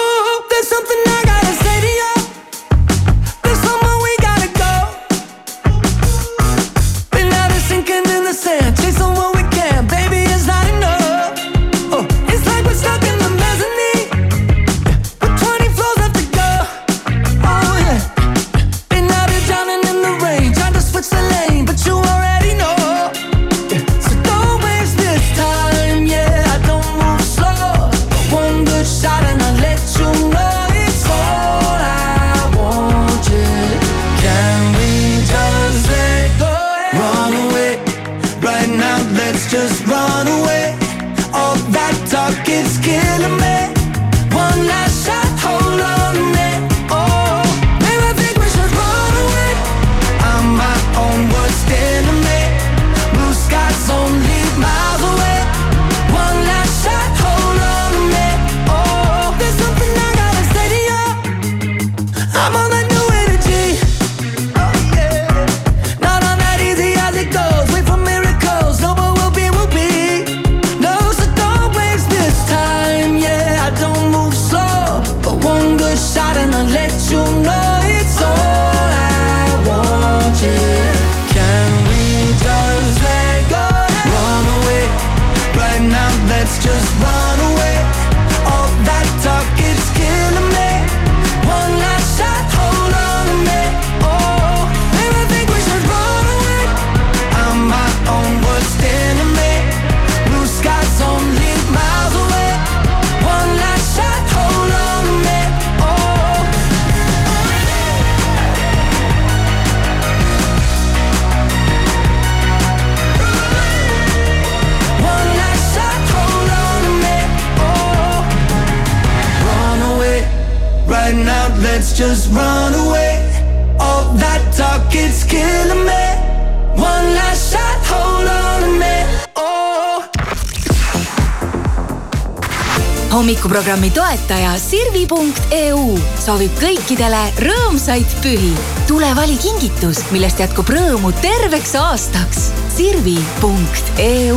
hommikuprogrammi 133.32 133.88
toetaja 133.96 134.50
Sirvi.eu 134.60 135.94
soovib 136.20 136.52
kõikidele 136.60 137.20
rõõmsaid 137.40 138.10
pühi. 138.20 138.50
tule 138.84 139.08
vali 139.16 139.38
kingitus, 139.40 140.02
millest 140.12 140.42
jätkub 140.42 140.68
rõõmu 140.68 141.14
terveks 141.22 141.72
aastaks. 141.80 142.50
Sirvi.eu 142.76 144.36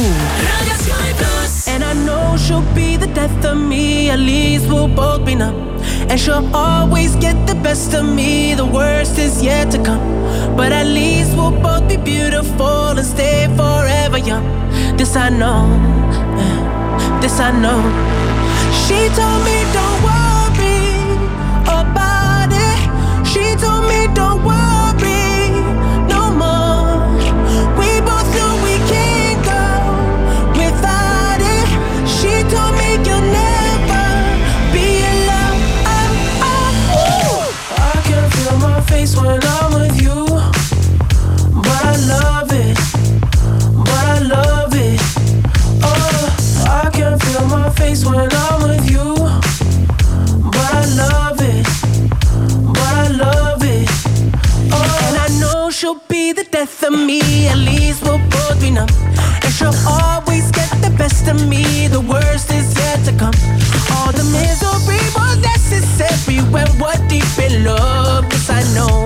And 1.67 1.83
I 1.83 1.93
know 2.05 2.37
she'll 2.37 2.63
be 2.73 2.95
the 2.95 3.07
death 3.07 3.43
of 3.43 3.57
me, 3.57 4.09
at 4.09 4.19
least 4.19 4.69
we'll 4.69 4.87
both 4.87 5.25
be 5.25 5.35
numb. 5.35 5.75
And 6.07 6.17
she'll 6.17 6.47
always 6.55 7.17
get 7.17 7.35
the 7.47 7.55
best 7.55 7.93
of 7.93 8.05
me, 8.05 8.55
the 8.55 8.65
worst 8.65 9.19
is 9.19 9.43
yet 9.43 9.71
to 9.71 9.83
come. 9.83 10.55
But 10.55 10.71
at 10.71 10.87
least 10.87 11.35
we'll 11.35 11.51
both 11.51 11.89
be 11.89 11.97
beautiful 11.97 12.95
and 12.95 13.05
stay 13.05 13.47
forever 13.57 14.19
young. 14.19 14.47
This 14.95 15.17
I 15.17 15.27
know, 15.27 15.67
this 17.19 17.41
I 17.41 17.51
know. 17.51 18.34
She 18.87 19.09
told 19.17 19.43
me 19.43 19.57
don't 19.73 19.99
worry 20.05 20.85
about 21.81 22.49
it. 22.51 22.79
She 23.25 23.55
told 23.55 23.83
me 23.89 24.07
don't 24.13 24.43
worry 24.45 25.49
no 26.07 26.21
more. 26.41 27.01
We 27.79 27.89
both 28.09 28.27
know 28.37 28.51
we 28.63 28.75
can't 28.91 29.39
go 29.51 29.65
without 30.59 31.41
it. 31.41 31.67
She 32.15 32.33
told 32.53 32.73
me 32.79 32.89
you'll 33.05 33.27
never 33.41 34.05
be 34.73 34.87
alone. 35.13 35.61
Oh, 35.89 36.51
oh, 36.51 36.93
oh. 37.01 37.43
I 37.77 38.01
can 38.07 38.29
feel 38.29 38.57
my 38.59 38.81
face 38.81 39.15
when 39.17 39.41
I'm 39.43 39.64
deep 47.85 48.07
in 48.07 48.13
love. 48.13 48.65
Yes, 50.53 50.81
I 52.77 53.07
love 53.07 53.63
it. 53.63 53.89
Oh, 54.71 55.07
and 55.07 55.17
I 55.17 55.27
know 55.39 55.69
she'll 55.69 56.01
be 56.07 56.33
the 56.33 56.43
death 56.43 56.83
of 56.83 56.93
me. 56.93 57.47
At 57.47 57.57
least 57.57 58.03
we'll 58.03 58.19
both 58.29 58.59
be 58.61 58.71
numb. 58.71 58.89
And 59.43 59.53
she'll 59.53 59.79
always 59.87 60.51
get 60.51 60.69
the 60.81 60.93
best 60.97 61.27
of 61.27 61.47
me, 61.47 61.87
the 61.87 62.01
worst 62.01 62.51
is 62.51 62.75
yet 62.77 63.05
to 63.05 63.11
come. 63.11 63.35
All 63.93 64.11
the 64.11 64.25
misery 64.33 65.03
was 65.15 65.37
necessary. 65.41 66.41
Well, 66.51 66.67
what 66.77 66.99
deep 67.09 67.37
in 67.39 67.63
love? 67.63 68.25
Yes, 68.31 68.49
I 68.49 68.63
know. 68.75 69.04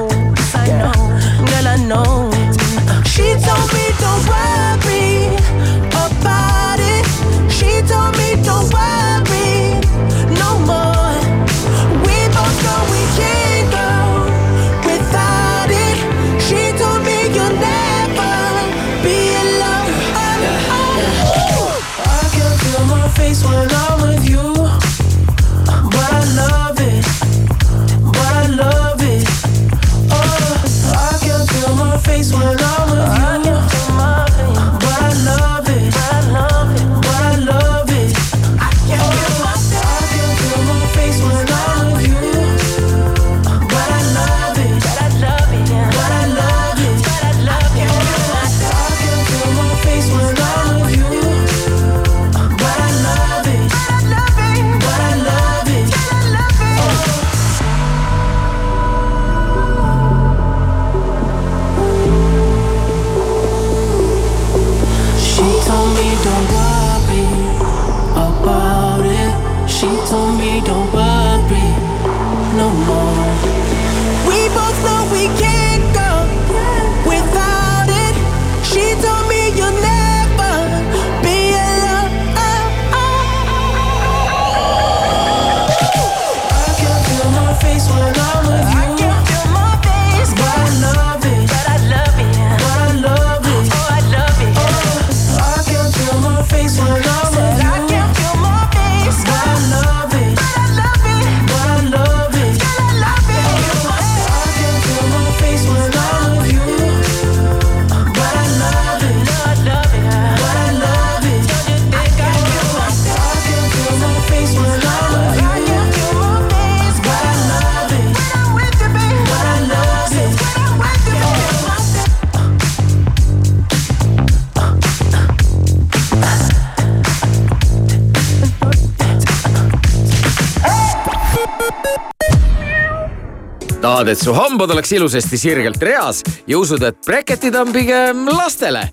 tahad, 134.10 134.18
et 134.18 134.24
su 134.24 134.34
hambad 134.34 134.72
oleks 134.72 134.91
ilusasti 134.91 135.38
sirgelt 135.38 135.82
reas 135.82 136.24
ja 136.47 136.57
usud, 136.57 136.82
et 136.84 136.97
breketid 137.05 137.55
on 137.55 137.72
pigem 137.72 138.28
lastele? 138.28 138.89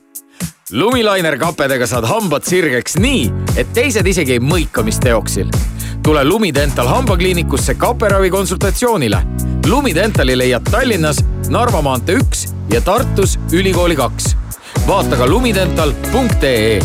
lumilainer 0.70 1.38
kapedega 1.38 1.86
saad 1.86 2.04
hambad 2.04 2.44
sirgeks 2.44 2.96
nii, 2.98 3.30
et 3.56 3.68
teised 3.72 4.06
isegi 4.06 4.32
ei 4.32 4.40
mõika, 4.40 4.82
mis 4.82 4.98
teoksil. 4.98 5.48
tule 6.02 6.24
Lumidental 6.24 6.86
hambakliinikusse 6.88 7.74
kaperavi 7.74 8.30
konsultatsioonile. 8.30 9.22
Lumidentali 9.66 10.36
leiad 10.36 10.62
Tallinnas 10.70 11.22
Narva 11.48 11.82
maantee 11.82 12.18
üks 12.18 12.46
ja 12.70 12.80
Tartus 12.80 13.38
Ülikooli 13.52 13.96
kaks. 13.96 14.36
vaata 14.86 15.16
ka 15.16 15.26
lumidental.ee. 15.26 16.80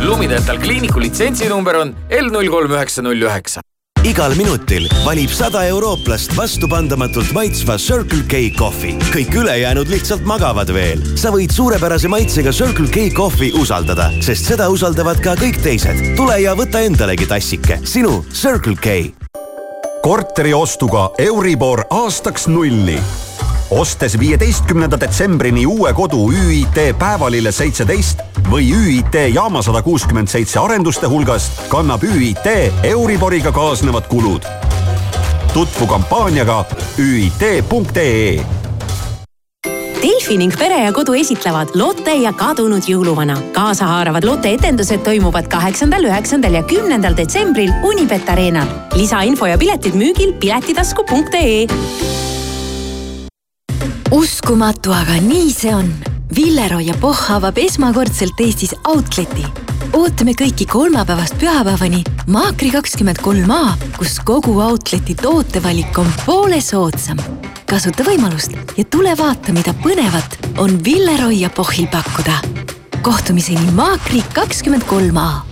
Lumidental 0.00 0.58
kliiniku 0.58 1.00
litsentsinumber 1.00 1.76
on 1.76 1.94
L 2.10 2.32
null 2.32 2.48
kolm 2.48 2.72
üheksa 2.72 3.02
null 3.02 3.22
üheksa. 3.22 3.60
Igal 4.06 4.32
minutil 4.38 4.86
valib 5.04 5.32
sada 5.34 5.62
eurooplast 5.68 6.32
vastupandamatult 6.36 7.32
maitsva 7.36 7.76
Circle 7.78 8.24
K 8.28 8.48
kohvi. 8.56 8.94
kõik 9.12 9.34
ülejäänud 9.42 9.88
lihtsalt 9.92 10.24
magavad 10.24 10.72
veel. 10.72 11.02
sa 11.16 11.30
võid 11.30 11.52
suurepärase 11.52 12.08
maitsega 12.08 12.52
Circle 12.52 12.88
K 12.88 13.10
kohvi 13.14 13.52
usaldada, 13.52 14.10
sest 14.20 14.48
seda 14.48 14.68
usaldavad 14.72 15.20
ka 15.20 15.36
kõik 15.36 15.60
teised. 15.62 16.16
tule 16.16 16.40
ja 16.40 16.54
võta 16.54 16.80
endalegi 16.80 17.26
tassike, 17.26 17.80
sinu 17.84 18.24
Circle 18.32 18.76
K 18.80 19.12
korteri 20.00 20.54
ostuga 20.54 21.10
Euribor 21.18 21.84
aastaks 21.90 22.46
nulli. 22.48 23.29
Ostes 23.70 24.18
viieteistkümnenda 24.18 25.00
detsembrini 25.00 25.66
uue 25.66 25.92
kodu 25.92 26.30
ÜIT 26.32 26.78
Päevalille 26.98 27.52
seitseteist 27.52 28.22
või 28.50 28.72
ÜIT 28.74 29.14
Jaama 29.34 29.62
sada 29.62 29.82
kuuskümmend 29.82 30.28
seitse 30.28 30.58
arenduste 30.60 31.06
hulgast, 31.06 31.68
kannab 31.68 32.02
ÜIT 32.02 32.46
Euriboriga 32.82 33.52
kaasnevad 33.52 34.08
kulud. 34.08 34.42
tutvu 35.52 35.86
kampaaniaga 35.86 36.64
üit.ee 36.98 38.40
Delfi 40.00 40.30
Delfi 40.30 40.36
ning 40.38 40.58
Pere 40.58 40.84
ja 40.84 40.92
Kodu 40.92 41.12
esitlevad 41.12 41.68
Lotte 41.74 42.14
ja 42.14 42.32
kadunud 42.32 42.82
jõuluvana. 42.86 43.36
kaasahaaravad 43.52 44.24
Lotte 44.24 44.52
etendused 44.52 44.98
toimuvad 45.02 45.48
kaheksandal, 45.48 46.04
üheksandal 46.04 46.54
ja 46.54 46.62
kümnendal 46.62 47.16
detsembril 47.16 47.72
Unibet 47.82 48.28
Arenal. 48.28 48.66
lisainfo 48.94 49.46
ja 49.46 49.58
piletid 49.58 49.94
müügil 49.94 50.32
piletitasku.ee 50.32 51.66
uskumatu, 54.10 54.92
aga 54.92 55.18
nii 55.22 55.50
see 55.54 55.74
on. 55.74 55.90
Villeroy 56.34 56.82
ja 56.86 56.94
Pohh 57.00 57.30
avab 57.36 57.58
esmakordselt 57.58 58.38
Eestis 58.42 58.74
outleti. 58.88 59.46
ootame 59.92 60.34
kõiki 60.38 60.66
kolmapäevast 60.70 61.34
pühapäevani 61.40 62.04
Maakri 62.26 62.70
kakskümmend 62.70 63.18
kolm 63.22 63.50
A, 63.50 63.76
kus 63.98 64.18
kogu 64.24 64.60
outleti 64.62 65.14
tootevalik 65.14 65.98
on 65.98 66.12
poole 66.26 66.60
soodsam. 66.60 67.18
kasuta 67.66 68.02
võimalust 68.02 68.56
ja 68.76 68.84
tule 68.84 69.14
vaata, 69.18 69.52
mida 69.52 69.74
põnevat 69.82 70.38
on 70.58 70.84
Villeroy 70.84 71.34
ja 71.34 71.50
Pohhil 71.50 71.86
pakkuda. 71.86 72.40
kohtumiseni 73.02 73.72
Maakri 73.72 74.22
kakskümmend 74.34 74.84
kolm 74.86 75.16
A 75.16 75.49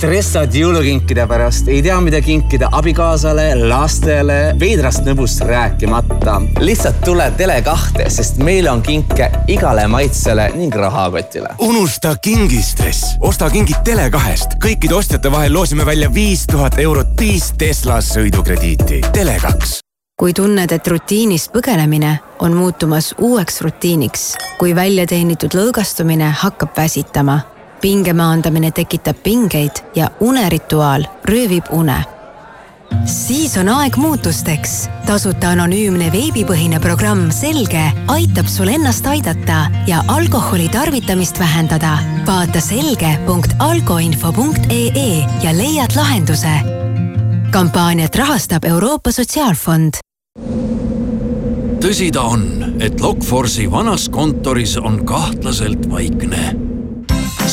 stressad 0.00 0.54
jõulukinkide 0.54 1.24
pärast, 1.28 1.68
ei 1.68 1.82
tea, 1.84 1.96
mida 2.04 2.20
kinkida 2.24 2.68
abikaasale, 2.76 3.50
lastele, 3.68 4.54
veidrast 4.60 5.04
nõbust 5.04 5.40
rääkimata. 5.44 6.38
lihtsalt 6.60 7.00
tule 7.04 7.26
Tele2-te, 7.36 8.08
sest 8.12 8.40
meil 8.44 8.68
on 8.68 8.82
kinke 8.82 9.30
igale 9.48 9.86
maitsele 9.88 10.50
ning 10.54 10.74
rahakotile. 10.74 11.54
unusta 11.58 12.14
kingistress, 12.16 13.16
osta 13.20 13.50
kingid 13.50 13.80
Tele2-st. 13.88 14.56
kõikide 14.64 14.94
ostjate 14.94 15.32
vahel 15.32 15.52
loosime 15.52 15.86
välja 15.86 16.14
viis 16.14 16.46
tuhat 16.46 16.78
eurot 16.78 17.20
viis 17.20 17.52
Tesla 17.58 18.00
sõidukrediiti. 18.00 19.00
Tele2 19.12 19.78
kui 20.20 20.34
tunned, 20.36 20.72
et 20.72 20.86
rutiinist 20.86 21.48
põgenemine 21.52 22.18
on 22.44 22.52
muutumas 22.52 23.14
uueks 23.18 23.62
rutiiniks, 23.64 24.34
kui 24.58 24.74
väljateenitud 24.76 25.56
lõõgastumine 25.56 26.28
hakkab 26.42 26.76
väsitama 26.76 27.38
pinge 27.80 28.12
maandamine 28.12 28.70
tekitab 28.70 29.16
pingeid 29.22 29.70
ja 29.94 30.10
unerituaal 30.20 31.04
röövib 31.24 31.64
une. 31.72 32.04
siis 33.04 33.58
on 33.58 33.68
aeg 33.68 33.96
muutusteks. 33.96 34.88
tasuta 35.06 35.48
anonüümne 35.48 36.12
veebipõhine 36.12 36.80
programm 36.80 37.30
Selge 37.30 37.92
aitab 38.06 38.46
sul 38.46 38.68
ennast 38.68 39.06
aidata 39.06 39.70
ja 39.86 40.04
alkoholi 40.08 40.68
tarvitamist 40.68 41.38
vähendada. 41.38 41.98
vaata 42.26 42.60
selge.alkoinfo.ee 42.60 45.24
ja 45.42 45.58
leiad 45.58 45.90
lahenduse. 45.96 46.60
kampaaniat 47.50 48.16
rahastab 48.16 48.64
Euroopa 48.64 49.12
Sotsiaalfond 49.12 49.90
tõsi 51.80 52.10
ta 52.12 52.22
on, 52.22 52.64
et 52.80 53.00
Lokforce'i 53.00 53.70
vanas 53.70 54.08
kontoris 54.08 54.76
on 54.76 55.06
kahtlaselt 55.06 55.90
vaikne 55.90 56.70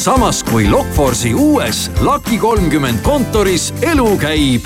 samas 0.07 0.43
kui 0.43 0.69
Lokforce'i 0.71 1.33
uues 1.35 1.91
Lucky 2.01 2.37
kolmkümmend 2.37 3.01
kontoris 3.03 3.73
elu 3.81 4.17
käib. 4.17 4.63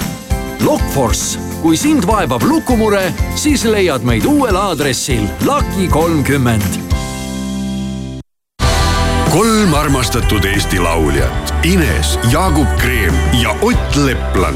Lokforce, 0.62 1.40
kui 1.62 1.78
sind 1.78 2.06
vaevab 2.06 2.46
lukumure, 2.46 3.08
siis 3.36 3.64
leiad 3.66 4.06
meid 4.06 4.28
uuel 4.30 4.56
aadressil 4.56 5.26
Lucky 5.48 5.88
kolmkümmend. 5.90 6.78
kolm 9.32 9.74
armastatud 9.74 10.46
Eesti 10.46 10.80
lauljat 10.80 11.54
Ines, 11.64 12.20
Jaagup 12.32 12.78
Kreem 12.78 13.16
ja 13.42 13.56
Ott 13.62 13.96
Leplan 13.96 14.56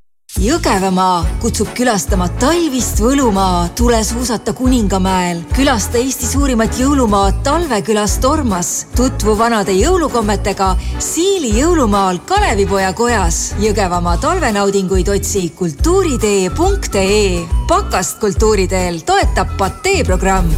Jõgevamaa 0.41 1.19
kutsub 1.37 1.69
külastama 1.77 2.25
talvist 2.41 2.97
Võlumaa, 2.97 3.67
tule 3.77 3.99
suusata 4.01 4.55
Kuningamäel. 4.57 5.43
külasta 5.53 5.99
Eesti 6.01 6.25
suurimat 6.25 6.79
jõulumaad 6.79 7.43
Talvekülas 7.45 8.17
Tormas. 8.17 8.87
tutvu 8.95 9.37
vanade 9.37 9.71
jõulukommetega 9.71 10.71
Siili 10.97 11.51
jõulumaal 11.59 12.19
Kalevipoja 12.25 12.93
kojas. 12.93 13.53
Jõgevamaa 13.59 14.17
talvenaudinguid 14.17 15.07
otsi 15.13 15.49
kultuuritee.ee. 15.49 17.45
pakast 17.67 18.19
kultuuriteel 18.19 18.99
toetab 19.05 19.57
Patee 19.57 20.03
programm 20.03 20.49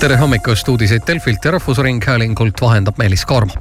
tere 0.00 0.16
hommikust, 0.16 0.68
uudiseid 0.68 1.02
Delfilt 1.06 1.44
ja 1.44 1.50
Rahvusringhäälingult 1.50 2.60
vahendab 2.60 2.98
Meelis 2.98 3.24
Kaarma 3.24 3.52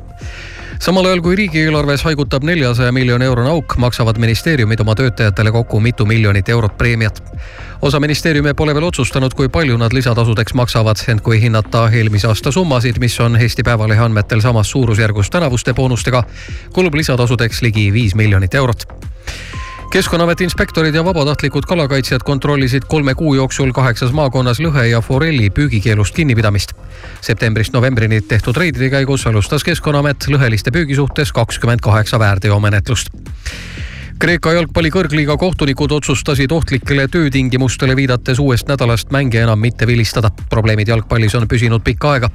samal 0.80 1.06
ajal 1.06 1.22
kui 1.22 1.36
riigieelarves 1.36 2.04
haigutab 2.08 2.44
neljasaja 2.48 2.92
miljoni 2.96 3.26
eurone 3.28 3.50
auk, 3.52 3.76
maksavad 3.78 4.18
ministeeriumid 4.18 4.80
oma 4.80 4.96
töötajatele 4.96 5.52
kokku 5.52 5.80
mitu 5.80 6.06
miljonit 6.06 6.50
eurot 6.50 6.78
preemiat. 6.78 7.24
osa 7.82 8.00
ministeeriume 8.00 8.54
pole 8.54 8.74
veel 8.74 8.84
otsustanud, 8.84 9.34
kui 9.34 9.50
palju 9.50 9.78
nad 9.78 9.94
lisatasudeks 9.94 10.54
maksavad, 10.54 11.04
ent 11.08 11.22
kui 11.22 11.42
hinnata 11.42 11.90
eelmise 11.90 12.28
aasta 12.28 12.52
summasid, 12.52 13.00
mis 13.00 13.20
on 13.20 13.36
Eesti 13.36 13.64
Päevalehe 13.64 14.02
andmetel 14.02 14.42
samas 14.42 14.72
suurusjärgus 14.72 15.30
tänavuste 15.30 15.74
boonustega, 15.74 16.24
kulub 16.74 16.96
lisatasudeks 16.96 17.62
ligi 17.62 17.94
viis 17.94 18.16
miljonit 18.16 18.56
eurot 18.56 18.88
keskkonnaameti 19.90 20.44
inspektorid 20.44 20.96
ja 20.96 21.06
vabatahtlikud 21.06 21.66
kalakaitsjad 21.66 22.22
kontrollisid 22.26 22.84
kolme 22.88 23.16
kuu 23.16 23.34
jooksul 23.36 23.72
kaheksas 23.72 24.12
maakonnas 24.14 24.60
lõhe 24.62 24.86
ja 24.86 25.02
forelli 25.02 25.50
püügikeelust 25.50 26.16
kinnipidamist. 26.16 26.74
septembrist 27.22 27.74
novembrini 27.74 28.22
tehtud 28.22 28.58
reidide 28.58 28.90
käigus 28.90 29.28
alustas 29.28 29.64
Keskkonnaamet 29.64 30.28
lõheliste 30.28 30.72
püügi 30.72 30.96
suhtes 30.96 31.32
kakskümmend 31.32 31.82
kaheksa 31.82 32.20
väärteomenetlust 32.20 33.10
Kreeka 34.20 34.52
jalgpalli 34.52 34.90
kõrgliiga 34.92 35.38
kohtunikud 35.40 35.94
otsustasid 35.96 36.52
ohtlikele 36.52 37.06
töötingimustele 37.08 37.94
viidates 37.96 38.42
uuest 38.44 38.68
nädalast 38.68 39.14
mänge 39.16 39.40
enam 39.40 39.60
mitte 39.60 39.88
vilistada. 39.88 40.32
probleemid 40.50 40.88
jalgpallis 40.88 41.36
on 41.36 41.48
püsinud 41.48 41.84
pikka 41.84 42.12
aega. 42.12 42.30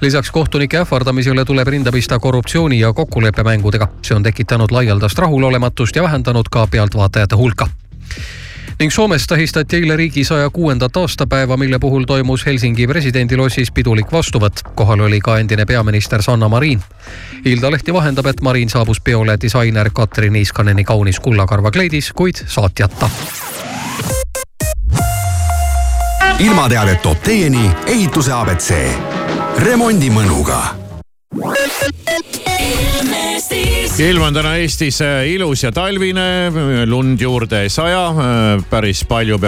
lisaks 0.00 0.30
kohtunike 0.30 0.78
ähvardamisele 0.78 1.44
tuleb 1.44 1.68
rinda 1.68 1.92
pista 1.92 2.18
korruptsiooni 2.18 2.80
ja 2.80 2.92
kokkuleppemängudega. 2.92 3.88
see 4.02 4.16
on 4.16 4.22
tekitanud 4.22 4.70
laialdast 4.70 5.18
rahulolematust 5.18 5.96
ja 5.96 6.02
vähendanud 6.02 6.48
ka 6.50 6.66
pealtvaatajate 6.66 7.36
hulka 7.36 7.68
ning 8.78 8.92
Soomes 8.92 9.26
tähistati 9.26 9.76
eile 9.76 9.96
riigi 9.96 10.24
saja 10.24 10.50
kuuendat 10.50 10.96
aastapäeva, 10.96 11.56
mille 11.56 11.78
puhul 11.78 12.04
toimus 12.04 12.46
Helsingi 12.46 12.86
presidendilossis 12.86 13.70
pidulik 13.70 14.12
vastuvõtt. 14.12 14.62
kohal 14.74 15.00
oli 15.00 15.20
ka 15.20 15.38
endine 15.38 15.66
peaminister 15.66 16.22
Sanna 16.22 16.48
Marin. 16.48 16.82
Hilda 17.44 17.70
Lehti 17.70 17.92
vahendab, 17.92 18.26
et 18.26 18.40
Marin 18.40 18.68
saabus 18.68 19.00
peole 19.00 19.36
disainer 19.40 19.90
Katrin 19.90 20.36
Iiskaneni 20.36 20.84
kaunis 20.84 21.20
kullakarva 21.20 21.70
kleidis, 21.70 22.12
kuid 22.12 22.34
saatjata. 22.46 23.10
ilmateadet 26.40 27.02
toob 27.02 27.18
teieni 27.18 27.70
ehituse 27.86 28.32
abc, 28.32 28.74
remondimõnuga 33.50 33.90
ilm 34.00 34.22
on 34.24 34.32
täna 34.34 34.54
Eestis 34.56 35.00
ilus 35.28 35.64
ja 35.64 35.70
talvine, 35.74 36.50
lund 36.88 37.20
juurde 37.20 37.64
ei 37.66 37.68
saja, 37.68 38.62
päris 38.70 39.02
palju 39.04 39.36
peab 39.36 39.38